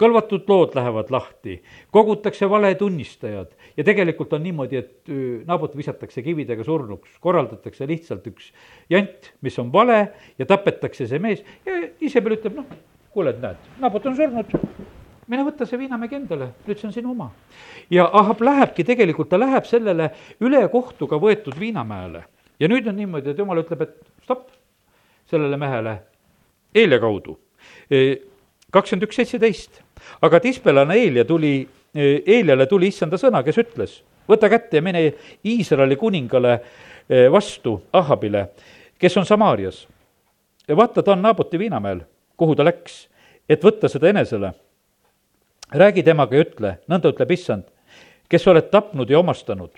kõlvatud 0.00 0.48
lood 0.48 0.74
lähevad 0.76 1.10
lahti, 1.12 1.56
kogutakse 1.92 2.48
valetunnistajad 2.52 3.54
ja 3.78 3.84
tegelikult 3.84 4.34
on 4.36 4.44
niimoodi, 4.44 4.82
et 4.82 5.12
naabut 5.48 5.76
visatakse 5.76 6.24
kividega 6.24 6.64
surnuks, 6.64 7.14
korraldatakse 7.24 7.88
lihtsalt 7.88 8.28
üks 8.28 8.50
jant, 8.92 9.32
mis 9.40 9.56
on 9.62 9.72
vale 9.72 10.02
ja 10.36 10.48
tapetakse 10.48 11.08
see 11.08 11.22
mees 11.22 11.40
ja 11.64 11.80
Isabel 12.04 12.36
ütleb, 12.36 12.60
noh, 12.60 12.76
kuule, 13.16 13.32
et 13.32 13.40
näed, 13.40 13.72
naabut 13.80 14.12
on 14.12 14.20
surnud 14.20 14.56
mine 15.30 15.44
võta 15.46 15.66
see 15.66 15.78
viinamägi 15.80 16.18
endale, 16.18 16.50
nüüd 16.66 16.78
see 16.80 16.88
on 16.88 16.94
sinu 16.94 17.12
oma. 17.12 17.30
ja 17.90 18.06
Ahab 18.12 18.40
lähebki 18.42 18.84
tegelikult, 18.86 19.28
ta 19.30 19.38
läheb 19.40 19.66
sellele 19.66 20.10
ülekohtuga 20.40 21.18
võetud 21.22 21.58
viinamäele. 21.58 22.24
ja 22.60 22.68
nüüd 22.68 22.86
on 22.86 22.96
niimoodi, 22.96 23.30
et 23.30 23.38
jumal 23.38 23.62
ütleb, 23.62 23.82
et 23.82 23.96
stopp 24.24 24.50
sellele 25.30 25.56
mehele 25.56 25.98
Eelia 26.76 26.98
kaudu. 27.00 27.38
E, 27.90 28.18
kakskümmend 28.70 29.06
üks, 29.06 29.16
seitseteist. 29.16 29.80
aga 30.22 30.40
Tispelane 30.40 30.98
Eelia 31.00 31.24
tuli, 31.24 31.66
e, 31.94 32.22
Eeliale 32.26 32.66
tuli 32.66 32.90
issanda 32.92 33.16
sõna, 33.18 33.42
kes 33.44 33.58
ütles, 33.62 34.02
võta 34.28 34.50
kätte 34.52 34.78
ja 34.78 34.84
mine 34.84 35.02
Iisraeli 35.44 35.96
kuningale 35.96 36.58
e, 37.08 37.26
vastu, 37.32 37.80
Ahabile, 37.92 38.50
kes 38.98 39.16
on 39.16 39.26
Samaarias. 39.26 39.86
vaata, 40.68 41.02
ta 41.02 41.12
on 41.12 41.22
Naaboti 41.22 41.58
viinamäel, 41.58 42.04
kuhu 42.36 42.54
ta 42.54 42.64
läks, 42.64 43.06
et 43.48 43.64
võtta 43.64 43.88
seda 43.88 44.10
enesele 44.10 44.52
räägi 45.74 46.02
temaga 46.06 46.36
ja 46.36 46.44
ütle, 46.46 46.76
nõnda 46.90 47.10
ütleb 47.12 47.32
issand, 47.34 47.66
kes 48.30 48.46
oled 48.46 48.70
tapnud 48.70 49.10
ja 49.10 49.18
omastanud. 49.18 49.70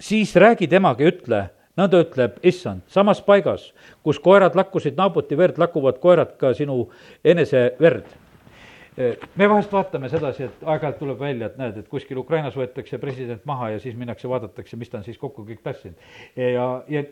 siis 0.00 0.36
räägi 0.36 0.68
temaga 0.68 1.04
ja 1.04 1.12
ütle, 1.12 1.40
nõnda 1.76 2.00
ütleb 2.04 2.38
issand, 2.42 2.82
samas 2.86 3.20
paigas, 3.20 3.72
kus 4.02 4.18
koerad 4.18 4.54
lakkusid 4.56 4.96
Naabuti 4.96 5.36
verd, 5.36 5.58
lakuvad 5.58 5.98
koerad 6.00 6.36
ka 6.38 6.54
sinu 6.54 6.90
enese 7.24 7.74
verd 7.80 8.06
me 9.36 9.48
vahest 9.48 9.72
vaatame 9.72 10.08
sedasi, 10.12 10.44
et 10.48 10.64
aeg-ajalt 10.66 10.98
tuleb 10.98 11.20
välja, 11.20 11.46
et 11.46 11.58
näed, 11.60 11.76
et 11.80 11.88
kuskil 11.88 12.18
Ukrainas 12.20 12.56
võetakse 12.58 12.98
president 13.00 13.44
maha 13.48 13.70
ja 13.74 13.78
siis 13.80 13.96
minnakse, 13.96 14.28
vaadatakse, 14.28 14.76
mis 14.76 14.90
ta 14.90 14.98
on 14.98 15.06
siis 15.06 15.18
kokku 15.18 15.46
kõik 15.46 15.62
tassinud. 15.64 15.96
ja, 16.36 16.82
ja 16.88 17.04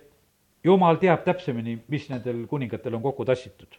jumal 0.65 0.99
teab 1.01 1.25
täpsemini, 1.25 1.79
mis 1.89 2.09
nendel 2.11 2.47
kuningatel 2.51 2.99
on 2.99 3.03
kokku 3.03 3.25
tassitud 3.25 3.79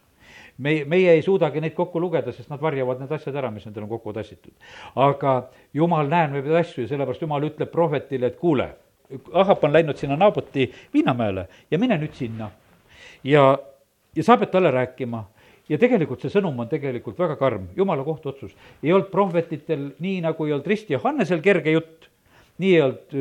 meie, 0.60 0.84
meie 0.88 1.16
ei 1.16 1.22
suudagi 1.24 1.62
neid 1.62 1.74
kokku 1.76 2.00
lugeda, 2.02 2.32
sest 2.32 2.50
nad 2.52 2.60
varjavad 2.62 3.00
need 3.00 3.12
asjad 3.16 3.36
ära, 3.40 3.50
mis 3.54 3.66
nendel 3.66 3.86
on 3.86 3.94
kokku 3.94 4.14
tassitud. 4.16 4.52
aga 4.94 5.34
jumal 5.74 6.08
näeb 6.10 6.36
neid 6.36 6.52
asju 6.62 6.84
ja 6.84 6.92
sellepärast 6.92 7.24
jumal 7.24 7.48
ütleb 7.48 7.72
prohvetile, 7.72 8.32
et 8.32 8.38
kuule, 8.40 8.70
Ahab 9.34 9.64
on 9.66 9.72
läinud 9.74 9.98
sinna 9.98 10.14
Naaboti 10.16 10.68
viinamäele 10.94 11.48
ja 11.70 11.78
mine 11.82 11.96
nüüd 11.98 12.14
sinna. 12.14 12.50
ja, 13.24 13.58
ja 14.16 14.24
sa 14.24 14.36
pead 14.38 14.52
talle 14.52 14.70
rääkima 14.70 15.24
ja 15.68 15.78
tegelikult 15.78 16.22
see 16.22 16.32
sõnum 16.32 16.58
on 16.62 16.68
tegelikult 16.70 17.18
väga 17.18 17.36
karm, 17.40 17.68
jumala 17.76 18.04
kohtuotsus. 18.04 18.54
ei 18.82 18.92
olnud 18.92 19.10
prohvetitel 19.10 19.90
nii, 19.98 20.20
nagu 20.20 20.46
ei 20.46 20.52
olnud 20.52 20.66
Risti 20.66 20.94
Johannesel 20.94 21.42
kerge 21.42 21.74
jutt, 21.74 22.10
nii 22.58 22.74
ei 22.74 22.82
olnud 22.82 23.16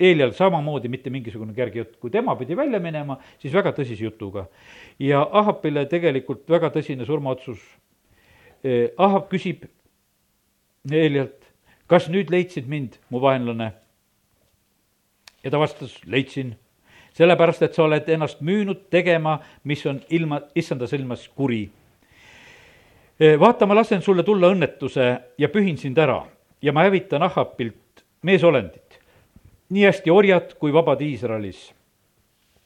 Eelial 0.00 0.34
samamoodi 0.36 0.90
mitte 0.92 1.10
mingisugune 1.10 1.54
kerge 1.56 1.80
jutt, 1.80 1.96
kui 2.00 2.10
tema 2.12 2.34
pidi 2.36 2.56
välja 2.56 2.80
minema, 2.82 3.16
siis 3.40 3.54
väga 3.54 3.72
tõsise 3.72 4.04
jutuga. 4.04 4.46
ja 4.98 5.22
Ahapile 5.32 5.86
tegelikult 5.86 6.48
väga 6.50 6.70
tõsine 6.74 7.06
surmaotsus. 7.06 7.58
Ahab 8.98 9.30
küsib 9.30 9.64
Eelialt, 10.92 11.48
kas 11.86 12.08
nüüd 12.08 12.30
leidsid 12.30 12.68
mind, 12.68 13.00
mu 13.10 13.20
vaenlane? 13.20 13.72
ja 15.46 15.50
ta 15.50 15.58
vastas, 15.62 16.00
leidsin, 16.10 16.56
sellepärast 17.14 17.62
et 17.62 17.76
sa 17.76 17.84
oled 17.86 18.08
ennast 18.10 18.40
müünud 18.42 18.88
tegema, 18.90 19.38
mis 19.64 19.84
on 19.86 20.00
ilma, 20.10 20.40
issanda 20.58 20.88
silmas 20.90 21.28
kuri. 21.28 21.68
vaata, 23.38 23.66
ma 23.66 23.76
lasen 23.78 24.02
sulle 24.02 24.24
tulla 24.26 24.50
õnnetuse 24.52 25.06
ja 25.38 25.48
pühin 25.48 25.78
sind 25.78 25.98
ära 25.98 26.18
ja 26.62 26.72
ma 26.72 26.82
hävitan 26.84 27.22
Ahapilt 27.22 28.04
meesolendit, 28.22 28.85
nii 29.70 29.84
hästi 29.84 30.10
orjad 30.10 30.54
kui 30.58 30.72
vabad 30.72 31.00
Iisraelis. 31.00 31.74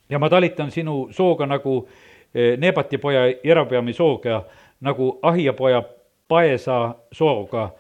ja 0.09 0.19
ma 0.19 0.29
talitan 0.29 0.71
sinu 0.71 1.09
sooga 1.11 1.47
nagu 1.47 1.89
Nebati 2.35 2.99
poja 2.99 3.25
Jerobeami 3.45 3.93
sooga, 3.93 4.45
nagu 4.81 5.19
Ahia 5.23 5.53
poja 5.53 5.83
Paesa 6.29 6.95
sooga 7.13 7.73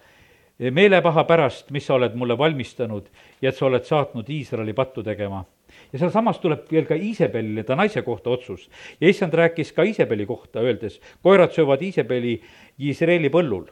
meelepaha 0.58 1.24
pärast, 1.24 1.70
mis 1.70 1.86
sa 1.86 1.94
oled 1.94 2.14
mulle 2.18 2.36
valmistanud 2.38 3.06
ja 3.42 3.48
et 3.48 3.56
sa 3.56 3.66
oled 3.66 3.84
saatnud 3.86 4.28
Iisraeli 4.28 4.72
pattu 4.74 5.02
tegema. 5.02 5.44
ja 5.92 5.98
sealsamas 5.98 6.38
tuleb 6.38 6.66
veel 6.72 6.84
ka 6.86 6.94
Iisabelile, 6.94 7.62
ta 7.64 7.76
naise 7.76 8.02
kohta 8.02 8.30
otsus. 8.30 8.70
ja 9.00 9.08
issand 9.08 9.34
rääkis 9.34 9.72
ka 9.72 9.82
Iisabeli 9.82 10.26
kohta, 10.26 10.60
öeldes, 10.60 11.00
koerad 11.22 11.52
söövad 11.52 11.82
Iisabeli 11.82 12.40
Iisraeli 12.78 13.30
põllul. 13.30 13.64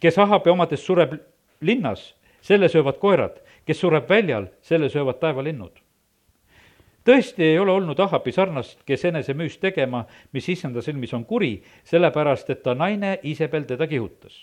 kes 0.00 0.18
Ahabi 0.18 0.50
omadest 0.50 0.84
sureb 0.84 1.14
linnas, 1.60 2.14
selle 2.44 2.68
söövad 2.68 3.00
koerad, 3.00 3.40
kes 3.64 3.80
sureb 3.80 4.08
väljal, 4.10 4.50
selle 4.62 4.90
söövad 4.92 5.20
taevalinnud 5.22 5.80
tõesti 7.04 7.44
ei 7.44 7.58
ole 7.60 7.72
olnud 7.72 7.98
Ahabi 8.00 8.32
sarnast, 8.32 8.78
kes 8.88 9.02
enese 9.04 9.34
müüs 9.36 9.58
tegema, 9.60 10.06
mis 10.32 10.46
issanda 10.48 10.80
silmis 10.80 11.12
on 11.12 11.26
kuri, 11.28 11.58
sellepärast 11.84 12.48
et 12.50 12.62
ta 12.64 12.72
naine 12.74 13.18
Iisabel 13.20 13.66
teda 13.68 13.84
kihutas 13.86 14.38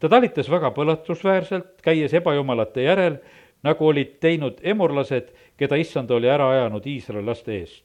ta 0.00 0.08
talitas 0.08 0.48
väga 0.50 0.70
põletusväärselt, 0.76 1.80
käies 1.84 2.14
ebajumalate 2.16 2.84
järel, 2.84 3.18
nagu 3.64 3.88
olid 3.88 4.16
teinud 4.22 4.60
emurlased, 4.62 5.30
keda 5.56 5.78
issand 5.80 6.10
oli 6.12 6.28
ära 6.30 6.50
ajanud 6.52 6.86
Iisraeli 6.86 7.26
laste 7.26 7.54
eest. 7.56 7.84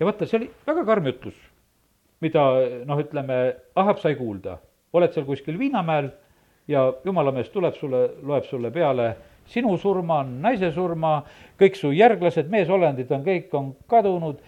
ja 0.00 0.06
vaata, 0.06 0.26
see 0.26 0.40
oli 0.40 0.50
väga 0.66 0.84
karm 0.88 1.06
jutlus, 1.06 1.36
mida 2.24 2.46
noh, 2.88 2.98
ütleme, 2.98 3.38
Ahab 3.76 4.00
sai 4.00 4.16
kuulda. 4.16 4.58
oled 4.92 5.12
seal 5.12 5.24
kuskil 5.24 5.58
Viinamäel 5.58 6.10
ja 6.68 6.86
jumalamees 7.04 7.50
tuleb 7.50 7.74
sulle, 7.74 8.02
loeb 8.22 8.44
sulle 8.48 8.70
peale 8.70 9.08
sinu 9.46 9.76
surma, 9.76 10.22
naise 10.22 10.70
surma, 10.72 11.16
kõik 11.58 11.76
su 11.76 11.90
järglased, 11.92 12.50
meesolendid 12.50 13.10
on, 13.12 13.24
kõik 13.26 13.56
on 13.58 13.72
kadunud, 13.90 14.42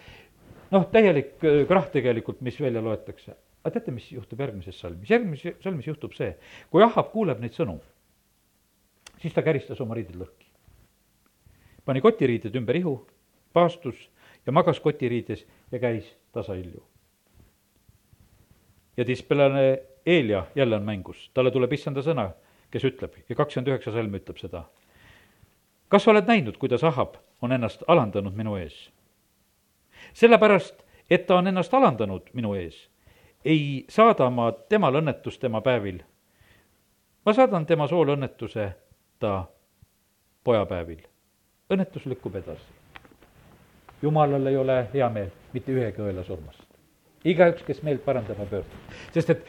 noh, 0.71 0.85
täielik 0.91 1.35
krahh 1.41 1.89
tegelikult, 1.91 2.39
mis 2.41 2.59
välja 2.61 2.81
loetakse 2.81 3.35
aga 3.65 3.79
teate, 3.79 3.91
mis 3.95 4.05
juhtub 4.13 4.41
järgmises 4.45 4.77
salmis? 4.77 5.09
järgmises 5.09 5.57
salmis 5.63 5.87
juhtub 5.89 6.13
see, 6.13 6.35
kui 6.69 6.85
Ahab 6.85 7.09
kuuleb 7.13 7.41
neid 7.41 7.55
sõnu, 7.57 7.79
siis 9.23 9.33
ta 9.33 9.41
käristas 9.45 9.81
oma 9.81 9.97
riided 9.97 10.19
lõhki. 10.21 10.45
pani 11.85 12.01
kotiriided 12.01 12.55
ümber 12.57 12.77
ihu, 12.77 12.99
paastus 13.53 13.97
ja 14.45 14.53
magas 14.53 14.79
kotiriides 14.79 15.45
ja 15.71 15.79
käis 15.81 16.13
tasahilju. 16.33 16.83
Ja 18.97 19.05
tispelane 19.05 19.81
Eelia 20.05 20.45
jälle 20.55 20.75
on 20.75 20.83
mängus, 20.83 21.29
talle 21.33 21.51
tuleb 21.51 21.73
issanda 21.73 22.01
sõna, 22.05 22.29
kes 22.71 22.83
ütleb 22.85 23.13
ja 23.29 23.35
kakskümmend 23.35 23.71
üheksa 23.73 23.91
salm 23.91 24.13
ütleb 24.13 24.37
seda. 24.37 24.63
kas 25.89 26.03
sa 26.03 26.11
oled 26.11 26.27
näinud, 26.27 26.57
kuidas 26.57 26.83
Ahab 26.83 27.15
on 27.41 27.51
ennast 27.51 27.83
alandanud 27.87 28.35
minu 28.35 28.55
ees? 28.55 28.91
sellepärast, 30.13 30.83
et 31.09 31.25
ta 31.27 31.35
on 31.35 31.47
ennast 31.47 31.73
alandanud 31.73 32.29
minu 32.33 32.53
ees 32.53 32.89
ei 33.45 33.85
saada 33.89 34.29
ma 34.29 34.51
temal 34.51 34.95
õnnetust 35.01 35.39
tema 35.39 35.61
päevil. 35.61 35.99
ma 37.25 37.33
saadan 37.33 37.65
tema 37.65 37.87
soole 37.87 38.15
õnnetuse 38.15 38.69
ta 39.19 39.45
pojapäevil. 40.43 41.03
õnnetus 41.69 42.05
lükkub 42.05 42.35
edasi. 42.35 42.65
jumalal 44.01 44.47
ei 44.47 44.57
ole 44.57 44.87
hea 44.93 45.09
meel 45.09 45.29
mitte 45.53 45.71
ühegi 45.71 46.01
õela 46.01 46.23
surmast. 46.23 46.74
Igaüks, 47.25 47.65
kes 47.65 47.83
meelt 47.85 48.03
parandab 48.05 48.39
ja 48.41 48.49
pöördub, 48.49 48.97
sest 49.15 49.33
et 49.33 49.45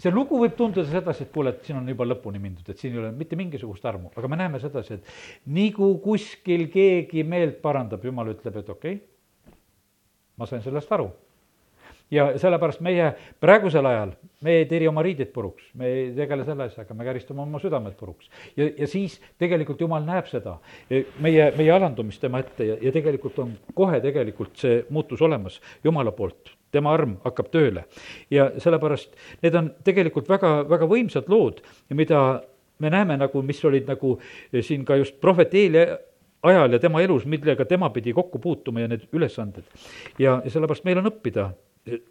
see 0.00 0.12
lugu 0.14 0.38
võib 0.40 0.56
tunduda 0.56 0.88
sedasi, 0.88 1.26
et 1.26 1.32
kuule, 1.34 1.52
et 1.54 1.64
siin 1.66 1.80
on 1.80 1.88
juba 1.88 2.06
lõpuni 2.08 2.40
mindud, 2.40 2.66
et 2.72 2.80
siin 2.80 2.94
ei 2.94 3.02
ole 3.02 3.12
mitte 3.16 3.38
mingisugust 3.38 3.84
armu, 3.88 4.12
aga 4.16 4.30
me 4.30 4.38
näeme 4.40 4.60
sedasi, 4.62 4.96
et 4.96 5.48
nii 5.52 5.72
kui 5.76 5.96
kuskil 6.04 6.68
keegi 6.72 7.24
meelt 7.28 7.60
parandab, 7.64 8.04
jumal 8.04 8.32
ütleb, 8.32 8.62
et 8.62 8.70
okei 8.72 8.94
okay,, 8.96 9.56
ma 10.40 10.48
sain 10.48 10.64
sellest 10.64 10.92
aru. 10.96 11.10
Ja 12.10 12.24
sellepärast 12.42 12.80
meie 12.82 13.04
praegusel 13.38 13.86
ajal, 13.86 14.16
me 14.42 14.56
ei 14.58 14.64
tiri 14.66 14.88
oma 14.90 15.04
riideid 15.06 15.28
puruks, 15.30 15.68
me 15.78 15.86
ei 15.86 16.08
tegele 16.16 16.42
selle 16.42 16.64
asjaga, 16.66 16.96
me 16.98 17.04
käristame 17.06 17.44
oma 17.44 17.60
südamed 17.62 17.94
puruks. 18.00 18.26
ja, 18.56 18.66
ja 18.66 18.88
siis 18.90 19.20
tegelikult 19.38 19.84
Jumal 19.84 20.02
näeb 20.02 20.26
seda, 20.26 20.56
e, 20.90 21.04
meie, 21.22 21.52
meie 21.54 21.70
alandumist 21.70 22.24
tema 22.24 22.40
ette 22.42 22.66
ja, 22.66 22.80
ja 22.82 22.90
tegelikult 22.96 23.38
on 23.44 23.52
kohe 23.78 24.00
tegelikult 24.02 24.58
see 24.58 24.80
muutus 24.90 25.22
olemas 25.22 25.60
Jumala 25.84 26.10
poolt 26.10 26.50
tema 26.72 26.92
arm 26.94 27.16
hakkab 27.24 27.50
tööle. 27.50 27.84
ja 28.30 28.50
sellepärast 28.58 29.16
need 29.42 29.54
on 29.54 29.72
tegelikult 29.84 30.28
väga, 30.28 30.68
väga 30.68 30.88
võimsad 30.90 31.28
lood, 31.28 31.62
mida 31.90 32.42
me 32.78 32.90
näeme 32.90 33.16
nagu, 33.20 33.42
mis 33.42 33.64
olid 33.64 33.88
nagu 33.88 34.18
siin 34.60 34.84
ka 34.84 34.96
just 34.96 35.20
prohvet 35.20 35.54
Eeli 35.54 35.86
ajal 36.42 36.72
ja 36.72 36.78
tema 36.78 37.02
elus, 37.02 37.26
millega 37.26 37.64
tema 37.68 37.90
pidi 37.90 38.12
kokku 38.16 38.38
puutuma 38.38 38.80
ja 38.80 38.88
need 38.88 39.08
ülesanded. 39.12 39.64
ja, 40.18 40.40
ja 40.44 40.50
sellepärast 40.50 40.84
meil 40.84 41.02
on 41.02 41.10
õppida 41.12 41.50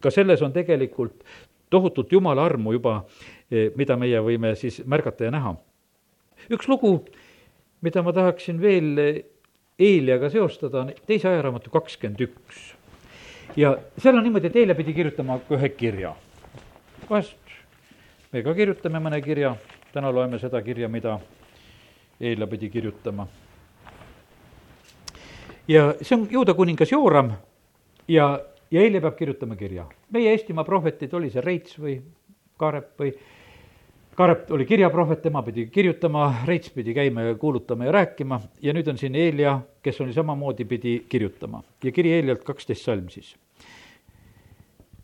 ka 0.02 0.12
selles 0.14 0.42
on 0.42 0.54
tegelikult 0.54 1.24
tohutut 1.70 2.12
jumala 2.12 2.46
armu 2.46 2.74
juba, 2.74 3.04
eh, 3.52 3.70
mida 3.78 3.98
meie 3.98 4.22
võime 4.26 4.56
siis 4.58 4.82
märgata 4.86 5.28
ja 5.28 5.32
näha. 5.32 5.56
üks 6.50 6.68
lugu, 6.68 7.06
mida 7.82 8.02
ma 8.02 8.14
tahaksin 8.14 8.62
veel 8.62 8.98
eh, 8.98 9.26
Eeliaga 9.80 10.28
seostada, 10.30 10.82
on 10.82 10.90
teise 11.08 11.30
ajaraamatu 11.30 11.70
kakskümmend 11.72 12.20
üks. 12.20 12.74
Ja 13.56 13.78
seal 13.98 14.18
on 14.18 14.24
niimoodi, 14.24 14.48
et 14.48 14.56
Eelia 14.56 14.76
pidi 14.76 14.94
kirjutama 14.94 15.40
ühe 15.52 15.70
kirja. 15.70 16.16
vahest 17.10 17.38
me 18.32 18.44
ka 18.44 18.54
kirjutame 18.54 19.00
mõne 19.00 19.22
kirja, 19.22 19.56
täna 19.94 20.12
loeme 20.14 20.40
seda 20.40 20.62
kirja, 20.62 20.90
mida 20.90 21.20
Eelia 22.22 22.48
pidi 22.48 22.70
kirjutama. 22.70 23.28
ja 25.68 25.94
see 26.02 26.16
on 26.18 26.28
juuda 26.32 26.54
kuningas 26.54 26.92
Jooram 26.92 27.32
ja 28.08 28.40
ja 28.72 28.82
eile 28.82 29.02
peab 29.02 29.18
kirjutama 29.18 29.56
kirja. 29.56 29.86
meie 30.12 30.32
Eestimaa 30.32 30.64
prohvetid, 30.64 31.14
oli 31.14 31.30
see 31.30 31.42
Reits 31.42 31.80
või 31.80 32.00
Kaarep 32.58 33.00
või 33.00 33.14
Kaarep 34.20 34.50
oli 34.52 34.66
kirjaprohvet, 34.66 35.22
tema 35.22 35.40
pidi 35.42 35.70
kirjutama, 35.72 36.42
Reits 36.46 36.74
pidi 36.76 36.92
käima 36.94 37.22
ja 37.22 37.36
kuulutama 37.40 37.86
ja 37.86 37.92
rääkima 37.96 38.42
ja 38.62 38.74
nüüd 38.76 38.88
on 38.92 38.98
siin 39.00 39.14
Eelia, 39.16 39.54
kes 39.80 40.02
oli 40.04 40.12
samamoodi, 40.12 40.66
pidi 40.68 40.98
kirjutama 41.10 41.62
ja 41.84 41.92
kiri 41.96 42.12
Eelialt 42.18 42.42
kaksteist 42.44 42.84
salm 42.84 43.06
siis. 43.10 43.30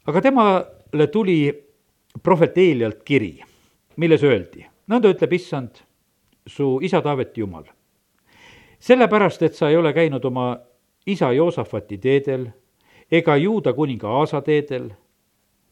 aga 0.06 0.22
temale 0.22 1.08
tuli 1.14 1.38
prohvet 2.24 2.58
Eelialt 2.58 3.06
kiri, 3.08 3.40
milles 3.96 4.24
öeldi, 4.24 4.66
nõnda 4.92 5.14
ütleb 5.16 5.36
issand, 5.38 5.80
su 6.48 6.80
isa 6.82 7.00
Taaveti 7.02 7.40
jumal. 7.40 7.64
sellepärast, 8.80 9.42
et 9.48 9.56
sa 9.56 9.70
ei 9.70 9.78
ole 9.78 9.94
käinud 9.94 10.26
oma 10.26 10.58
isa 11.08 11.32
Joosafati 11.32 11.98
teedel 11.98 12.50
ega 13.12 13.38
Juuda 13.38 13.74
kuninga 13.74 14.10
Aasa 14.10 14.42
teedel, 14.42 14.90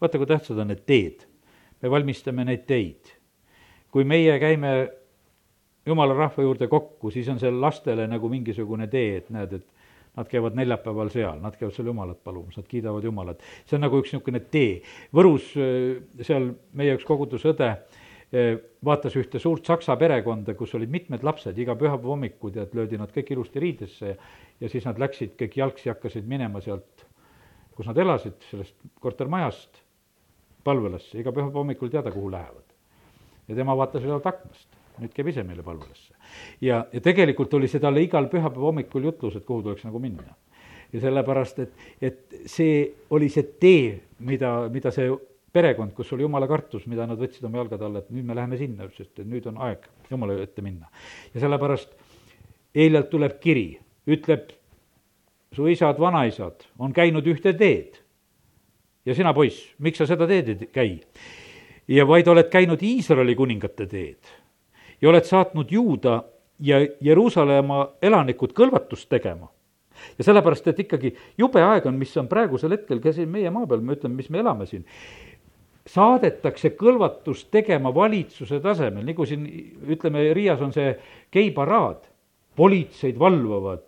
vaata, 0.01 0.17
kui 0.17 0.27
tähtsad 0.27 0.57
on 0.57 0.67
need 0.67 0.85
teed. 0.85 1.27
me 1.81 1.89
valmistame 1.89 2.45
neid 2.45 2.63
teid. 2.65 3.22
Kui 3.93 4.05
meie 4.09 4.39
käime 4.41 4.73
jumala 5.85 6.15
rahva 6.17 6.45
juurde 6.45 6.67
kokku, 6.71 7.11
siis 7.13 7.29
on 7.29 7.39
seal 7.41 7.59
lastele 7.61 8.07
nagu 8.09 8.29
mingisugune 8.31 8.87
tee, 8.89 9.17
et 9.19 9.29
näed, 9.33 9.57
et 9.59 10.17
nad 10.17 10.29
käivad 10.29 10.57
neljapäeval 10.57 11.09
seal, 11.13 11.41
nad 11.41 11.57
käivad 11.57 11.75
seal 11.75 11.89
Jumalat 11.89 12.21
palumas, 12.23 12.57
nad 12.57 12.69
kiidavad 12.69 13.05
Jumalat. 13.05 13.41
see 13.65 13.77
on 13.77 13.85
nagu 13.85 13.99
üks 14.01 14.13
niisugune 14.13 14.41
tee. 14.53 14.81
Võrus 15.13 15.51
seal 16.21 16.51
meie 16.73 16.97
üks 16.97 17.05
kogudusõde 17.05 17.69
vaatas 18.85 19.15
ühte 19.17 19.39
suurt 19.41 19.65
saksa 19.65 19.95
perekonda, 19.97 20.55
kus 20.57 20.73
olid 20.73 20.89
mitmed 20.89 21.25
lapsed, 21.25 21.57
iga 21.57 21.75
pühapäeva 21.77 22.15
hommikul 22.15 22.53
tead, 22.53 22.73
löödi 22.73 22.97
nad 22.97 23.13
kõik 23.13 23.29
ilusti 23.35 23.61
riidesse 23.61 24.15
ja 24.59 24.69
siis 24.69 24.85
nad 24.89 25.01
läksid 25.01 25.35
kõik 25.37 25.57
jalgsi, 25.61 25.91
hakkasid 25.93 26.25
minema 26.29 26.61
sealt 26.65 27.05
kus 27.75 27.89
nad 27.89 27.97
elasid, 27.97 28.37
sellest 28.49 28.77
kortermajast 29.01 29.81
palvelasse, 30.63 31.17
iga 31.19 31.33
pühapäeva 31.33 31.63
hommikul 31.63 31.91
teada, 31.93 32.13
kuhu 32.13 32.31
lähevad. 32.31 32.72
Ja 33.47 33.55
tema 33.55 33.75
vaatas 33.77 34.05
üle 34.05 34.19
aknast, 34.19 34.69
nüüd 35.01 35.13
käib 35.15 35.29
ise 35.31 35.43
meile 35.43 35.65
palvelasse. 35.65 36.13
ja, 36.61 36.85
ja 36.93 37.01
tegelikult 37.01 37.53
oli 37.53 37.67
see 37.67 37.81
talle 37.83 38.03
igal 38.03 38.29
pühapäeva 38.31 38.69
hommikul 38.69 39.09
jutlus, 39.09 39.35
et 39.35 39.45
kuhu 39.45 39.63
tuleks 39.65 39.85
nagu 39.87 39.99
minna. 39.99 40.35
ja 40.93 41.01
sellepärast, 41.01 41.59
et, 41.59 41.85
et 42.01 42.39
see 42.45 42.87
oli 43.09 43.29
see 43.29 43.55
tee, 43.59 43.99
mida, 44.19 44.55
mida 44.73 44.91
see 44.91 45.09
perekond, 45.53 45.93
kus 45.93 46.11
oli 46.13 46.25
jumala 46.25 46.47
kartus, 46.49 46.87
mida 46.89 47.05
nad 47.09 47.19
võtsid 47.21 47.45
oma 47.45 47.61
jalgade 47.61 47.85
alla, 47.85 48.01
et 48.01 48.09
nüüd 48.13 48.25
me 48.25 48.37
läheme 48.37 48.57
sinna, 48.57 48.87
sest 48.95 49.19
et 49.19 49.29
nüüd 49.29 49.45
on 49.51 49.59
aeg 49.67 49.85
jumala 50.09 50.39
ette 50.41 50.65
minna. 50.65 50.89
ja 51.33 51.43
sellepärast 51.43 52.01
Eelialt 52.73 53.11
tuleb 53.11 53.35
kiri, 53.37 53.67
ütleb, 54.09 54.47
su 55.53 55.67
isad, 55.69 55.99
vanaisad 56.01 56.65
on 56.81 56.93
käinud 56.93 57.27
ühte 57.29 57.53
teed. 57.57 57.99
ja 59.05 59.13
sina, 59.13 59.33
poiss, 59.33 59.67
miks 59.77 59.99
sa 60.01 60.07
seda 60.09 60.25
teed 60.27 60.49
ei 60.49 60.69
käi? 60.73 60.91
Ja 61.87 62.05
vaid 62.07 62.27
oled 62.27 62.49
käinud 62.51 62.81
Iisraeli 62.83 63.35
kuningate 63.35 63.87
teed. 63.87 64.31
Ja 65.01 65.09
oled 65.09 65.25
saatnud 65.27 65.71
Juuda 65.71 66.21
ja 66.59 66.79
Jeruusalemma 67.01 67.87
elanikud 68.01 68.53
kõlvatust 68.55 69.09
tegema. 69.11 69.49
Ja 70.17 70.23
sellepärast, 70.23 70.67
et 70.67 70.79
ikkagi 70.83 71.13
jube 71.37 71.61
aeg 71.63 71.85
on, 71.87 71.97
mis 71.99 72.15
on 72.17 72.27
praegusel 72.27 72.73
hetkel 72.75 72.99
ka 73.03 73.13
siin 73.15 73.29
meie 73.31 73.51
maa 73.53 73.67
peal, 73.69 73.83
me 73.83 73.95
ütleme, 73.97 74.17
mis 74.19 74.29
me 74.33 74.41
elame 74.41 74.67
siin. 74.67 74.85
Saadetakse 75.87 76.73
kõlvatust 76.79 77.49
tegema 77.51 77.91
valitsuse 77.95 78.61
tasemel, 78.63 79.03
nagu 79.05 79.25
siin 79.27 79.45
ütleme, 79.91 80.29
Riias 80.35 80.61
on 80.63 80.71
see 80.75 80.93
geiparaad, 81.33 82.07
politseid 82.55 83.19
valvavad, 83.19 83.83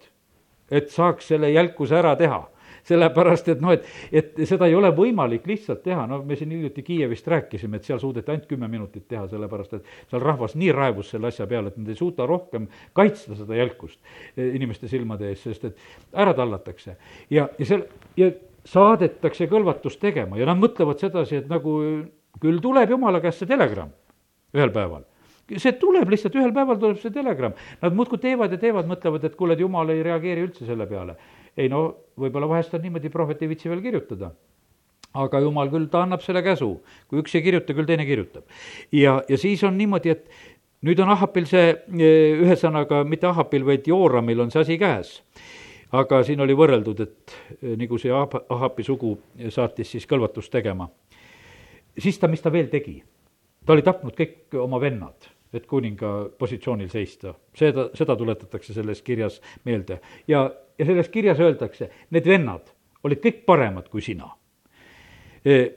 et 0.71 0.91
saaks 0.91 1.31
selle 1.31 1.51
jälkuse 1.53 1.95
ära 1.95 2.15
teha 2.19 2.43
sellepärast 2.85 3.49
et 3.53 3.61
noh, 3.63 3.73
et, 3.75 3.85
et 4.13 4.41
seda 4.47 4.69
ei 4.69 4.75
ole 4.77 4.91
võimalik 4.95 5.47
lihtsalt 5.49 5.83
teha, 5.85 6.05
no 6.09 6.21
me 6.25 6.37
siin 6.39 6.53
hiljuti 6.53 6.83
Kiievist 6.85 7.27
rääkisime, 7.31 7.79
et 7.79 7.87
seal 7.87 8.01
suudeti 8.01 8.33
ainult 8.33 8.47
kümme 8.49 8.69
minutit 8.71 9.07
teha, 9.11 9.25
sellepärast 9.31 9.77
et 9.79 9.89
seal 10.11 10.23
rahvas 10.23 10.57
nii 10.59 10.71
raevus 10.75 11.13
selle 11.13 11.31
asja 11.31 11.47
peale, 11.49 11.73
et 11.73 11.79
nad 11.81 11.89
ei 11.91 11.99
suuda 11.99 12.27
rohkem 12.29 12.67
kaitsta 12.97 13.37
seda 13.39 13.57
jälkust 13.57 13.99
eh, 14.35 14.53
inimeste 14.55 14.89
silmade 14.91 15.31
ees, 15.31 15.41
sest 15.45 15.71
et 15.71 16.13
ära 16.13 16.35
tallatakse. 16.37 16.97
ja, 17.29 17.49
ja 17.59 17.71
seal, 17.71 17.87
ja 18.17 18.31
saadetakse 18.65 19.49
kõlvatust 19.49 20.01
tegema 20.01 20.39
ja 20.39 20.47
nad 20.49 20.61
mõtlevad 20.61 21.01
sedasi, 21.01 21.41
et 21.41 21.51
nagu 21.51 21.75
küll 22.41 22.61
tuleb 22.61 22.95
jumala 22.95 23.21
käest 23.23 23.43
see 23.43 23.49
telegramm 23.49 23.93
ühel 24.55 24.73
päeval 24.73 25.05
see 25.53 25.75
tuleb 25.77 26.09
lihtsalt, 26.09 26.35
ühel 26.39 26.53
päeval 26.53 26.79
tuleb 26.81 26.99
see 27.01 27.13
telegramm. 27.13 27.57
Nad 27.81 27.95
muudkui 27.97 28.17
teevad 28.21 28.53
ja 28.55 28.59
teevad, 28.61 28.87
mõtlevad, 28.89 29.27
et 29.27 29.35
kuule, 29.37 29.53
et 29.53 29.61
jumal 29.61 29.91
ei 29.93 30.01
reageeri 30.05 30.45
üldse 30.47 30.65
selle 30.65 30.87
peale. 30.89 31.17
Ei 31.57 31.69
no 31.71 31.85
võib-olla 32.19 32.49
vahest 32.49 32.73
on 32.75 32.83
niimoodi, 32.85 33.11
prohvet 33.13 33.41
ei 33.43 33.51
viitsi 33.51 33.71
veel 33.71 33.83
kirjutada. 33.83 34.31
aga 35.15 35.39
jumal 35.39 35.69
küll, 35.71 35.87
ta 35.87 36.01
annab 36.03 36.19
selle 36.21 36.41
käsu, 36.43 36.81
kui 37.07 37.21
üks 37.21 37.35
ei 37.37 37.43
kirjuta, 37.45 37.73
küll 37.73 37.87
teine 37.87 38.05
kirjutab. 38.05 38.43
ja, 38.91 39.21
ja 39.29 39.37
siis 39.37 39.63
on 39.63 39.77
niimoodi, 39.77 40.09
et 40.09 40.29
nüüd 40.85 40.99
on 40.99 41.09
Ahapil 41.09 41.45
see, 41.49 41.75
ühesõnaga 41.89 43.03
mitte 43.03 43.27
Ahapil, 43.27 43.65
vaid 43.65 43.87
Jooramil 43.87 44.45
on 44.45 44.51
see 44.51 44.61
asi 44.61 44.77
käes 44.77 45.21
aga 45.95 46.21
siin 46.25 46.41
oli 46.43 46.55
võrreldud, 46.57 47.01
et 47.03 47.35
eh, 47.61 47.75
nagu 47.79 47.99
see 48.01 48.13
Ahapi 48.13 48.85
sugu 48.85 49.15
saatis 49.53 49.91
siis 49.95 50.07
kõlvatust 50.09 50.51
tegema. 50.51 50.89
siis 51.99 52.19
ta, 52.19 52.27
mis 52.27 52.41
ta 52.41 52.51
veel 52.51 52.67
tegi? 52.69 53.01
ta 53.65 53.73
oli 53.73 53.81
tapnud 53.81 54.13
kõik 54.13 54.57
oma 54.61 54.79
vennad, 54.81 55.29
et 55.55 55.65
kuninga 55.65 56.11
positsioonil 56.39 56.89
seista. 56.91 57.33
seda, 57.55 57.89
seda 57.93 58.15
tuletatakse 58.15 58.73
selles 58.73 59.01
kirjas 59.01 59.41
meelde. 59.63 59.99
ja, 60.27 60.51
ja 60.79 60.85
selles 60.85 61.09
kirjas 61.09 61.39
öeldakse, 61.39 61.89
need 62.11 62.27
vennad 62.27 62.73
olid 63.05 63.21
kõik 63.21 63.43
paremad 63.45 63.89
kui 63.89 64.01
sina. 64.01 64.31
Eh, 65.45 65.69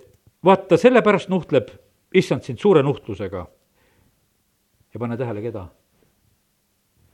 vaata, 0.44 0.78
sellepärast 0.80 1.28
nuhtleb 1.28 1.70
issand 2.14 2.42
sind 2.42 2.58
suure 2.58 2.82
nuhtlusega. 2.82 3.46
ja 4.94 5.00
pane 5.00 5.16
tähele, 5.16 5.42
keda? 5.42 5.68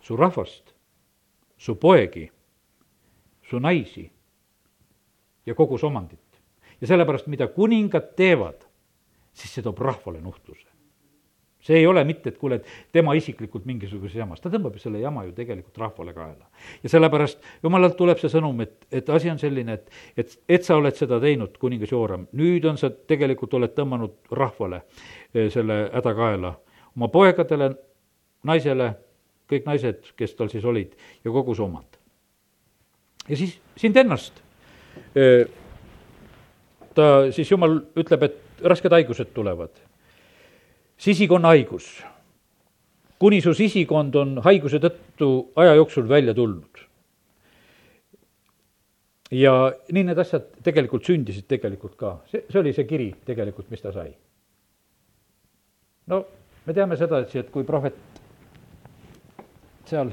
su 0.00 0.16
rahvast, 0.16 0.74
su 1.56 1.74
poegi 1.80 2.28
su 3.42 3.60
naisi 3.60 4.10
ja 5.46 5.54
kogus 5.54 5.84
omandit. 5.84 6.20
ja 6.80 6.86
sellepärast, 6.86 7.26
mida 7.26 7.46
kuningad 7.48 8.14
teevad, 8.16 8.64
siis 9.32 9.54
see 9.54 9.62
toob 9.62 9.78
rahvale 9.78 10.20
nuhtluse. 10.20 10.73
See 11.64 11.78
ei 11.80 11.86
ole 11.88 12.04
mitte, 12.04 12.28
et 12.28 12.38
kuule, 12.38 12.60
et 12.60 12.92
tema 12.92 13.14
isiklikult 13.16 13.64
mingisuguses 13.68 14.18
jamas, 14.20 14.42
ta 14.42 14.52
tõmbab 14.52 14.76
selle 14.82 15.00
jama 15.00 15.24
ju 15.24 15.32
tegelikult 15.36 15.80
rahvale 15.80 16.14
kaela. 16.16 16.50
ja 16.82 16.92
sellepärast 16.92 17.48
jumalalt 17.62 17.96
tuleb 17.96 18.20
see 18.20 18.32
sõnum, 18.32 18.60
et, 18.66 18.76
et 18.92 19.08
asi 19.10 19.32
on 19.32 19.40
selline, 19.40 19.78
et, 19.80 19.90
et, 20.16 20.36
et 20.58 20.68
sa 20.68 20.76
oled 20.80 20.96
seda 20.96 21.20
teinud, 21.22 21.56
kuningas 21.60 21.92
Jooram, 21.92 22.28
nüüd 22.36 22.68
on 22.68 22.78
sa 22.80 22.92
tegelikult, 22.92 23.56
oled 23.56 23.74
tõmmanud 23.74 24.36
rahvale 24.36 24.84
eh, 25.32 25.50
selle 25.52 25.88
häda 25.94 26.14
kaela, 26.14 26.54
oma 26.94 27.10
poegadele, 27.12 27.72
naisele, 28.44 28.92
kõik 29.50 29.68
naised, 29.68 30.14
kes 30.16 30.36
tal 30.36 30.52
siis 30.52 30.64
olid, 30.64 30.94
ja 31.24 31.32
kogus 31.32 31.60
omand 31.60 32.00
ja 33.28 33.36
siis 33.36 33.58
sind 33.76 33.96
ennast. 33.96 34.42
ta 36.94 37.06
siis, 37.32 37.50
jumal 37.50 37.80
ütleb, 37.98 38.28
et 38.28 38.64
rasked 38.64 38.92
haigused 38.92 39.32
tulevad. 39.34 39.74
Sisikonna 40.96 41.48
haigus. 41.48 42.04
kuni 43.18 43.40
su 43.40 43.54
sisikond 43.54 44.14
on 44.14 44.40
haiguse 44.44 44.78
tõttu 44.82 45.28
aja 45.56 45.74
jooksul 45.74 46.08
välja 46.08 46.34
tulnud. 46.34 46.82
ja 49.30 49.72
nii 49.92 50.04
need 50.04 50.18
asjad 50.18 50.50
tegelikult 50.62 51.04
sündisid 51.04 51.46
tegelikult 51.48 51.96
ka, 51.96 52.18
see, 52.30 52.44
see 52.50 52.60
oli 52.60 52.72
see 52.72 52.84
kiri 52.84 53.14
tegelikult, 53.24 53.70
mis 53.70 53.82
ta 53.82 53.92
sai. 53.92 54.14
no 56.06 56.24
me 56.66 56.72
teame 56.74 56.96
sedasi, 56.96 57.38
et 57.38 57.50
kui 57.50 57.64
prohvet 57.64 57.96
seal 59.84 60.12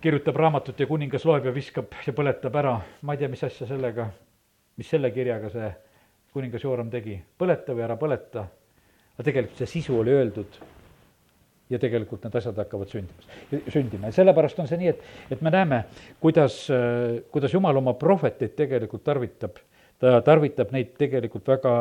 kirjutab 0.00 0.36
raamatut 0.36 0.80
ja 0.80 0.86
kuningas 0.86 1.24
loeb 1.26 1.46
ja 1.46 1.54
viskab 1.54 1.94
ja 2.06 2.14
põletab 2.14 2.54
ära, 2.58 2.78
ma 3.02 3.14
ei 3.14 3.18
tea, 3.22 3.28
mis 3.30 3.42
asja 3.44 3.66
sellega, 3.66 4.08
mis 4.78 4.90
selle 4.90 5.10
kirjaga 5.14 5.50
see 5.50 5.70
kuningas 6.32 6.64
Jooram 6.64 6.90
tegi, 6.90 7.16
põleta 7.38 7.74
või 7.74 7.84
ära 7.86 7.96
põleta, 7.98 8.44
aga 9.18 9.26
tegelikult 9.26 9.58
see 9.58 9.66
sisu 9.66 9.96
oli 9.98 10.12
öeldud 10.14 10.58
ja 11.68 11.78
tegelikult 11.82 12.22
need 12.24 12.36
asjad 12.38 12.60
hakkavad 12.62 12.92
sündimas, 12.92 13.26
sündima. 13.74 14.08
Ja 14.08 14.16
sellepärast 14.20 14.60
on 14.62 14.68
see 14.70 14.78
nii, 14.80 14.92
et, 14.94 15.02
et 15.34 15.42
me 15.44 15.50
näeme, 15.52 15.82
kuidas, 16.22 16.60
kuidas 17.34 17.52
Jumal 17.52 17.76
oma 17.82 17.96
prohveteid 17.98 18.54
tegelikult 18.56 19.04
tarvitab, 19.04 19.58
ta 20.00 20.20
tarvitab 20.24 20.70
neid 20.72 20.94
tegelikult 21.00 21.50
väga, 21.50 21.74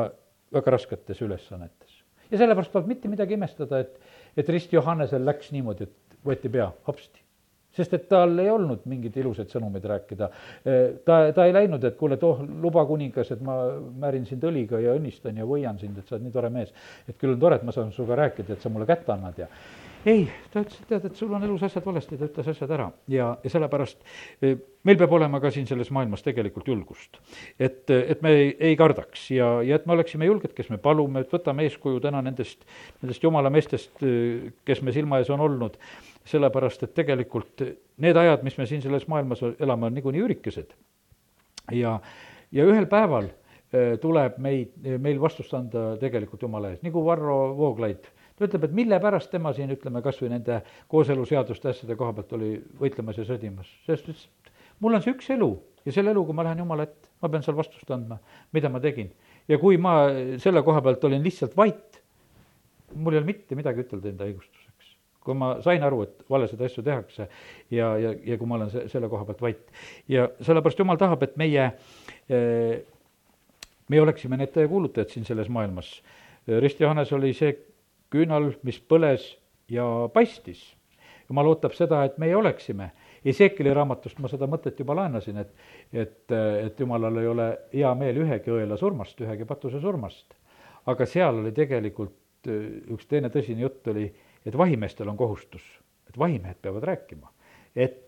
väga 0.57 0.73
rasketes 0.75 1.21
ülesannetes. 1.23 2.01
ja 2.31 2.41
sellepärast 2.41 2.73
pole 2.73 2.89
mitte 2.89 3.07
midagi 3.07 3.38
imestada, 3.38 3.85
et, 3.85 4.01
et 4.35 4.49
Rist 4.49 4.73
Johannesel 4.73 5.23
läks 5.25 5.53
niimoodi, 5.55 5.88
et 5.88 6.19
võeti 6.25 6.51
pea 6.51 6.67
hopsti 6.89 7.26
sest 7.78 7.95
et 7.97 8.07
tal 8.09 8.38
ei 8.41 8.49
olnud 8.51 8.86
mingeid 8.89 9.17
ilusaid 9.21 9.53
sõnumeid 9.53 9.86
rääkida. 9.93 10.30
ta, 11.05 11.19
ta 11.34 11.47
ei 11.47 11.55
läinud, 11.55 11.84
et 11.88 11.97
kuule, 11.99 12.17
too, 12.21 12.36
luba 12.63 12.86
kuningas, 12.89 13.32
et 13.36 13.41
ma 13.45 13.57
määrin 14.01 14.25
sind 14.30 14.43
õliga 14.43 14.82
ja 14.84 14.95
õnnistan 14.97 15.38
ja 15.38 15.47
võian 15.47 15.80
sind, 15.82 15.97
et 15.97 16.07
sa 16.07 16.17
oled 16.17 16.28
nii 16.28 16.36
tore 16.36 16.53
mees. 16.53 16.73
et 17.07 17.17
küll 17.17 17.36
on 17.36 17.41
tore, 17.41 17.59
et 17.59 17.67
ma 17.67 17.75
saan 17.75 17.93
sinuga 17.95 18.17
rääkida, 18.23 18.57
et 18.57 18.65
sa 18.65 18.73
mulle 18.73 18.89
kätte 18.89 19.13
annad 19.13 19.45
ja 19.45 19.51
ei, 20.07 20.28
ta 20.53 20.61
ütles, 20.63 20.80
et 20.82 20.89
tead, 20.91 21.05
et 21.09 21.19
sul 21.19 21.32
on 21.36 21.43
elus 21.43 21.63
asjad 21.67 21.86
valesti, 21.86 22.17
ta 22.19 22.28
ütles 22.30 22.49
asjad 22.51 22.71
ära 22.75 22.88
ja, 23.11 23.30
ja 23.43 23.51
sellepärast 23.51 24.03
meil 24.88 24.99
peab 24.99 25.15
olema 25.17 25.41
ka 25.43 25.51
siin 25.53 25.67
selles 25.69 25.89
maailmas 25.95 26.23
tegelikult 26.25 26.67
julgust. 26.69 27.19
et, 27.59 27.84
et 27.89 28.21
me 28.25 28.34
ei, 28.36 28.51
ei 28.69 28.78
kardaks 28.80 29.30
ja, 29.36 29.49
ja 29.65 29.80
et 29.80 29.88
me 29.88 29.97
oleksime 29.97 30.30
julged, 30.30 30.53
kes 30.57 30.69
me 30.73 30.80
palume, 30.82 31.23
et 31.23 31.34
võtame 31.34 31.67
eeskuju 31.67 32.01
täna 32.03 32.21
nendest, 32.25 32.63
nendest 33.01 33.23
jumala 33.23 33.51
meestest, 33.53 34.05
kes 34.67 34.84
me 34.86 34.95
silma 34.95 35.21
ees 35.21 35.34
on 35.34 35.43
olnud 35.43 35.80
sellepärast 36.28 36.84
et 36.86 36.93
tegelikult 36.97 37.63
need 38.03 38.19
ajad, 38.19 38.43
mis 38.45 38.57
me 38.59 38.67
siin 38.69 38.84
selles 38.84 39.07
maailmas 39.11 39.43
elame, 39.57 39.89
on 39.89 39.97
niikuinii 39.97 40.23
üürikesed. 40.25 40.73
ja, 41.75 41.97
ja 42.51 42.65
ühel 42.67 42.88
päeval 42.91 43.30
äh, 43.30 43.95
tuleb 44.01 44.38
meid, 44.43 44.75
meil 45.03 45.19
vastust 45.21 45.53
anda 45.57 45.89
tegelikult 46.01 46.43
Jumala 46.43 46.73
ees, 46.73 46.84
nagu 46.86 47.03
Varro 47.05 47.38
Vooglaid, 47.57 48.09
ta 48.38 48.47
ütleb, 48.47 48.67
et 48.67 48.75
mille 48.82 48.99
pärast 49.03 49.32
tema 49.32 49.53
siin, 49.55 49.71
ütleme, 49.73 50.03
kas 50.05 50.21
või 50.21 50.34
nende 50.36 50.61
kooseluseaduste 50.91 51.73
asjade 51.73 51.97
koha 51.99 52.15
pealt 52.17 52.38
oli 52.38 52.53
võitlemas 52.80 53.19
ja 53.19 53.28
sõdimas, 53.28 53.71
sest 53.88 54.11
ütles, 54.11 54.28
et 54.45 54.53
mul 54.84 54.97
on 54.97 55.03
see 55.03 55.15
üks 55.15 55.32
elu 55.36 55.51
ja 55.88 55.95
selle 55.95 56.13
eluga 56.15 56.36
ma 56.36 56.47
lähen 56.47 56.63
Jumala 56.63 56.88
ette, 56.88 57.11
ma 57.23 57.32
pean 57.32 57.43
seal 57.45 57.57
vastust 57.57 57.91
andma, 57.95 58.19
mida 58.55 58.71
ma 58.71 58.84
tegin. 58.84 59.11
ja 59.47 59.59
kui 59.59 59.80
ma 59.80 59.99
selle 60.43 60.63
koha 60.63 60.84
pealt 60.84 61.03
olin 61.07 61.23
lihtsalt 61.23 61.55
vait, 61.57 62.01
mul 62.95 63.15
ei 63.15 63.23
ole 63.23 63.34
mitte 63.34 63.55
midagi 63.55 63.84
ütelda 63.84 64.11
enda 64.11 64.28
õigustuseks 64.28 64.66
kui 65.28 65.36
ma 65.38 65.55
sain 65.63 65.84
aru, 65.84 66.03
et 66.07 66.28
valesid 66.32 66.61
asju 66.63 66.84
tehakse 66.86 67.28
ja, 67.73 67.91
ja, 67.99 68.13
ja 68.15 68.38
kui 68.39 68.47
ma 68.47 68.55
olen 68.61 68.71
se-, 68.71 68.86
selle 68.91 69.09
koha 69.11 69.28
pealt 69.28 69.43
vait. 69.43 69.73
ja 70.07 70.30
sellepärast 70.39 70.80
Jumal 70.80 70.99
tahab, 71.01 71.25
et 71.28 71.36
meie, 71.39 71.71
eh, 72.32 72.78
meie 73.91 74.03
oleksime 74.03 74.39
need 74.39 74.55
tõekuulutajad 74.55 75.11
siin 75.11 75.28
selles 75.28 75.51
maailmas. 75.51 75.97
Rist 76.47 76.80
Johannes 76.80 77.11
oli 77.11 77.34
see 77.36 77.51
küünal, 78.13 78.53
mis 78.63 78.80
põles 78.80 79.34
ja 79.71 79.84
paistis. 80.13 80.63
jumal 81.28 81.49
ootab 81.51 81.73
seda, 81.75 82.05
et 82.07 82.15
meie 82.23 82.36
oleksime. 82.39 82.91
Ezekieli 83.28 83.73
raamatust 83.75 84.19
ma 84.23 84.30
seda 84.32 84.47
mõtet 84.47 84.78
juba 84.80 84.95
laenasin, 84.95 85.41
et, 85.41 85.49
et, 85.91 86.32
et 86.32 86.80
jumalal 86.80 87.19
ei 87.19 87.28
ole 87.28 87.47
hea 87.73 87.91
meel 87.99 88.21
ühegi 88.23 88.53
õela 88.53 88.78
surmast, 88.80 89.19
ühegi 89.19 89.45
patuse 89.45 89.82
surmast. 89.84 90.38
aga 90.88 91.05
seal 91.05 91.41
oli 91.41 91.51
tegelikult 91.51 92.15
üks 92.47 93.09
teine 93.09 93.28
tõsine 93.34 93.65
jutt 93.65 93.88
oli 93.91 94.05
et 94.48 94.58
vahimeestel 94.58 95.10
on 95.12 95.18
kohustus, 95.18 95.64
et 96.08 96.18
vahimehed 96.18 96.60
peavad 96.62 96.86
rääkima, 96.88 97.32
et 97.76 98.08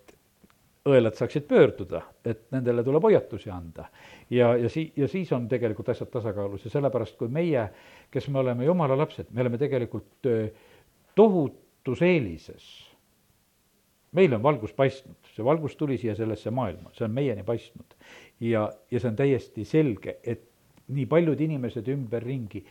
õelad 0.87 1.17
saaksid 1.17 1.45
pöörduda, 1.49 2.01
et 2.25 2.45
nendele 2.53 2.83
tuleb 2.83 3.03
hoiatusi 3.03 3.51
anda. 3.51 3.89
ja, 4.29 4.55
ja 4.57 4.69
sii-, 4.69 4.91
ja 4.95 5.07
siis 5.07 5.31
on 5.35 5.47
tegelikult 5.51 5.89
asjad 5.89 6.09
tasakaalus 6.13 6.65
ja 6.65 6.71
sellepärast, 6.71 7.17
kui 7.17 7.27
meie, 7.27 7.67
kes 8.11 8.29
me 8.29 8.39
oleme 8.39 8.65
jumala 8.65 8.97
lapsed, 8.97 9.27
me 9.31 9.41
oleme 9.41 9.57
tegelikult 9.57 10.29
tohutus 11.15 12.01
eelises. 12.01 12.69
meile 14.11 14.35
on 14.35 14.43
valgus 14.43 14.73
paistnud, 14.73 15.17
see 15.35 15.45
valgus 15.45 15.75
tuli 15.77 15.97
siia 15.97 16.15
sellesse 16.15 16.49
maailma, 16.51 16.89
see 16.93 17.05
on 17.05 17.11
meieni 17.13 17.43
paistnud. 17.43 17.97
ja, 18.39 18.69
ja 18.91 18.99
see 18.99 19.09
on 19.09 19.15
täiesti 19.15 19.65
selge, 19.65 20.17
et 20.23 20.47
nii 20.87 21.05
paljud 21.05 21.41
inimesed 21.41 21.87
ümberringi 21.87 22.63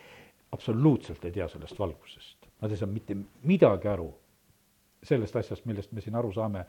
absoluutselt 0.53 1.25
ei 1.25 1.33
tea 1.33 1.49
sellest 1.49 1.79
valgusest. 1.79 2.38
Nad 2.61 2.73
ei 2.75 2.81
saa 2.81 2.91
mitte 2.91 3.17
midagi 3.47 3.89
aru 3.89 4.09
sellest 5.03 5.37
asjast, 5.39 5.65
millest 5.69 5.93
me 5.95 6.03
siin 6.03 6.17
aru 6.19 6.31
saame, 6.35 6.65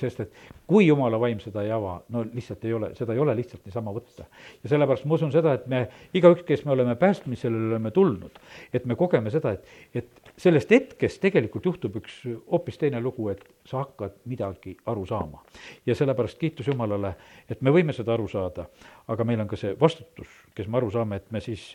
sest 0.00 0.22
et 0.24 0.38
kui 0.68 0.86
jumala 0.88 1.18
vaim 1.20 1.38
seda 1.42 1.62
ei 1.62 1.70
ava, 1.74 1.94
no 2.14 2.24
lihtsalt 2.26 2.64
ei 2.66 2.74
ole, 2.74 2.90
seda 2.98 3.14
ei 3.14 3.22
ole 3.22 3.34
lihtsalt 3.38 3.66
niisama 3.68 3.92
võtta. 3.94 4.26
ja 4.64 4.72
sellepärast 4.72 5.06
ma 5.06 5.14
usun 5.14 5.30
seda, 5.32 5.54
et 5.58 5.68
me, 5.70 5.84
igaüks, 6.18 6.42
kes 6.48 6.64
me 6.66 6.74
oleme 6.74 6.96
päästmisele 6.98 7.60
oleme 7.70 7.92
tulnud, 7.94 8.40
et 8.74 8.86
me 8.86 8.96
kogeme 8.98 9.30
seda, 9.30 9.54
et, 9.54 9.70
et 9.94 10.34
sellest 10.36 10.74
hetkest 10.74 11.22
tegelikult 11.22 11.70
juhtub 11.70 12.00
üks 12.02 12.18
hoopis 12.50 12.80
teine 12.82 13.00
lugu, 13.04 13.30
et 13.30 13.44
sa 13.68 13.84
hakkad 13.84 14.18
midagi 14.26 14.74
aru 14.90 15.06
saama. 15.06 15.44
ja 15.86 15.94
sellepärast 15.94 16.38
kiitus 16.38 16.66
Jumalale, 16.66 17.14
et 17.48 17.62
me 17.62 17.74
võime 17.74 17.94
seda 17.94 18.16
aru 18.18 18.26
saada, 18.28 18.66
aga 19.06 19.24
meil 19.24 19.46
on 19.46 19.50
ka 19.50 19.60
see 19.60 19.78
vastutus, 19.78 20.34
kes 20.54 20.66
me 20.66 20.82
aru 20.82 20.90
saame, 20.98 21.22
et 21.22 21.30
me 21.30 21.40
siis 21.44 21.70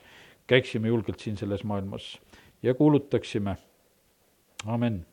käiksime 0.51 0.91
julgelt 0.91 1.23
siin 1.23 1.39
selles 1.39 1.63
maailmas 1.63 2.17
ja 2.63 2.73
kuulutaksime, 2.73 3.57
amin 4.65 5.05